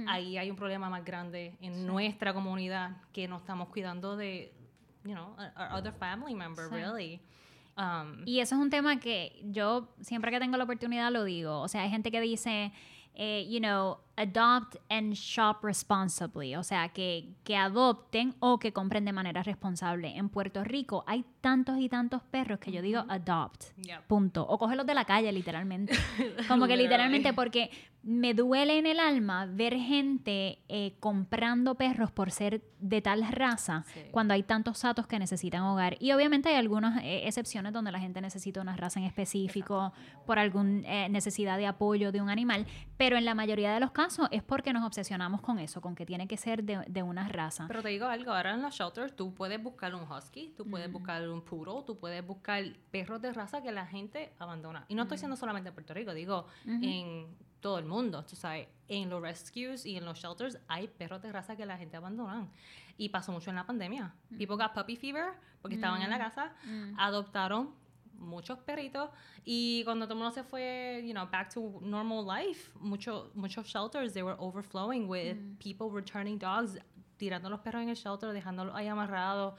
ahí 0.06 0.38
hay 0.38 0.50
un 0.50 0.56
problema 0.56 0.88
más 0.88 1.04
grande 1.04 1.56
en 1.60 1.86
nuestra 1.86 2.32
comunidad 2.32 2.96
que 3.12 3.28
no 3.28 3.36
estamos 3.36 3.68
cuidando 3.68 4.16
de, 4.16 4.54
you 5.04 5.12
know, 5.12 5.36
our 5.56 5.72
other 5.72 5.92
family 5.92 6.34
member, 6.34 6.70
really. 6.70 7.20
Um, 7.76 8.22
y 8.26 8.40
eso 8.40 8.56
es 8.56 8.60
un 8.60 8.70
tema 8.70 8.98
que 8.98 9.40
yo 9.44 9.88
siempre 10.00 10.30
que 10.30 10.40
tengo 10.40 10.56
la 10.56 10.64
oportunidad 10.64 11.12
lo 11.12 11.24
digo. 11.24 11.60
O 11.60 11.68
sea, 11.68 11.82
hay 11.82 11.90
gente 11.90 12.10
que 12.10 12.20
dice, 12.20 12.72
eh, 13.14 13.46
you 13.48 13.58
know, 13.58 13.98
adopt 14.16 14.76
and 14.88 15.14
shop 15.14 15.62
responsibly, 15.62 16.54
o 16.54 16.62
sea, 16.62 16.88
que, 16.90 17.34
que 17.44 17.56
adopten 17.56 18.34
o 18.40 18.58
que 18.58 18.72
compren 18.72 19.04
de 19.04 19.12
manera 19.12 19.42
responsable. 19.42 20.16
En 20.16 20.28
Puerto 20.28 20.62
Rico 20.62 21.04
hay 21.06 21.24
tantos 21.40 21.78
y 21.78 21.88
tantos 21.88 22.22
perros 22.22 22.58
que 22.58 22.72
yo 22.72 22.82
digo 22.82 23.04
adopt, 23.08 23.64
punto. 24.06 24.46
O 24.46 24.58
cógelos 24.58 24.86
de 24.86 24.94
la 24.94 25.04
calle, 25.04 25.30
literalmente. 25.32 25.94
Como 26.48 26.66
que 26.66 26.76
literalmente, 26.76 27.32
porque 27.32 27.70
me 28.02 28.32
duele 28.32 28.78
en 28.78 28.86
el 28.86 29.00
alma 29.00 29.46
ver 29.46 29.74
gente 29.74 30.60
eh, 30.68 30.94
comprando 31.00 31.74
perros 31.74 32.10
por 32.12 32.30
ser 32.30 32.62
de 32.80 33.02
tal 33.02 33.26
raza 33.30 33.84
Sí. 33.92 34.00
cuando 34.12 34.34
hay 34.34 34.44
tantos 34.44 34.78
satos 34.78 35.06
que 35.06 35.18
necesitan 35.18 35.62
hogar. 35.62 35.96
Y 36.00 36.12
obviamente 36.12 36.48
hay 36.48 36.54
algunas 36.54 37.02
eh, 37.02 37.26
excepciones 37.26 37.72
donde 37.72 37.90
la 37.90 37.98
gente 37.98 38.20
necesita 38.20 38.60
una 38.60 38.76
raza 38.76 39.00
en 39.00 39.06
específico 39.06 39.92
por 40.26 40.38
alguna 40.38 41.08
necesidad 41.08 41.58
de 41.58 41.66
apoyo 41.66 42.12
de 42.12 42.20
un 42.22 42.30
animal, 42.30 42.66
pero 42.96 43.16
en 43.16 43.24
la 43.24 43.34
mayoría 43.34 43.74
de 43.74 43.80
los 43.80 43.90
casos 43.90 44.28
es 44.30 44.42
porque 44.42 44.72
nos 44.72 44.84
obsesionamos 44.84 45.40
con 45.40 45.58
eso, 45.58 45.80
con 45.80 45.94
que 45.94 46.06
tiene 46.06 46.26
que 46.28 46.36
ser 46.36 46.62
de, 46.64 46.78
de 46.88 47.02
una 47.02 47.28
raza. 47.28 47.66
Pero 47.68 47.82
te 47.82 47.88
digo 47.88 48.06
algo, 48.06 48.32
ahora 48.32 48.54
en 48.54 48.62
los 48.62 48.74
shelters 48.74 49.14
tú 49.16 49.34
puedes 49.34 49.60
buscar 49.62 49.94
un 49.94 50.10
husky, 50.10 50.54
tú 50.56 50.64
puedes 50.68 50.90
buscar 50.90 51.27
un 51.30 51.42
poodle, 51.42 51.82
tú 51.86 51.98
puedes 51.98 52.24
buscar 52.26 52.64
perros 52.90 53.20
de 53.20 53.32
raza 53.32 53.62
que 53.62 53.72
la 53.72 53.86
gente 53.86 54.32
abandona. 54.38 54.84
Y 54.88 54.94
no 54.94 55.02
estoy 55.02 55.16
diciendo 55.16 55.36
solamente 55.36 55.68
en 55.68 55.74
Puerto 55.74 55.94
Rico, 55.94 56.14
digo 56.14 56.46
en 56.66 57.36
todo 57.60 57.78
el 57.78 57.84
mundo, 57.84 58.24
tú 58.24 58.36
sabes, 58.36 58.68
en 58.86 59.10
los 59.10 59.20
rescues 59.20 59.84
y 59.84 59.96
en 59.96 60.04
los 60.04 60.18
shelters 60.18 60.58
hay 60.68 60.88
perros 60.88 61.20
de 61.22 61.32
raza 61.32 61.56
que 61.56 61.66
la 61.66 61.76
gente 61.76 61.96
abandona. 61.96 62.48
Y 62.96 63.08
pasó 63.10 63.32
mucho 63.32 63.50
en 63.50 63.56
la 63.56 63.66
pandemia. 63.66 64.14
People 64.36 64.56
got 64.56 64.74
puppy 64.74 64.96
fever 64.96 65.32
porque 65.60 65.76
estaban 65.76 66.02
en 66.02 66.10
la 66.10 66.18
casa, 66.18 66.52
adoptaron 66.96 67.74
muchos 68.18 68.58
perritos 68.58 69.10
y 69.44 69.84
cuando 69.84 70.06
todo 70.06 70.14
el 70.14 70.18
mundo 70.18 70.34
se 70.34 70.42
fue, 70.42 71.02
you 71.06 71.12
know, 71.12 71.28
back 71.30 71.52
to 71.52 71.78
normal 71.80 72.24
life, 72.26 72.70
muchos 72.80 73.34
muchos 73.34 73.66
shelters 73.66 74.12
they 74.12 74.22
were 74.22 74.36
overflowing 74.40 75.08
with 75.08 75.36
people 75.58 75.88
returning 75.90 76.38
dogs, 76.38 76.78
tirando 77.16 77.48
los 77.48 77.60
perros 77.60 77.82
en 77.82 77.88
el 77.88 77.96
shelter, 77.96 78.32
dejándolos 78.32 78.74
ahí 78.74 78.88
amarrados. 78.88 79.54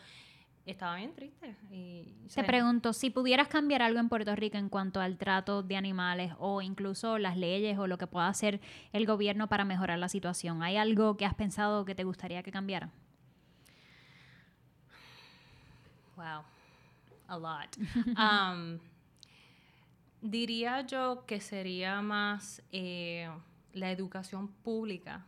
Estaba 0.70 0.98
bien 0.98 1.16
triste. 1.16 1.56
Y, 1.72 2.28
Te 2.32 2.44
pregunto, 2.44 2.94
si 2.94 3.10
pudieras 3.10 3.48
cambiar 3.48 3.82
algo 3.82 4.00
en 4.00 4.08
Puerto 4.08 4.36
Rico 4.36 4.56
en 4.56 4.70
cuanto 4.70 5.02
al 5.02 5.18
trato 5.18 5.64
de 5.64 5.76
animales 5.76 6.34
o 6.38 6.62
incluso 6.62 7.18
las 7.18 7.38
leyes 7.38 7.80
o 7.80 7.88
lo 7.88 7.98
que 7.98 8.06
pueda 8.06 8.28
hacer 8.28 8.62
el 8.94 9.08
gobierno 9.08 9.50
para 9.50 9.66
mejorar 9.66 9.98
la 9.98 10.10
situación, 10.10 10.62
¿hay 10.62 10.78
algo 10.78 11.18
que 11.18 11.26
has 11.26 11.34
pensado 11.34 11.86
que 11.86 11.96
te 11.96 12.04
gustaría 12.04 12.44
que 12.44 12.52
cambiara? 12.52 12.92
Wow, 16.16 16.44
a 17.28 17.38
lot. 17.40 17.76
Um, 18.16 18.78
diría 20.22 20.82
yo 20.86 21.26
que 21.26 21.42
sería 21.42 22.04
más 22.04 22.62
eh, 22.72 23.28
la 23.74 23.90
educación 23.90 24.50
pública 24.50 25.26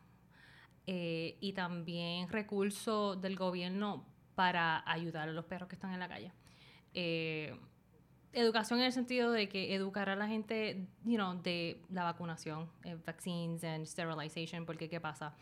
eh, 0.85 1.35
y 1.41 1.53
también 1.53 2.29
recursos 2.29 3.19
del 3.19 3.35
gobierno 3.35 4.10
para 4.41 4.81
ayudar 4.91 5.29
a 5.29 5.31
los 5.31 5.45
perros 5.45 5.69
que 5.69 5.75
están 5.75 5.93
en 5.93 5.99
la 5.99 6.07
calle. 6.07 6.31
Eh, 6.95 7.55
educación 8.33 8.79
en 8.79 8.85
el 8.85 8.91
sentido 8.91 9.31
de 9.31 9.47
que 9.47 9.75
educar 9.75 10.09
a 10.09 10.15
la 10.15 10.27
gente, 10.27 10.87
you 11.03 11.13
know, 11.13 11.39
de 11.39 11.79
la 11.91 12.05
vacunación, 12.05 12.67
eh, 12.83 12.97
vaccines 13.05 13.63
and 13.63 13.85
sterilization, 13.85 14.65
porque 14.65 14.89
¿qué 14.89 14.99
pasa? 14.99 15.35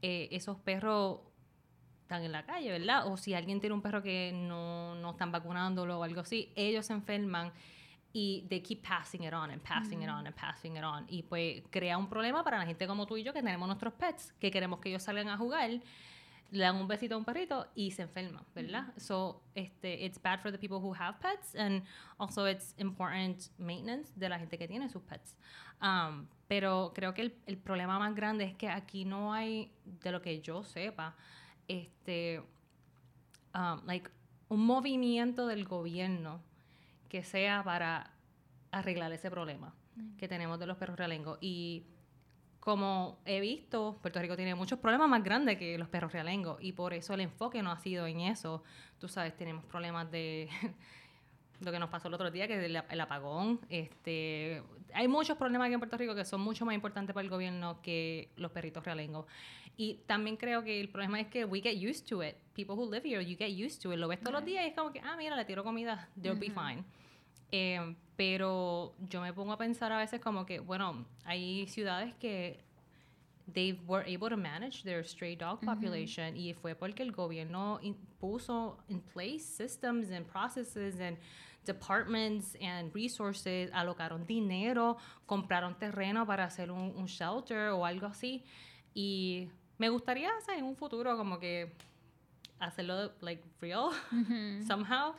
Eh, 0.00 0.28
esos 0.30 0.56
perros 0.56 1.20
están 2.00 2.24
en 2.24 2.32
la 2.32 2.46
calle, 2.46 2.70
¿verdad? 2.70 3.06
O 3.08 3.18
si 3.18 3.34
alguien 3.34 3.60
tiene 3.60 3.74
un 3.74 3.82
perro 3.82 4.02
que 4.02 4.32
no, 4.32 4.94
no 4.94 5.10
están 5.10 5.30
vacunándolo 5.32 6.00
o 6.00 6.02
algo 6.02 6.22
así, 6.22 6.50
ellos 6.56 6.86
se 6.86 6.94
enferman 6.94 7.52
y 8.14 8.46
they 8.48 8.62
keep 8.62 8.80
passing 8.80 9.24
it 9.24 9.34
on 9.34 9.50
and 9.50 9.60
passing 9.60 10.02
it 10.02 10.08
on 10.08 10.26
and 10.26 10.34
passing 10.34 10.78
it 10.78 10.82
on. 10.82 11.04
Y 11.10 11.24
pues 11.24 11.62
crea 11.68 11.98
un 11.98 12.08
problema 12.08 12.42
para 12.42 12.56
la 12.56 12.64
gente 12.64 12.86
como 12.86 13.04
tú 13.06 13.18
y 13.18 13.22
yo 13.22 13.34
que 13.34 13.42
tenemos 13.42 13.66
nuestros 13.68 13.92
pets, 13.92 14.32
que 14.40 14.50
queremos 14.50 14.80
que 14.80 14.88
ellos 14.88 15.02
salgan 15.02 15.28
a 15.28 15.36
jugar, 15.36 15.82
le 16.50 16.64
dan 16.64 16.76
un 16.76 16.86
besito 16.86 17.14
a 17.14 17.18
un 17.18 17.24
perrito 17.24 17.66
y 17.74 17.90
se 17.90 18.02
enferman, 18.02 18.44
¿verdad? 18.54 18.92
So, 18.96 19.42
este, 19.54 20.04
it's 20.04 20.20
bad 20.20 20.40
for 20.40 20.50
the 20.50 20.58
people 20.58 20.78
who 20.78 20.94
have 20.94 21.18
pets 21.20 21.54
and 21.54 21.82
also 22.18 22.46
it's 22.46 22.74
important 22.78 23.50
maintenance 23.58 24.12
de 24.16 24.28
la 24.28 24.38
gente 24.38 24.56
que 24.56 24.68
tiene 24.68 24.88
sus 24.88 25.02
pets. 25.02 25.36
Um, 25.82 26.26
pero 26.48 26.92
creo 26.94 27.12
que 27.12 27.22
el, 27.22 27.34
el 27.46 27.58
problema 27.58 27.98
más 27.98 28.14
grande 28.14 28.44
es 28.44 28.54
que 28.54 28.68
aquí 28.68 29.04
no 29.04 29.32
hay, 29.32 29.70
de 29.84 30.12
lo 30.12 30.22
que 30.22 30.40
yo 30.40 30.62
sepa, 30.62 31.14
este, 31.68 32.42
um, 33.54 33.84
like, 33.84 34.10
un 34.48 34.64
movimiento 34.64 35.46
del 35.46 35.64
gobierno 35.64 36.40
que 37.08 37.24
sea 37.24 37.62
para 37.64 38.12
arreglar 38.70 39.12
ese 39.12 39.30
problema 39.30 39.74
que 40.18 40.28
tenemos 40.28 40.58
de 40.58 40.66
los 40.66 40.76
perros 40.76 40.96
realengos. 40.96 41.38
Y 41.40 41.84
como 42.66 43.20
he 43.24 43.38
visto, 43.38 43.96
Puerto 44.02 44.20
Rico 44.20 44.34
tiene 44.34 44.56
muchos 44.56 44.80
problemas 44.80 45.08
más 45.08 45.22
grandes 45.22 45.56
que 45.56 45.78
los 45.78 45.86
perros 45.88 46.10
realengos 46.10 46.58
y 46.60 46.72
por 46.72 46.94
eso 46.94 47.14
el 47.14 47.20
enfoque 47.20 47.62
no 47.62 47.70
ha 47.70 47.78
sido 47.78 48.08
en 48.08 48.18
eso. 48.18 48.64
Tú 48.98 49.06
sabes, 49.06 49.36
tenemos 49.36 49.64
problemas 49.66 50.10
de 50.10 50.48
lo 51.60 51.70
que 51.70 51.78
nos 51.78 51.88
pasó 51.90 52.08
el 52.08 52.14
otro 52.14 52.28
día, 52.28 52.48
que 52.48 52.58
es 52.58 52.64
el, 52.64 52.82
el 52.90 53.00
apagón. 53.00 53.60
Este, 53.68 54.64
hay 54.92 55.06
muchos 55.06 55.38
problemas 55.38 55.66
aquí 55.66 55.74
en 55.74 55.78
Puerto 55.78 55.96
Rico 55.96 56.16
que 56.16 56.24
son 56.24 56.40
mucho 56.40 56.66
más 56.66 56.74
importantes 56.74 57.14
para 57.14 57.22
el 57.22 57.30
gobierno 57.30 57.80
que 57.82 58.30
los 58.34 58.50
perritos 58.50 58.84
realengos. 58.84 59.26
Y 59.76 60.00
también 60.08 60.36
creo 60.36 60.64
que 60.64 60.80
el 60.80 60.88
problema 60.88 61.20
es 61.20 61.28
que 61.28 61.44
we 61.44 61.60
get 61.60 61.76
used 61.76 62.04
to 62.08 62.20
it. 62.24 62.34
People 62.56 62.74
who 62.74 62.90
live 62.90 63.08
here, 63.08 63.24
you 63.24 63.36
get 63.36 63.50
used 63.50 63.80
to 63.80 63.92
it. 63.92 63.98
Lo 64.00 64.08
ves 64.08 64.18
todos 64.18 64.32
los 64.32 64.44
días 64.44 64.64
y 64.64 64.70
es 64.70 64.74
como 64.74 64.90
que, 64.90 64.98
ah, 64.98 65.14
mira, 65.16 65.36
le 65.36 65.44
tiro 65.44 65.62
comida, 65.62 66.08
they'll 66.20 66.36
be 66.36 66.50
fine. 66.50 66.82
Eh, 67.52 67.96
pero 68.16 68.94
yo 69.08 69.20
me 69.20 69.32
pongo 69.32 69.52
a 69.52 69.58
pensar 69.58 69.92
a 69.92 69.98
veces 69.98 70.20
como 70.20 70.46
que, 70.46 70.60
bueno, 70.60 71.06
hay 71.24 71.66
ciudades 71.68 72.14
que 72.14 72.64
they 73.52 73.78
were 73.86 74.02
able 74.02 74.28
to 74.28 74.36
manage 74.36 74.82
their 74.82 75.04
stray 75.04 75.36
dog 75.36 75.60
population 75.60 76.36
y 76.36 76.52
fue 76.54 76.74
porque 76.74 77.02
el 77.02 77.12
gobierno 77.12 77.78
puso 78.18 78.78
in 78.88 79.00
place 79.00 79.44
systems 79.44 80.10
and 80.10 80.26
processes 80.26 80.98
and 80.98 81.16
departments 81.64 82.56
and 82.60 82.92
resources, 82.94 83.70
alocaron 83.72 84.24
dinero, 84.26 84.96
compraron 85.26 85.74
terreno 85.78 86.24
para 86.26 86.44
hacer 86.44 86.70
un, 86.70 86.94
un 86.96 87.06
shelter 87.06 87.70
o 87.70 87.84
algo 87.84 88.06
así. 88.06 88.44
Y 88.94 89.48
me 89.78 89.88
gustaría, 89.88 90.30
sea, 90.44 90.56
en 90.56 90.64
un 90.64 90.76
futuro 90.76 91.16
como 91.16 91.38
que 91.38 91.72
hacerlo 92.58 93.12
like 93.20 93.42
real 93.60 93.90
somehow. 94.66 95.14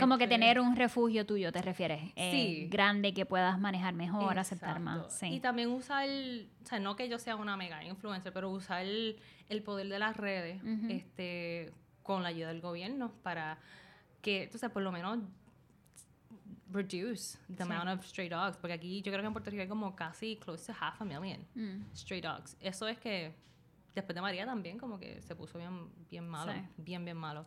Como 0.00 0.18
que 0.18 0.24
Este, 0.24 0.34
tener 0.36 0.60
un 0.60 0.76
refugio 0.76 1.24
tuyo, 1.26 1.52
¿te 1.52 1.62
refieres? 1.62 2.12
Eh, 2.16 2.30
Sí. 2.32 2.68
grande 2.68 3.12
que 3.14 3.26
puedas 3.26 3.58
manejar 3.60 3.94
mejor, 3.94 4.38
aceptar 4.38 4.80
más. 4.80 5.12
Sí. 5.18 5.26
Y 5.26 5.40
también 5.40 5.70
usar, 5.70 6.08
o 6.08 6.66
sea, 6.66 6.78
no 6.80 6.96
que 6.96 7.08
yo 7.08 7.18
sea 7.18 7.36
una 7.36 7.56
mega 7.56 7.82
influencer, 7.84 8.32
pero 8.32 8.50
usar 8.50 8.82
el, 8.82 9.18
el 9.48 9.62
poder 9.62 9.88
de 9.88 9.98
las 9.98 10.16
redes 10.16 10.60
este, 10.88 11.72
con 12.02 12.22
la 12.22 12.28
ayuda 12.30 12.48
del 12.48 12.60
gobierno 12.60 13.12
para 13.22 13.58
que, 14.22 14.48
tú 14.50 14.58
sabes, 14.58 14.72
por 14.72 14.82
lo 14.82 14.90
menos 14.92 15.18
reduce 16.70 17.38
the 17.54 17.62
amount 17.62 17.88
of 17.88 18.04
stray 18.04 18.28
dogs. 18.28 18.56
Porque 18.56 18.72
aquí 18.74 19.02
yo 19.02 19.12
creo 19.12 19.20
que 19.22 19.26
en 19.26 19.32
Puerto 19.32 19.50
Rico 19.50 19.62
hay 19.62 19.68
como 19.68 19.94
casi 19.94 20.36
close 20.36 20.66
to 20.72 20.76
half 20.78 21.00
a 21.00 21.04
million 21.04 21.40
Mm. 21.54 21.84
stray 21.94 22.20
dogs. 22.20 22.56
Eso 22.60 22.88
es 22.88 22.98
que 22.98 23.34
después 23.94 24.14
de 24.14 24.20
María 24.22 24.44
también 24.44 24.78
como 24.78 24.98
que 24.98 25.22
se 25.22 25.36
puso 25.36 25.58
bien, 25.58 25.88
bien 26.10 26.26
malo. 26.26 26.52
Sí. 26.52 26.58
Bien, 26.78 27.04
bien 27.04 27.16
malo. 27.16 27.46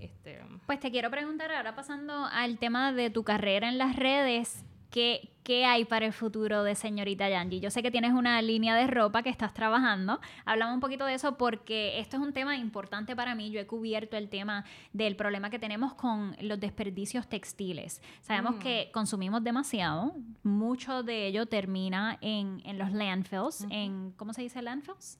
Este, 0.00 0.40
Pues 0.66 0.80
te 0.80 0.90
quiero 0.90 1.10
preguntar 1.10 1.50
ahora 1.52 1.74
pasando 1.74 2.26
al 2.26 2.58
tema 2.58 2.92
de 2.92 3.10
tu 3.10 3.24
carrera 3.24 3.68
en 3.68 3.78
las 3.78 3.96
redes, 3.96 4.64
¿qué, 4.90 5.30
qué 5.42 5.64
hay 5.64 5.84
para 5.84 6.06
el 6.06 6.12
futuro 6.12 6.62
de 6.62 6.74
señorita 6.74 7.28
Yanji? 7.28 7.58
Yo 7.60 7.70
sé 7.70 7.82
que 7.82 7.90
tienes 7.90 8.12
una 8.12 8.40
línea 8.42 8.76
de 8.76 8.86
ropa 8.86 9.22
que 9.22 9.30
estás 9.30 9.52
trabajando. 9.54 10.20
Hablamos 10.44 10.74
un 10.74 10.80
poquito 10.80 11.04
de 11.04 11.14
eso 11.14 11.36
porque 11.36 11.98
esto 11.98 12.16
es 12.16 12.22
un 12.22 12.32
tema 12.32 12.56
importante 12.56 13.16
para 13.16 13.34
mí. 13.34 13.50
Yo 13.50 13.58
he 13.60 13.66
cubierto 13.66 14.16
el 14.16 14.28
tema 14.28 14.64
del 14.92 15.16
problema 15.16 15.50
que 15.50 15.58
tenemos 15.58 15.94
con 15.94 16.36
los 16.40 16.60
desperdicios 16.60 17.28
textiles. 17.28 18.00
Sabemos 18.20 18.56
Mm. 18.56 18.58
que 18.60 18.90
consumimos 18.92 19.42
demasiado. 19.42 20.14
Mucho 20.44 21.02
de 21.02 21.26
ello 21.26 21.46
termina 21.46 22.18
en, 22.20 22.62
en 22.64 22.78
los 22.78 22.92
landfills. 22.92 23.66
en, 23.70 24.12
¿Cómo 24.12 24.32
se 24.32 24.42
dice 24.42 24.62
landfills? 24.62 25.18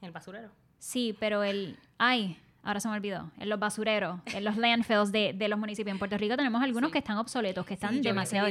el 0.00 0.10
basurero. 0.12 0.50
Sí, 0.78 1.14
pero 1.20 1.42
el... 1.42 1.76
Ay, 1.98 2.38
ahora 2.62 2.80
se 2.80 2.88
me 2.88 2.94
olvidó. 2.94 3.30
En 3.38 3.48
los 3.48 3.58
basureros, 3.58 4.20
en 4.26 4.44
los 4.44 4.56
landfills 4.56 5.12
de, 5.12 5.32
de 5.32 5.48
los 5.48 5.58
municipios 5.58 5.92
en 5.92 5.98
Puerto 5.98 6.16
Rico 6.18 6.36
tenemos 6.36 6.62
algunos 6.62 6.88
Sí. 6.90 6.92
que 6.92 6.98
están 6.98 7.18
obsoletos, 7.18 7.64
que 7.66 7.74
están 7.74 7.94
Sí, 7.94 8.00
demasiado... 8.00 8.48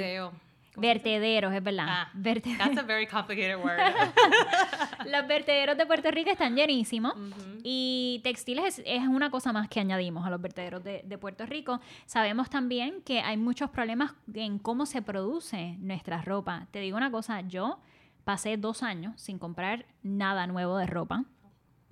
Vertederos, 0.77 1.53
es 1.53 1.61
verdad. 1.61 1.85
Ah, 1.89 2.09
Verte- 2.13 2.55
That's 2.57 2.77
a 2.77 2.83
very 2.83 3.05
complicated 3.05 3.57
word. 3.57 3.79
los 5.11 5.27
vertederos 5.27 5.77
de 5.77 5.85
Puerto 5.85 6.09
Rico 6.09 6.29
están 6.29 6.55
llenísimos. 6.55 7.15
Y 7.63 8.21
textiles 8.23 8.79
es, 8.79 8.83
es 8.85 9.05
una 9.07 9.29
cosa 9.29 9.51
más 9.51 9.67
que 9.67 9.81
añadimos 9.81 10.25
a 10.25 10.29
los 10.29 10.39
vertederos 10.39 10.81
de, 10.83 11.01
de 11.03 11.17
Puerto 11.17 11.45
Rico. 11.45 11.81
Sabemos 12.05 12.49
también 12.49 13.01
que 13.03 13.19
hay 13.19 13.35
muchos 13.35 13.69
problemas 13.71 14.13
en 14.33 14.57
cómo 14.59 14.85
se 14.85 15.01
produce 15.01 15.75
nuestra 15.79 16.21
ropa. 16.21 16.67
Te 16.71 16.79
digo 16.79 16.95
una 16.95 17.11
cosa, 17.11 17.41
yo 17.41 17.79
pasé 18.23 18.55
dos 18.55 18.81
años 18.81 19.19
sin 19.19 19.37
comprar 19.37 19.85
nada 20.01 20.47
nuevo 20.47 20.77
de 20.77 20.85
ropa. 20.87 21.25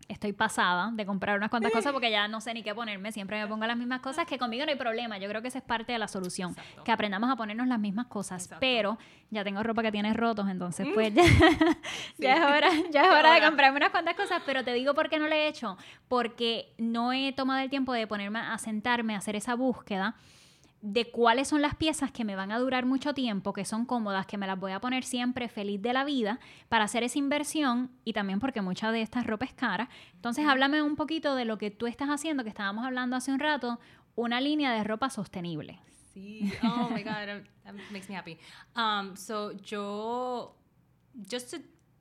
Estoy 0.08 0.32
pasada 0.32 0.90
de 0.94 1.06
comprar 1.06 1.38
unas 1.38 1.50
cuantas 1.50 1.72
cosas 1.72 1.92
porque 1.92 2.10
ya 2.10 2.28
no 2.28 2.40
sé 2.40 2.54
ni 2.54 2.64
qué 2.64 2.74
ponerme. 2.74 3.12
Siempre 3.12 3.42
me 3.42 3.48
pongo 3.48 3.66
las 3.66 3.76
mismas 3.76 4.00
cosas, 4.00 4.26
que 4.26 4.38
conmigo 4.38 4.66
no 4.66 4.72
hay 4.72 4.78
problema. 4.78 5.18
Yo 5.18 5.28
creo 5.28 5.42
que 5.42 5.50
esa 5.50 5.58
es 5.58 5.64
parte 5.64 5.92
de 5.92 6.00
la 6.00 6.08
solución. 6.08 6.52
Exacto. 6.52 6.84
Que 6.84 6.92
aprendamos 6.92 7.30
a 7.30 7.36
ponernos 7.36 7.68
las 7.68 7.80
mismas 7.80 8.08
cosas. 8.08 8.44
Exacto. 8.44 8.60
Pero 8.62 8.98
ya 9.30 9.44
tengo 9.44 9.62
ropa 9.64 9.82
que 9.82 9.92
tiene 9.92 10.14
rotos, 10.14 10.48
entonces 10.50 10.88
pues 10.94 11.14
ya, 11.14 11.24
ya 12.18 12.34
es 12.36 12.46
hora, 12.46 12.70
ya 12.92 13.02
es 13.04 13.10
hora 13.10 13.34
de 13.34 13.42
comprarme 13.42 13.78
unas 13.78 13.90
cuantas 13.90 14.16
cosas. 14.16 14.42
Pero 14.46 14.64
te 14.64 14.74
digo 14.74 14.94
por 14.94 15.10
qué 15.10 15.20
no 15.20 15.28
lo 15.28 15.36
he 15.36 15.48
hecho. 15.48 15.78
Porque 16.08 16.74
no 16.78 17.12
he 17.12 17.34
tomado 17.34 17.60
el 17.60 17.70
tiempo 17.70 17.94
de 17.94 18.08
ponerme 18.08 18.40
a 18.40 18.58
sentarme 18.58 19.16
a 19.16 19.18
hacer 19.18 19.36
esa 19.36 19.56
búsqueda 19.56 20.16
de 20.82 21.10
cuáles 21.10 21.48
son 21.48 21.62
las 21.62 21.76
piezas 21.76 22.12
que 22.12 22.24
me 22.24 22.36
van 22.36 22.52
a 22.52 22.60
durar 22.60 22.86
mucho 22.86 23.14
tiempo, 23.14 23.52
que 23.52 23.66
son 23.66 23.86
cómodas, 23.86 24.28
que 24.28 24.38
me 24.38 24.48
las 24.48 24.60
voy 24.60 24.72
a 24.72 24.80
poner 24.80 25.04
siempre 25.04 25.50
feliz 25.50 25.82
de 25.82 25.94
la 25.94 26.04
vida 26.04 26.40
para 26.70 26.86
hacer 26.86 27.04
esa 27.04 27.18
inversión 27.18 27.92
y 28.06 28.14
también 28.14 28.40
porque 28.40 28.62
mucha 28.62 28.92
de 28.92 29.02
estas 29.02 29.26
ropa 29.26 29.46
es 29.46 29.54
cara. 29.54 29.90
Entonces, 30.14 30.46
háblame 30.46 30.82
un 30.82 30.96
poquito 30.96 31.36
de 31.36 31.46
lo 31.46 31.58
que 31.58 31.72
tú 31.72 31.88
estás 31.88 32.10
haciendo, 32.10 32.44
que 32.44 32.50
estábamos 32.50 32.86
hablando 32.86 33.16
hace 33.16 33.32
un 33.32 33.40
rato, 33.40 33.80
una 34.16 34.40
línea 34.40 34.72
de 34.72 34.84
ropa 34.84 35.10
sostenible. 35.10 35.80
Sí, 36.14 36.52
oh 36.64 36.90
my 36.90 37.04
God, 37.04 37.44
that 37.64 37.74
makes 37.92 38.08
me 38.10 38.16
happy. 38.16 38.38
Um, 38.76 39.16
so, 39.16 39.52
yo, 39.64 40.56
just 41.30 41.52
to 41.52 41.58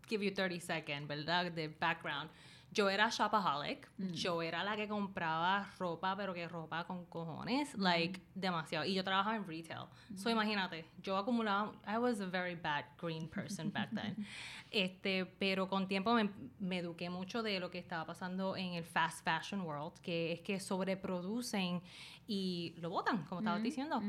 give 0.08 0.22
you 0.22 0.30
30 0.30 0.60
seconds, 0.60 1.08
¿verdad? 1.08 1.52
The 1.54 1.68
background. 1.68 2.30
Yo 2.76 2.90
era 2.90 3.08
shopaholic. 3.08 3.88
Mm. 3.96 4.12
Yo 4.12 4.42
era 4.42 4.62
la 4.62 4.76
que 4.76 4.86
compraba 4.86 5.66
ropa, 5.78 6.14
pero 6.14 6.34
que 6.34 6.46
ropa 6.46 6.84
con 6.84 7.06
cojones. 7.06 7.74
Mm. 7.74 7.80
Like, 7.80 8.20
demasiado. 8.34 8.84
Y 8.84 8.92
yo 8.92 9.02
trabajaba 9.02 9.34
en 9.34 9.46
retail. 9.46 9.86
So, 10.14 10.28
mm. 10.28 10.32
imagínate, 10.32 10.84
yo 11.02 11.16
acumulaba... 11.16 11.72
I 11.86 11.96
was 11.96 12.20
a 12.20 12.26
very 12.26 12.54
bad 12.54 12.84
green 13.00 13.28
person 13.28 13.70
back 13.70 13.88
then. 13.94 14.26
este, 14.70 15.24
pero 15.24 15.68
con 15.68 15.88
tiempo 15.88 16.12
me, 16.12 16.28
me, 16.58 16.80
eduqué 16.80 17.08
mucho 17.08 17.42
de 17.42 17.58
lo 17.60 17.70
que 17.70 17.78
estaba 17.78 18.04
pasando 18.04 18.58
en 18.58 18.74
el 18.74 18.84
fast 18.84 19.24
fashion 19.24 19.62
world, 19.62 19.98
que 20.02 20.34
es 20.34 20.40
que 20.40 20.60
sobreproducen 20.60 21.80
y 22.26 22.74
lo 22.76 22.90
botan, 22.90 23.24
como 23.24 23.40
estabas 23.40 23.62
diciendo. 23.62 24.02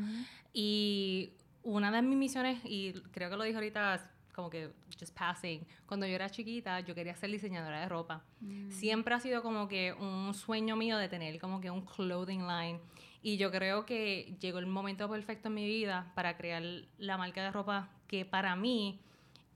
Y 0.52 1.32
una 1.64 1.90
de 1.90 2.02
mis 2.02 2.18
misiones, 2.18 2.60
y 2.66 2.92
creo 3.12 3.30
que 3.30 3.38
lo 3.38 3.46
dije 3.46 3.56
ahorita 3.56 4.12
como 4.38 4.52
que 4.52 4.70
just 5.00 5.18
passing. 5.18 5.66
Cuando 5.88 6.06
yo 6.06 6.14
era 6.14 6.30
chiquita, 6.30 6.80
yo 6.82 6.94
quería 6.94 7.16
ser 7.16 7.32
diseñadora 7.32 7.82
de 7.82 7.90
ropa. 7.90 8.24
Mm. 8.40 8.70
Siempre 8.70 9.16
ha 9.16 9.20
sido 9.20 9.42
como 9.42 9.68
que 9.68 9.94
un 9.94 10.32
sueño 10.36 10.76
mío 10.76 10.96
de 11.00 11.10
tener 11.10 11.40
como 11.40 11.60
que 11.60 11.72
un 11.72 11.82
clothing 11.82 12.48
line. 12.48 12.80
Y 13.24 13.38
yo 13.38 13.50
creo 13.50 13.88
que 13.88 14.38
llegó 14.40 14.60
el 14.60 14.68
momento 14.68 15.10
perfecto 15.10 15.48
en 15.48 15.56
mi 15.56 15.66
vida 15.66 16.12
para 16.14 16.38
crear 16.38 16.62
la 17.00 17.18
marca 17.18 17.44
de 17.44 17.52
ropa 17.52 17.90
que 18.08 18.26
para 18.26 18.56
mí 18.56 19.02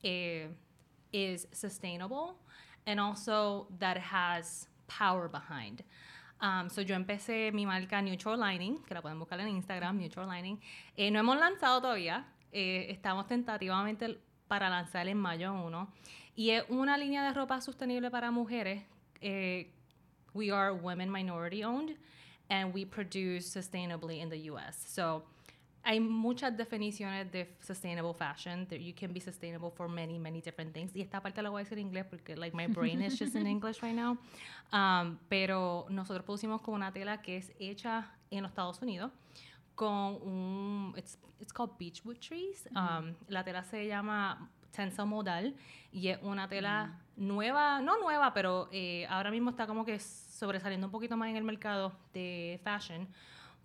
eh, 0.02 0.52
is 1.12 1.46
sustainable 1.52 2.34
and 2.84 2.98
also 2.98 3.68
that 3.78 3.96
has 3.96 4.68
power 4.88 5.28
behind. 5.28 5.84
Um, 6.40 6.68
so 6.68 6.82
yo 6.82 6.96
empecé 6.96 7.52
mi 7.52 7.66
marca 7.66 8.02
Neutral 8.02 8.40
Lining, 8.40 8.82
que 8.82 8.94
la 8.94 9.00
pueden 9.00 9.20
buscar 9.20 9.38
en 9.38 9.46
Instagram, 9.46 9.96
Neutral 9.96 10.28
Lining. 10.28 10.60
Eh, 10.96 11.08
no 11.12 11.20
hemos 11.20 11.38
lanzado 11.38 11.80
todavía, 11.80 12.26
eh, 12.50 12.88
estamos 12.90 13.28
tentativamente 13.28 14.18
para 14.52 14.68
lanzar 14.68 15.08
en 15.08 15.16
mayo 15.16 15.54
1. 15.54 15.88
Y 16.36 16.50
es 16.50 16.64
una 16.68 16.98
línea 16.98 17.24
de 17.24 17.32
ropa 17.32 17.58
sostenible 17.62 18.10
para 18.10 18.30
mujeres. 18.30 18.82
Eh, 19.22 19.72
we 20.34 20.50
are 20.50 20.74
women 20.74 21.10
minority 21.10 21.64
owned 21.64 21.96
and 22.50 22.74
we 22.74 22.84
produce 22.84 23.48
sustainably 23.48 24.20
in 24.20 24.28
the 24.28 24.50
US. 24.50 24.76
So 24.76 25.24
hay 25.82 26.00
muchas 26.00 26.54
definiciones 26.54 27.32
de 27.32 27.56
sustainable 27.62 28.12
fashion. 28.12 28.68
You 28.70 28.92
can 28.92 29.14
be 29.14 29.20
sustainable 29.20 29.70
for 29.70 29.88
many, 29.88 30.18
many 30.18 30.42
different 30.42 30.74
things. 30.74 30.94
Y 30.94 31.00
esta 31.00 31.22
parte 31.22 31.40
la 31.40 31.48
voy 31.48 31.62
a 31.62 31.64
decir 31.64 31.78
en 31.78 31.86
inglés 31.86 32.04
porque 32.04 32.36
like 32.36 32.54
my 32.54 32.66
brain 32.66 33.00
is 33.00 33.18
just 33.18 33.34
in 33.34 33.46
English 33.46 33.80
right 33.80 33.96
now. 33.96 34.18
Um, 34.70 35.18
pero 35.30 35.86
nosotros 35.88 36.26
producimos 36.26 36.60
con 36.60 36.74
una 36.74 36.92
tela 36.92 37.22
que 37.22 37.38
es 37.38 37.52
hecha 37.58 38.10
en 38.30 38.42
los 38.42 38.50
Estados 38.50 38.82
Unidos 38.82 39.12
con 39.74 40.18
un, 40.22 40.94
it's, 40.96 41.18
it's 41.40 41.52
called 41.52 41.76
Beechwood 41.78 42.18
Trees. 42.18 42.68
Um, 42.74 43.14
la 43.28 43.44
tela 43.44 43.62
se 43.64 43.86
llama 43.86 44.50
Tencel 44.70 45.06
Modal 45.06 45.54
y 45.92 46.08
es 46.08 46.18
una 46.22 46.48
tela 46.48 47.00
nueva, 47.16 47.80
no 47.80 47.98
nueva, 48.00 48.32
pero 48.32 48.68
eh, 48.72 49.06
ahora 49.08 49.30
mismo 49.30 49.50
está 49.50 49.66
como 49.66 49.84
que 49.84 49.98
sobresaliendo 49.98 50.86
un 50.86 50.90
poquito 50.90 51.16
más 51.16 51.28
en 51.28 51.36
el 51.36 51.44
mercado 51.44 51.92
de 52.12 52.60
fashion. 52.64 53.08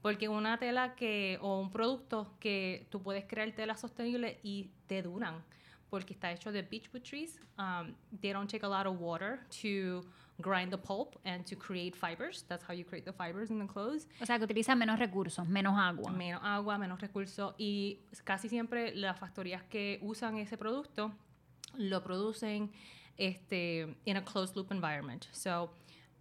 Porque 0.02 0.30
una 0.30 0.58
tela 0.58 0.96
que, 0.96 1.40
o 1.42 1.60
un 1.60 1.72
producto 1.72 2.36
que 2.40 2.88
tú 2.92 3.02
puedes 3.02 3.26
crear 3.26 3.52
tela 3.54 3.76
sostenible 3.76 4.40
y 4.44 4.70
te 4.86 5.02
duran. 5.02 5.44
Porque 5.90 6.14
está 6.14 6.32
hecho 6.32 6.52
de 6.52 6.62
beechwood 6.62 7.02
trees. 7.02 7.40
Um, 7.58 7.96
they 8.22 8.32
don't 8.32 8.50
take 8.50 8.66
a 8.66 8.70
lot 8.70 8.86
of 8.86 9.00
water 9.00 9.40
to 9.62 10.06
grind 10.40 10.72
the 10.72 10.78
pulp 10.78 11.20
and 11.26 11.46
to 11.46 11.56
create 11.56 11.96
fibers. 11.96 12.46
That's 12.48 12.64
how 12.64 12.74
you 12.74 12.86
create 12.86 13.06
the 13.06 13.14
fibers 13.14 13.50
in 13.50 13.60
the 13.60 13.68
clothes. 13.68 14.08
O 14.22 14.26
sea, 14.26 14.38
que 14.38 14.46
utilizan 14.46 14.78
menos 14.78 15.00
recursos, 15.00 15.48
menos 15.48 15.78
agua. 15.78 16.12
Menos 16.12 16.42
agua, 16.44 16.78
menos 16.78 17.00
recursos. 17.02 17.54
Y 17.58 18.00
casi 18.24 18.50
siempre 18.50 18.96
las 18.96 19.18
factorías 19.18 19.64
que 19.64 20.00
usan 20.02 20.38
ese 20.38 20.58
producto 20.58 21.12
lo 21.76 22.04
producen 22.04 22.72
este, 23.18 23.96
in 24.06 24.18
a 24.18 24.24
closed 24.24 24.56
loop 24.56 24.72
environment. 24.72 25.26
So, 25.32 25.72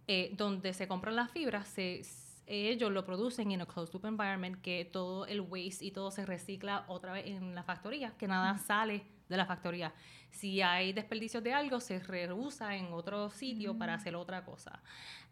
eh, 0.07 0.33
donde 0.35 0.73
se 0.73 0.87
compran 0.87 1.15
las 1.15 1.31
fibras, 1.31 1.67
se, 1.67 2.01
ellos 2.47 2.91
lo 2.91 3.05
producen 3.05 3.51
en 3.51 3.61
a 3.61 3.65
closed 3.65 3.93
loop 3.93 4.05
environment, 4.05 4.61
que 4.61 4.85
todo 4.85 5.25
el 5.25 5.41
waste 5.41 5.85
y 5.85 5.91
todo 5.91 6.11
se 6.11 6.25
recicla 6.25 6.85
otra 6.87 7.13
vez 7.13 7.27
en 7.27 7.53
la 7.53 7.63
factoría, 7.63 8.11
que 8.17 8.27
nada 8.27 8.57
sale 8.57 9.03
de 9.29 9.37
la 9.37 9.45
factoría. 9.45 9.93
Si 10.29 10.61
hay 10.61 10.93
desperdicios 10.93 11.43
de 11.43 11.53
algo, 11.53 11.79
se 11.79 11.99
reusa 11.99 12.75
en 12.75 12.93
otro 12.93 13.29
sitio 13.29 13.77
para 13.77 13.93
mm. 13.93 13.99
hacer 13.99 14.15
otra 14.15 14.45
cosa. 14.45 14.81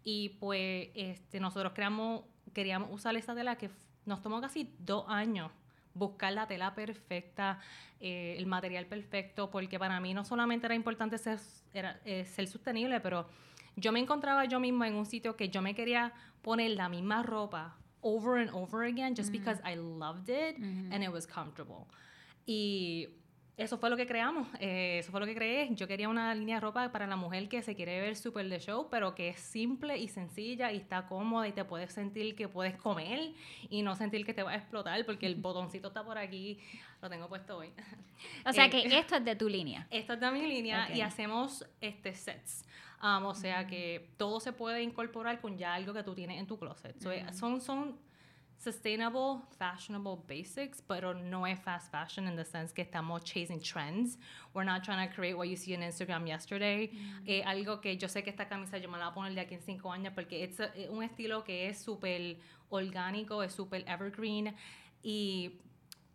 Y 0.04 0.30
pues 0.39 0.89
este, 0.93 1.39
nosotros 1.39 1.74
creamos, 1.74 2.24
queríamos 2.54 2.89
usar 2.91 3.16
esa 3.16 3.36
tela 3.36 3.58
que 3.58 3.70
nos 4.06 4.22
tomó 4.22 4.39
casi 4.41 4.74
dos 4.80 5.06
años 5.08 5.52
buscar 5.96 6.34
la 6.34 6.46
tela 6.46 6.76
perfecta, 6.76 7.60
eh, 8.00 8.36
el 8.38 8.46
material 8.46 8.86
perfecto, 8.86 9.50
porque 9.50 9.80
para 9.80 10.00
mí 10.00 10.14
no 10.14 10.24
solamente 10.26 10.68
era 10.68 10.76
importante 10.76 11.18
ser, 11.18 11.39
era, 11.74 12.00
eh, 12.06 12.26
ser 12.26 12.48
sostenible, 12.48 13.00
pero 13.00 13.28
yo 13.78 13.91
me 13.91 14.00
encontraba 14.00 14.46
yo 14.46 14.60
misma 14.60 14.88
en 14.88 14.96
un 14.96 15.06
sitio 15.06 15.36
que 15.36 15.50
yo 15.50 15.62
me 15.62 15.74
quería 15.74 16.14
poner 16.41 16.72
la 16.72 16.89
misma 16.89 17.24
ropa 17.24 17.78
over 18.02 18.39
and 18.39 18.52
over 18.54 18.84
again 18.84 19.16
just 19.16 19.30
mm. 19.30 19.39
because 19.39 19.60
I 19.66 19.76
loved 19.76 20.30
it 20.30 20.60
mm-hmm. 20.60 20.91
and 20.93 21.04
it 21.04 21.12
was 21.12 21.26
comfortable. 21.26 21.88
Y 22.46 23.08
eso 23.58 23.78
fue 23.78 23.89
lo 23.89 23.95
que 23.95 24.06
creamos, 24.06 24.47
eh, 24.60 24.97
eso 24.99 25.12
fue 25.12 25.22
lo 25.22 25.26
que 25.26 25.34
creé. 25.34 25.70
Yo 25.72 25.88
quería 25.88 26.10
una 26.10 26.36
línea 26.36 26.56
de 26.56 26.62
ropa 26.62 26.91
para 26.91 27.08
la 27.08 27.16
mujer 27.16 27.47
que 27.47 27.62
se 27.62 27.74
quiere 27.74 28.01
ver 28.01 28.18
súper 28.18 28.49
de 28.49 28.60
show, 28.60 28.88
pero 28.91 29.16
que 29.16 29.30
es 29.30 29.39
simple 29.39 29.97
y 29.97 30.10
sencilla 30.10 30.74
y 30.74 30.78
está 30.78 31.06
cómoda 31.08 31.47
y 31.47 31.53
te 31.53 31.64
puedes 31.64 31.93
sentir 31.93 32.36
que 32.36 32.49
puedes 32.49 32.76
comer 32.76 33.32
y 33.70 33.82
no 33.82 33.95
sentir 33.95 34.26
que 34.26 34.34
te 34.34 34.43
va 34.43 34.51
a 34.51 34.56
explotar 34.56 35.06
porque 35.06 35.26
el 35.26 35.36
botoncito 35.41 35.88
está 35.88 36.03
por 36.03 36.18
aquí, 36.18 36.60
lo 37.01 37.10
tengo 37.10 37.30
puesto 37.30 37.58
hoy. 37.58 37.72
O 38.45 38.51
sea 38.51 38.70
que 38.70 38.80
eh, 38.80 38.99
esto 38.99 39.16
es 39.16 39.24
de 39.24 39.36
tu 39.38 39.47
línea. 39.47 39.88
Esto 39.91 40.14
es 40.14 40.20
de 40.20 40.32
mi 40.32 40.45
línea 40.45 40.93
y 40.93 41.01
hacemos 41.01 41.66
este 41.80 42.14
sets. 42.14 42.66
Um, 43.01 43.26
o 43.26 43.36
sea 43.36 43.68
que 43.68 44.10
todo 44.18 44.39
se 44.39 44.51
puede 44.51 44.82
incorporar 44.82 45.39
con 45.39 45.58
ya 45.58 45.74
algo 45.74 45.93
que 45.93 46.03
tú 46.03 46.14
tienes 46.14 46.39
en 46.39 46.47
tu 46.47 46.58
closet. 46.58 46.95
son, 47.34 47.62
son 47.62 47.97
sustainable, 48.58 49.41
fashionable 49.60 50.24
basics, 50.28 50.82
pero 50.82 51.14
no 51.14 51.45
es 51.45 51.60
fast 51.60 51.91
fashion 51.91 52.28
in 52.28 52.36
the 52.36 52.43
sense 52.43 52.72
que 52.72 52.84
estamos 52.84 53.24
chasing 53.24 53.60
trends. 53.60 54.18
We're 54.53 54.64
not 54.64 54.84
trying 54.84 55.08
to 55.08 55.14
create 55.14 55.38
what 55.38 55.47
you 55.47 55.56
see 55.56 55.76
on 55.76 55.82
Instagram 55.82 56.28
yesterday. 56.28 56.91
Mm. 57.28 57.45
algo 57.45 57.82
que 57.82 57.97
yo 57.97 58.08
sé 58.08 58.24
que 58.24 58.32
esta 58.32 58.45
camisa 58.45 58.78
yo 58.78 58.89
me 58.89 58.97
la 58.97 59.10
voy 59.10 59.12
a 59.12 59.14
poner 59.14 59.36
de 59.36 59.41
aquí 59.41 59.56
en 59.56 59.62
cinco 59.62 59.91
años 59.91 60.14
porque 60.14 60.43
es 60.43 60.60
un 60.89 61.03
estilo 61.03 61.43
que 61.43 61.68
es 61.70 61.78
súper 61.78 62.38
orgánico, 62.70 63.43
es 63.43 63.53
súper 63.53 63.84
evergreen 63.88 64.56
y 65.03 65.60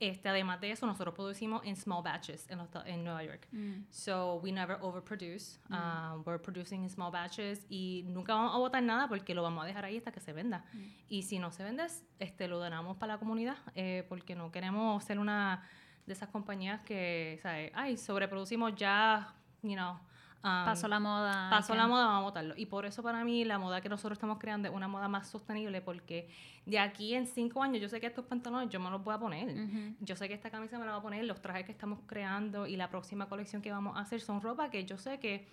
este, 0.00 0.30
además 0.30 0.60
de 0.62 0.70
eso, 0.72 0.86
nosotros 0.86 1.14
producimos 1.14 1.62
en 1.64 1.76
small 1.76 2.02
batches 2.02 2.48
en, 2.48 2.58
en 2.86 3.04
Nueva 3.04 3.22
York. 3.22 3.46
Mm. 3.52 3.84
So 3.90 4.40
we 4.42 4.50
never 4.50 4.78
overproduce. 4.80 5.58
Mm. 5.68 5.74
Um, 5.74 6.22
we're 6.24 6.42
producing 6.42 6.82
in 6.82 6.88
small 6.88 7.12
batches 7.12 7.66
y 7.68 8.04
nunca 8.06 8.34
vamos 8.34 8.54
a 8.54 8.58
botar 8.58 8.82
nada 8.82 9.08
porque 9.08 9.34
lo 9.34 9.42
vamos 9.42 9.62
a 9.62 9.66
dejar 9.66 9.84
ahí 9.84 9.98
hasta 9.98 10.10
que 10.10 10.20
se 10.20 10.32
venda. 10.32 10.64
Mm. 10.72 10.78
Y 11.10 11.22
si 11.22 11.38
no 11.38 11.52
se 11.52 11.64
vende, 11.64 11.86
este, 12.18 12.48
lo 12.48 12.58
donamos 12.58 12.96
para 12.96 13.14
la 13.14 13.18
comunidad 13.18 13.58
eh, 13.74 14.06
porque 14.08 14.34
no 14.34 14.50
queremos 14.50 15.04
ser 15.04 15.18
una 15.18 15.68
de 16.06 16.14
esas 16.14 16.30
compañías 16.30 16.80
que, 16.80 17.38
¿sabes? 17.42 17.70
Ay, 17.74 17.98
sobreproducimos 17.98 18.74
ya, 18.74 19.34
you 19.62 19.74
know, 19.74 20.00
pasó 20.42 20.88
la 20.88 21.00
moda. 21.00 21.50
Pasó 21.50 21.74
la 21.74 21.86
moda, 21.86 22.06
vamos 22.06 22.20
a 22.20 22.24
botarlo. 22.24 22.54
Y 22.56 22.66
por 22.66 22.86
eso 22.86 23.02
para 23.02 23.24
mí 23.24 23.44
la 23.44 23.58
moda 23.58 23.80
que 23.80 23.88
nosotros 23.88 24.16
estamos 24.16 24.38
creando 24.38 24.68
es 24.68 24.74
una 24.74 24.88
moda 24.88 25.08
más 25.08 25.28
sostenible 25.28 25.80
porque 25.80 26.28
de 26.66 26.78
aquí 26.78 27.14
en 27.14 27.26
cinco 27.26 27.62
años 27.62 27.80
yo 27.80 27.88
sé 27.88 28.00
que 28.00 28.06
estos 28.06 28.24
pantalones 28.24 28.68
yo 28.70 28.80
me 28.80 28.90
los 28.90 29.02
voy 29.02 29.14
a 29.14 29.18
poner. 29.18 29.94
Yo 30.00 30.16
sé 30.16 30.28
que 30.28 30.34
esta 30.34 30.50
camisa 30.50 30.78
me 30.78 30.84
la 30.84 30.92
voy 30.92 31.00
a 31.00 31.02
poner, 31.02 31.24
los 31.24 31.40
trajes 31.40 31.64
que 31.64 31.72
estamos 31.72 32.00
creando 32.06 32.66
y 32.66 32.76
la 32.76 32.88
próxima 32.88 33.28
colección 33.28 33.62
que 33.62 33.70
vamos 33.70 33.96
a 33.96 34.00
hacer 34.00 34.20
son 34.20 34.40
ropa 34.40 34.70
que 34.70 34.84
yo 34.84 34.98
sé 34.98 35.18
que 35.18 35.46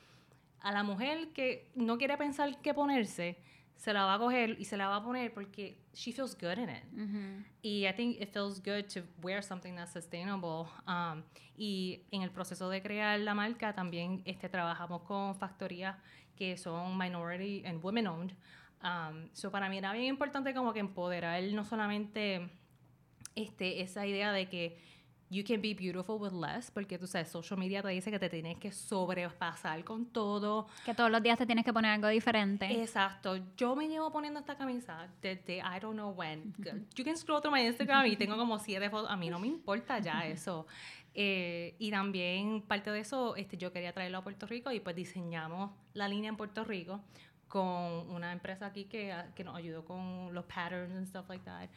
a 0.62 0.72
la 0.72 0.84
mujer 0.84 1.30
que 1.34 1.70
no 1.76 1.98
quiere 1.98 2.18
pensar 2.18 2.62
qué 2.62 2.74
ponerse, 2.74 3.38
se 3.78 3.94
la 3.94 4.06
va 4.06 4.16
a 4.16 4.20
coger 4.20 4.60
y 4.60 4.66
se 4.66 4.76
la 4.76 4.88
va 4.88 4.98
a 4.98 5.04
poner 5.04 5.34
porque 5.34 5.78
she 5.94 6.12
feels 6.12 6.36
good 6.36 6.58
in 6.58 6.70
it. 6.70 6.84
Y 7.62 7.88
I 7.88 7.94
think 7.94 8.20
it 8.20 8.34
feels 8.34 8.60
good 8.60 8.88
to 8.94 9.04
wear 9.22 9.44
something 9.44 9.76
that's 9.76 9.94
sustainable. 9.94 10.68
Um, 10.88 11.24
y 11.56 12.02
en 12.12 12.24
el 12.24 12.32
proceso 12.32 12.70
de 12.70 12.82
crear 12.82 13.20
la 13.20 13.34
marca 13.34 13.74
también 13.74 14.22
este, 14.26 14.50
trabajamos 14.50 15.04
con 15.04 15.36
factorías 15.36 15.96
que 16.36 16.58
son 16.58 16.98
minority 16.98 17.64
and 17.66 17.84
women 17.84 18.08
owned. 18.08 18.34
Um, 18.84 19.30
so 19.34 19.52
para 19.52 19.70
mí 19.70 19.78
era 19.78 19.94
bien 19.94 20.06
importante 20.06 20.54
como 20.54 20.74
que 20.74 20.80
empoderar 20.80 21.42
no 21.54 21.64
solamente 21.64 22.50
este, 23.36 23.82
esa 23.82 24.06
idea 24.06 24.32
de 24.32 24.50
que 24.50 24.78
you 25.30 25.44
can 25.44 25.62
be 25.62 25.74
beautiful 25.74 26.18
with 26.20 26.32
less, 26.32 26.72
porque 26.72 26.98
tú 26.98 27.08
sabes, 27.08 27.30
social 27.30 27.60
media 27.60 27.82
te 27.82 27.90
dice 27.90 28.10
que 28.12 28.20
te 28.20 28.30
tienes 28.30 28.58
que 28.58 28.72
sobrepasar 28.72 29.84
con 29.84 30.06
todo. 30.06 30.68
Que 30.86 30.94
todos 30.94 31.12
los 31.12 31.22
días 31.22 31.38
te 31.38 31.46
tienes 31.46 31.66
que 31.66 31.74
poner 31.74 31.92
algo 31.92 32.08
diferente. 32.08 32.66
Exacto. 32.82 33.38
Yo 33.58 33.76
me 33.76 33.88
llevo 33.88 34.12
poniendo 34.12 34.40
esta 34.40 34.56
camisa 34.56 35.08
desde 35.22 35.58
I 35.58 35.80
don't 35.82 35.96
know 35.96 36.12
when. 36.12 36.54
You 36.96 37.04
can 37.04 37.18
scroll 37.18 37.42
through 37.42 37.56
my 37.56 37.66
Instagram 37.66 38.06
y 38.08 38.16
tengo 38.16 38.38
como 38.38 38.58
siete 38.60 38.90
fotos. 38.90 39.10
A 39.10 39.18
mí 39.18 39.30
no 39.30 39.40
me 39.40 39.48
importa 39.48 40.00
ya 40.00 40.26
eso. 40.26 40.66
Eh, 41.14 41.76
y 41.80 41.90
también 41.90 42.62
parte 42.62 42.92
de 42.92 43.00
eso, 43.00 43.36
este, 43.36 43.58
yo 43.58 43.74
quería 43.74 43.92
traerlo 43.92 44.20
a 44.20 44.24
Puerto 44.24 44.46
Rico 44.46 44.72
y 44.72 44.80
pues 44.80 44.96
diseñamos 44.96 45.72
la 45.94 46.08
línea 46.08 46.30
en 46.30 46.38
Puerto 46.38 46.64
Rico 46.64 47.02
con 47.48 47.66
una 48.12 48.32
empresa 48.32 48.68
aquí 48.68 48.86
que, 48.86 49.16
que 49.34 49.44
nos 49.44 49.56
ayudó 49.56 49.84
con 49.84 50.34
los 50.34 50.46
patterns 50.46 50.96
and 50.96 51.08
stuff 51.08 51.28
like 51.28 51.44
that. 51.44 51.70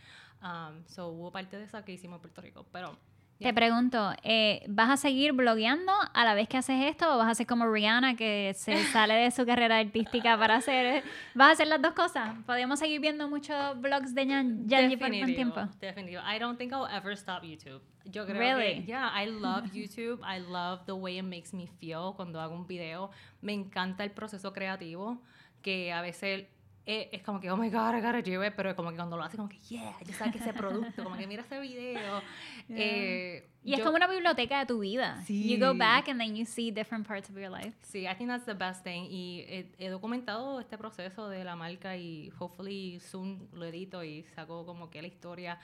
Um, 0.43 0.85
so 0.87 1.09
hubo 1.09 1.31
parte 1.31 1.59
de 1.59 1.65
esa 1.65 1.85
que 1.85 1.93
hicimos 1.93 2.17
en 2.17 2.23
Puerto 2.23 2.41
Rico. 2.43 2.67
Pero 2.73 2.99
te 3.41 3.55
pregunto, 3.55 4.13
eh, 4.23 4.63
¿vas 4.69 4.91
a 4.91 4.97
seguir 4.97 5.33
blogueando 5.33 5.93
a 6.13 6.25
la 6.25 6.35
vez 6.35 6.47
que 6.47 6.59
haces 6.59 6.85
esto 6.85 7.15
o 7.15 7.19
vas 7.19 7.27
a 7.27 7.31
hacer 7.31 7.47
como 7.47 7.67
Rihanna 7.67 8.15
que 8.15 8.53
se 8.55 8.85
sale 8.93 9.15
de 9.15 9.31
su 9.31 9.47
carrera 9.47 9.79
artística 9.79 10.39
para 10.39 10.57
hacer... 10.57 11.03
¿Vas 11.35 11.49
a 11.49 11.53
hacer 11.53 11.67
las 11.69 11.81
dos 11.81 11.93
cosas? 11.95 12.37
¿Podemos 12.45 12.79
seguir 12.79 13.01
viendo 13.01 13.29
muchos 13.29 13.81
vlogs 13.81 14.15
de 14.15 14.27
Yanji 14.27 14.97
por 14.97 15.11
un 15.11 15.35
tiempo? 15.35 15.61
Definitivo. 15.81 16.23
I 16.23 16.39
don't 16.39 16.59
think 16.59 16.73
I'll 16.73 16.87
ever 16.95 17.15
stop 17.15 17.43
YouTube. 17.43 17.81
Yo 18.05 18.27
creo 18.27 18.39
really? 18.39 18.81
que... 18.81 18.87
Yeah, 18.87 19.11
I 19.15 19.27
love 19.27 19.71
YouTube. 19.73 20.21
I 20.23 20.41
love 20.41 20.85
the 20.85 20.93
way 20.93 21.19
it 21.19 21.25
makes 21.25 21.55
me 21.55 21.67
feel 21.67 22.13
cuando 22.15 22.41
hago 22.41 22.55
un 22.55 22.67
video. 22.67 23.11
Me 23.41 23.55
encanta 23.55 24.05
el 24.05 24.11
proceso 24.11 24.53
creativo 24.53 25.23
que 25.63 25.93
a 25.93 26.03
veces 26.03 26.47
eh, 26.87 27.11
es 27.13 27.23
como 27.23 27.41
que, 27.41 27.51
oh 27.51 27.57
my 27.57 27.69
god, 27.69 27.95
I 27.95 28.01
gotta 28.01 28.23
do 28.23 28.45
it, 28.45 28.55
pero 28.57 28.75
como 28.75 28.91
que 28.91 28.97
cuando 28.97 29.17
lo 29.17 29.23
hace, 29.23 29.37
como 29.37 29.49
que, 29.49 29.59
yeah, 29.69 29.95
ya 30.05 30.15
sabes 30.15 30.33
que 30.33 30.39
ese 30.39 30.53
producto, 30.53 31.05
como 31.05 31.17
que 31.17 31.27
mira 31.27 31.43
ese 31.43 31.61
video. 31.61 32.23
Eh, 32.73 33.49
y 33.65 33.75
es 33.75 33.81
como 33.81 33.97
una 33.97 34.07
biblioteca 34.07 34.61
de 34.61 34.67
tu 34.67 34.79
vida. 34.79 35.21
Sí. 35.27 35.49
You 35.49 35.59
go 35.59 35.77
back 35.77 36.09
and 36.09 36.21
then 36.21 36.37
you 36.37 36.45
see 36.45 36.71
different 36.71 37.05
parts 37.05 37.29
of 37.29 37.37
your 37.37 37.51
life. 37.51 37.77
Sí, 37.83 38.07
I 38.07 38.15
think 38.15 38.31
that's 38.31 38.47
the 38.47 38.55
best 38.55 38.85
thing. 38.85 39.09
Y 39.11 39.45
he, 39.49 39.67
he, 39.77 39.89
documentado 39.89 40.61
este 40.61 40.79
proceso 40.79 41.29
de 41.29 41.43
la 41.43 41.57
marca 41.57 41.97
y 41.97 42.33
hopefully 42.39 43.01
soon 43.01 43.49
lo 43.53 43.67
edito 43.67 44.05
y 44.05 44.23
saco 44.37 44.65
como 44.65 44.89
que 44.89 45.03
la 45.03 45.09
historia. 45.09 45.59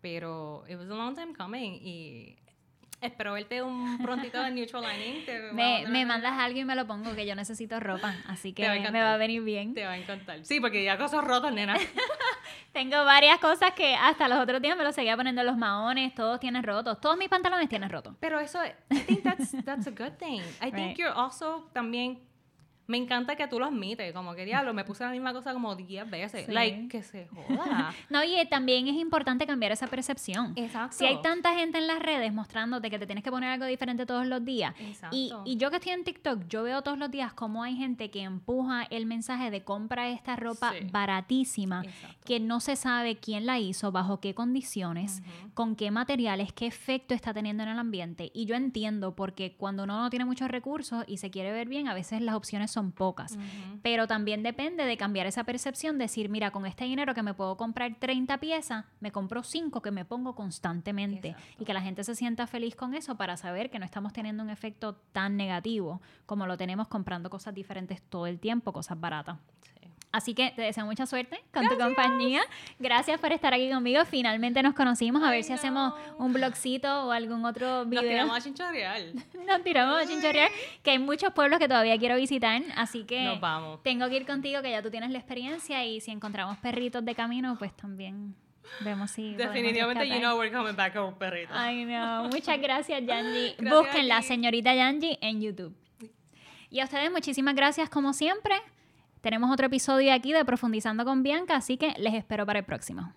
Pero 0.00 0.64
it 0.68 0.76
was 0.76 0.88
a 0.88 0.94
long 0.94 1.16
time 1.16 1.34
coming 1.34 1.80
y 1.82 2.36
Espero 3.02 3.32
verte 3.32 3.60
un 3.62 3.98
prontito 3.98 4.40
de 4.40 4.50
Neutral 4.52 4.84
Lining. 4.84 5.54
me, 5.54 5.84
me 5.88 6.06
mandas 6.06 6.38
algo 6.38 6.60
y 6.60 6.64
me 6.64 6.76
lo 6.76 6.86
pongo, 6.86 7.14
que 7.16 7.26
yo 7.26 7.34
necesito 7.34 7.80
ropa, 7.80 8.14
así 8.28 8.52
que 8.52 8.68
me 8.68 9.02
va 9.02 9.14
a 9.14 9.16
venir 9.16 9.42
bien. 9.42 9.74
Te 9.74 9.84
va 9.84 9.92
a 9.92 9.98
encantar. 9.98 10.44
Sí, 10.44 10.60
porque 10.60 10.84
ya 10.84 10.96
cosas 10.96 11.24
rotas, 11.24 11.52
nena. 11.52 11.76
Tengo 12.72 13.04
varias 13.04 13.38
cosas 13.40 13.72
que 13.72 13.94
hasta 13.94 14.28
los 14.28 14.38
otros 14.38 14.62
días 14.62 14.76
me 14.76 14.84
lo 14.84 14.92
seguía 14.92 15.16
poniendo 15.16 15.42
los 15.42 15.56
maones, 15.56 16.14
todos 16.14 16.38
tienen 16.38 16.62
rotos, 16.62 17.00
todos 17.00 17.16
mis 17.18 17.28
pantalones 17.28 17.68
tienen 17.68 17.90
rotos. 17.90 18.14
Pero 18.20 18.38
eso, 18.38 18.60
I 18.90 19.00
think 19.00 19.22
that's, 19.24 19.52
that's 19.64 19.86
a 19.86 19.90
good 19.90 20.12
thing. 20.18 20.40
I 20.60 20.70
think 20.70 20.96
you're 20.96 21.12
also 21.12 21.68
también 21.72 22.20
me 22.92 22.98
encanta 22.98 23.36
que 23.36 23.48
tú 23.48 23.58
lo 23.58 23.64
admites, 23.64 24.12
como 24.12 24.34
que 24.34 24.44
diablo, 24.44 24.74
me 24.74 24.84
puse 24.84 25.02
la 25.02 25.10
misma 25.10 25.32
cosa 25.32 25.54
como 25.54 25.74
10 25.74 26.10
veces. 26.10 26.46
Like, 26.46 26.88
que 26.88 27.02
se 27.02 27.26
joda. 27.26 27.94
no, 28.10 28.22
y 28.22 28.46
también 28.50 28.86
es 28.86 28.96
importante 28.96 29.46
cambiar 29.46 29.72
esa 29.72 29.86
percepción. 29.86 30.52
Exacto. 30.56 30.98
Si 30.98 31.06
hay 31.06 31.22
tanta 31.22 31.54
gente 31.54 31.78
en 31.78 31.86
las 31.86 32.00
redes 32.00 32.34
mostrándote 32.34 32.90
que 32.90 32.98
te 32.98 33.06
tienes 33.06 33.24
que 33.24 33.30
poner 33.30 33.48
algo 33.48 33.64
diferente 33.64 34.04
todos 34.04 34.26
los 34.26 34.44
días. 34.44 34.74
Exacto. 34.78 35.16
Y, 35.16 35.32
y 35.46 35.56
yo 35.56 35.70
que 35.70 35.76
estoy 35.76 35.92
en 35.92 36.04
TikTok, 36.04 36.46
yo 36.48 36.64
veo 36.64 36.82
todos 36.82 36.98
los 36.98 37.10
días 37.10 37.32
cómo 37.32 37.62
hay 37.62 37.76
gente 37.76 38.10
que 38.10 38.20
empuja 38.20 38.82
el 38.90 39.06
mensaje 39.06 39.50
de 39.50 39.64
compra 39.64 40.10
esta 40.10 40.36
ropa 40.36 40.74
baratísima, 40.90 41.82
que 42.26 42.40
no 42.40 42.60
se 42.60 42.76
sabe 42.76 43.16
quién 43.16 43.46
la 43.46 43.58
hizo, 43.58 43.90
bajo 43.90 44.20
qué 44.20 44.34
condiciones, 44.34 45.22
con 45.54 45.76
qué 45.76 45.90
materiales, 45.90 46.52
qué 46.52 46.66
efecto 46.66 47.14
está 47.14 47.32
teniendo 47.32 47.62
en 47.62 47.70
el 47.70 47.78
ambiente. 47.78 48.30
Y 48.34 48.44
yo 48.44 48.54
entiendo 48.54 49.16
porque 49.16 49.56
cuando 49.56 49.84
uno 49.84 49.98
no 49.98 50.10
tiene 50.10 50.26
muchos 50.26 50.50
recursos 50.50 51.04
y 51.06 51.16
se 51.16 51.30
quiere 51.30 51.52
ver 51.52 51.68
bien, 51.68 51.88
a 51.88 51.94
veces 51.94 52.20
las 52.20 52.34
opciones 52.34 52.70
son 52.70 52.81
pocas. 52.90 53.38
Pero 53.82 54.08
también 54.08 54.42
depende 54.42 54.84
de 54.84 54.96
cambiar 54.96 55.26
esa 55.26 55.44
percepción, 55.44 55.98
decir, 55.98 56.28
mira, 56.28 56.50
con 56.50 56.66
este 56.66 56.84
dinero 56.84 57.14
que 57.14 57.22
me 57.22 57.34
puedo 57.34 57.56
comprar 57.56 57.94
30 58.00 58.38
piezas, 58.38 58.86
me 58.98 59.12
compro 59.12 59.44
5 59.44 59.80
que 59.82 59.90
me 59.92 60.04
pongo 60.04 60.34
constantemente 60.34 61.36
y 61.58 61.64
que 61.64 61.74
la 61.74 61.82
gente 61.82 62.02
se 62.02 62.16
sienta 62.16 62.46
feliz 62.46 62.74
con 62.74 62.94
eso 62.94 63.16
para 63.16 63.36
saber 63.36 63.70
que 63.70 63.78
no 63.78 63.84
estamos 63.84 64.12
teniendo 64.12 64.42
un 64.42 64.50
efecto 64.50 64.96
tan 65.12 65.36
negativo 65.36 66.00
como 66.26 66.46
lo 66.46 66.56
tenemos 66.56 66.88
comprando 66.88 67.30
cosas 67.30 67.54
diferentes 67.54 68.02
todo 68.02 68.26
el 68.26 68.40
tiempo, 68.40 68.72
cosas 68.72 68.98
baratas. 68.98 69.38
Así 70.12 70.34
que 70.34 70.52
te 70.54 70.60
deseo 70.60 70.84
mucha 70.84 71.06
suerte 71.06 71.42
con 71.54 71.66
tu 71.68 71.78
compañía. 71.78 72.42
Gracias 72.78 73.18
por 73.18 73.32
estar 73.32 73.54
aquí 73.54 73.70
conmigo. 73.70 74.04
Finalmente 74.04 74.62
nos 74.62 74.74
conocimos. 74.74 75.22
A 75.22 75.30
ver 75.30 75.42
si 75.42 75.54
hacemos 75.54 75.94
un 76.18 76.34
blogcito 76.34 77.06
o 77.06 77.12
algún 77.12 77.44
otro 77.46 77.86
video. 77.86 78.02
Nos 78.02 78.10
tiramos 78.10 78.36
a 78.36 78.40
chinchorrear. 78.40 79.00
nos 79.46 79.62
tiramos 79.62 80.02
a 80.02 80.06
chinchorrear. 80.06 80.50
Que 80.82 80.90
hay 80.90 80.98
muchos 80.98 81.32
pueblos 81.32 81.58
que 81.58 81.66
todavía 81.66 81.98
quiero 81.98 82.16
visitar. 82.16 82.62
Así 82.76 83.04
que 83.04 83.24
nos 83.24 83.40
vamos. 83.40 83.82
tengo 83.82 84.08
que 84.08 84.16
ir 84.16 84.26
contigo, 84.26 84.60
que 84.60 84.70
ya 84.70 84.82
tú 84.82 84.90
tienes 84.90 85.10
la 85.10 85.18
experiencia. 85.18 85.84
Y 85.84 86.00
si 86.00 86.10
encontramos 86.10 86.58
perritos 86.58 87.04
de 87.04 87.14
camino, 87.14 87.56
pues 87.58 87.74
también 87.74 88.34
Vemos 88.80 89.10
si. 89.10 89.34
Definitivamente, 89.34 90.08
you 90.08 90.18
know 90.18 90.38
we're 90.38 90.52
coming 90.52 90.74
back 90.74 90.94
con 90.94 91.14
perritos. 91.14 91.54
Ay, 91.56 91.84
no. 91.84 92.24
Muchas 92.32 92.60
gracias, 92.60 93.02
Yanji. 93.04 93.56
Busquen 93.58 94.08
la 94.08 94.22
señorita 94.22 94.74
Yanji 94.74 95.18
en 95.20 95.40
YouTube. 95.40 95.74
Y 96.70 96.80
a 96.80 96.84
ustedes, 96.84 97.10
muchísimas 97.10 97.54
gracias, 97.54 97.90
como 97.90 98.12
siempre. 98.12 98.54
Tenemos 99.22 99.52
otro 99.52 99.66
episodio 99.66 100.12
aquí 100.12 100.32
de 100.32 100.44
Profundizando 100.44 101.04
con 101.04 101.22
Bianca, 101.22 101.54
así 101.54 101.76
que 101.76 101.94
les 101.96 102.12
espero 102.14 102.44
para 102.44 102.58
el 102.58 102.64
próximo. 102.64 103.12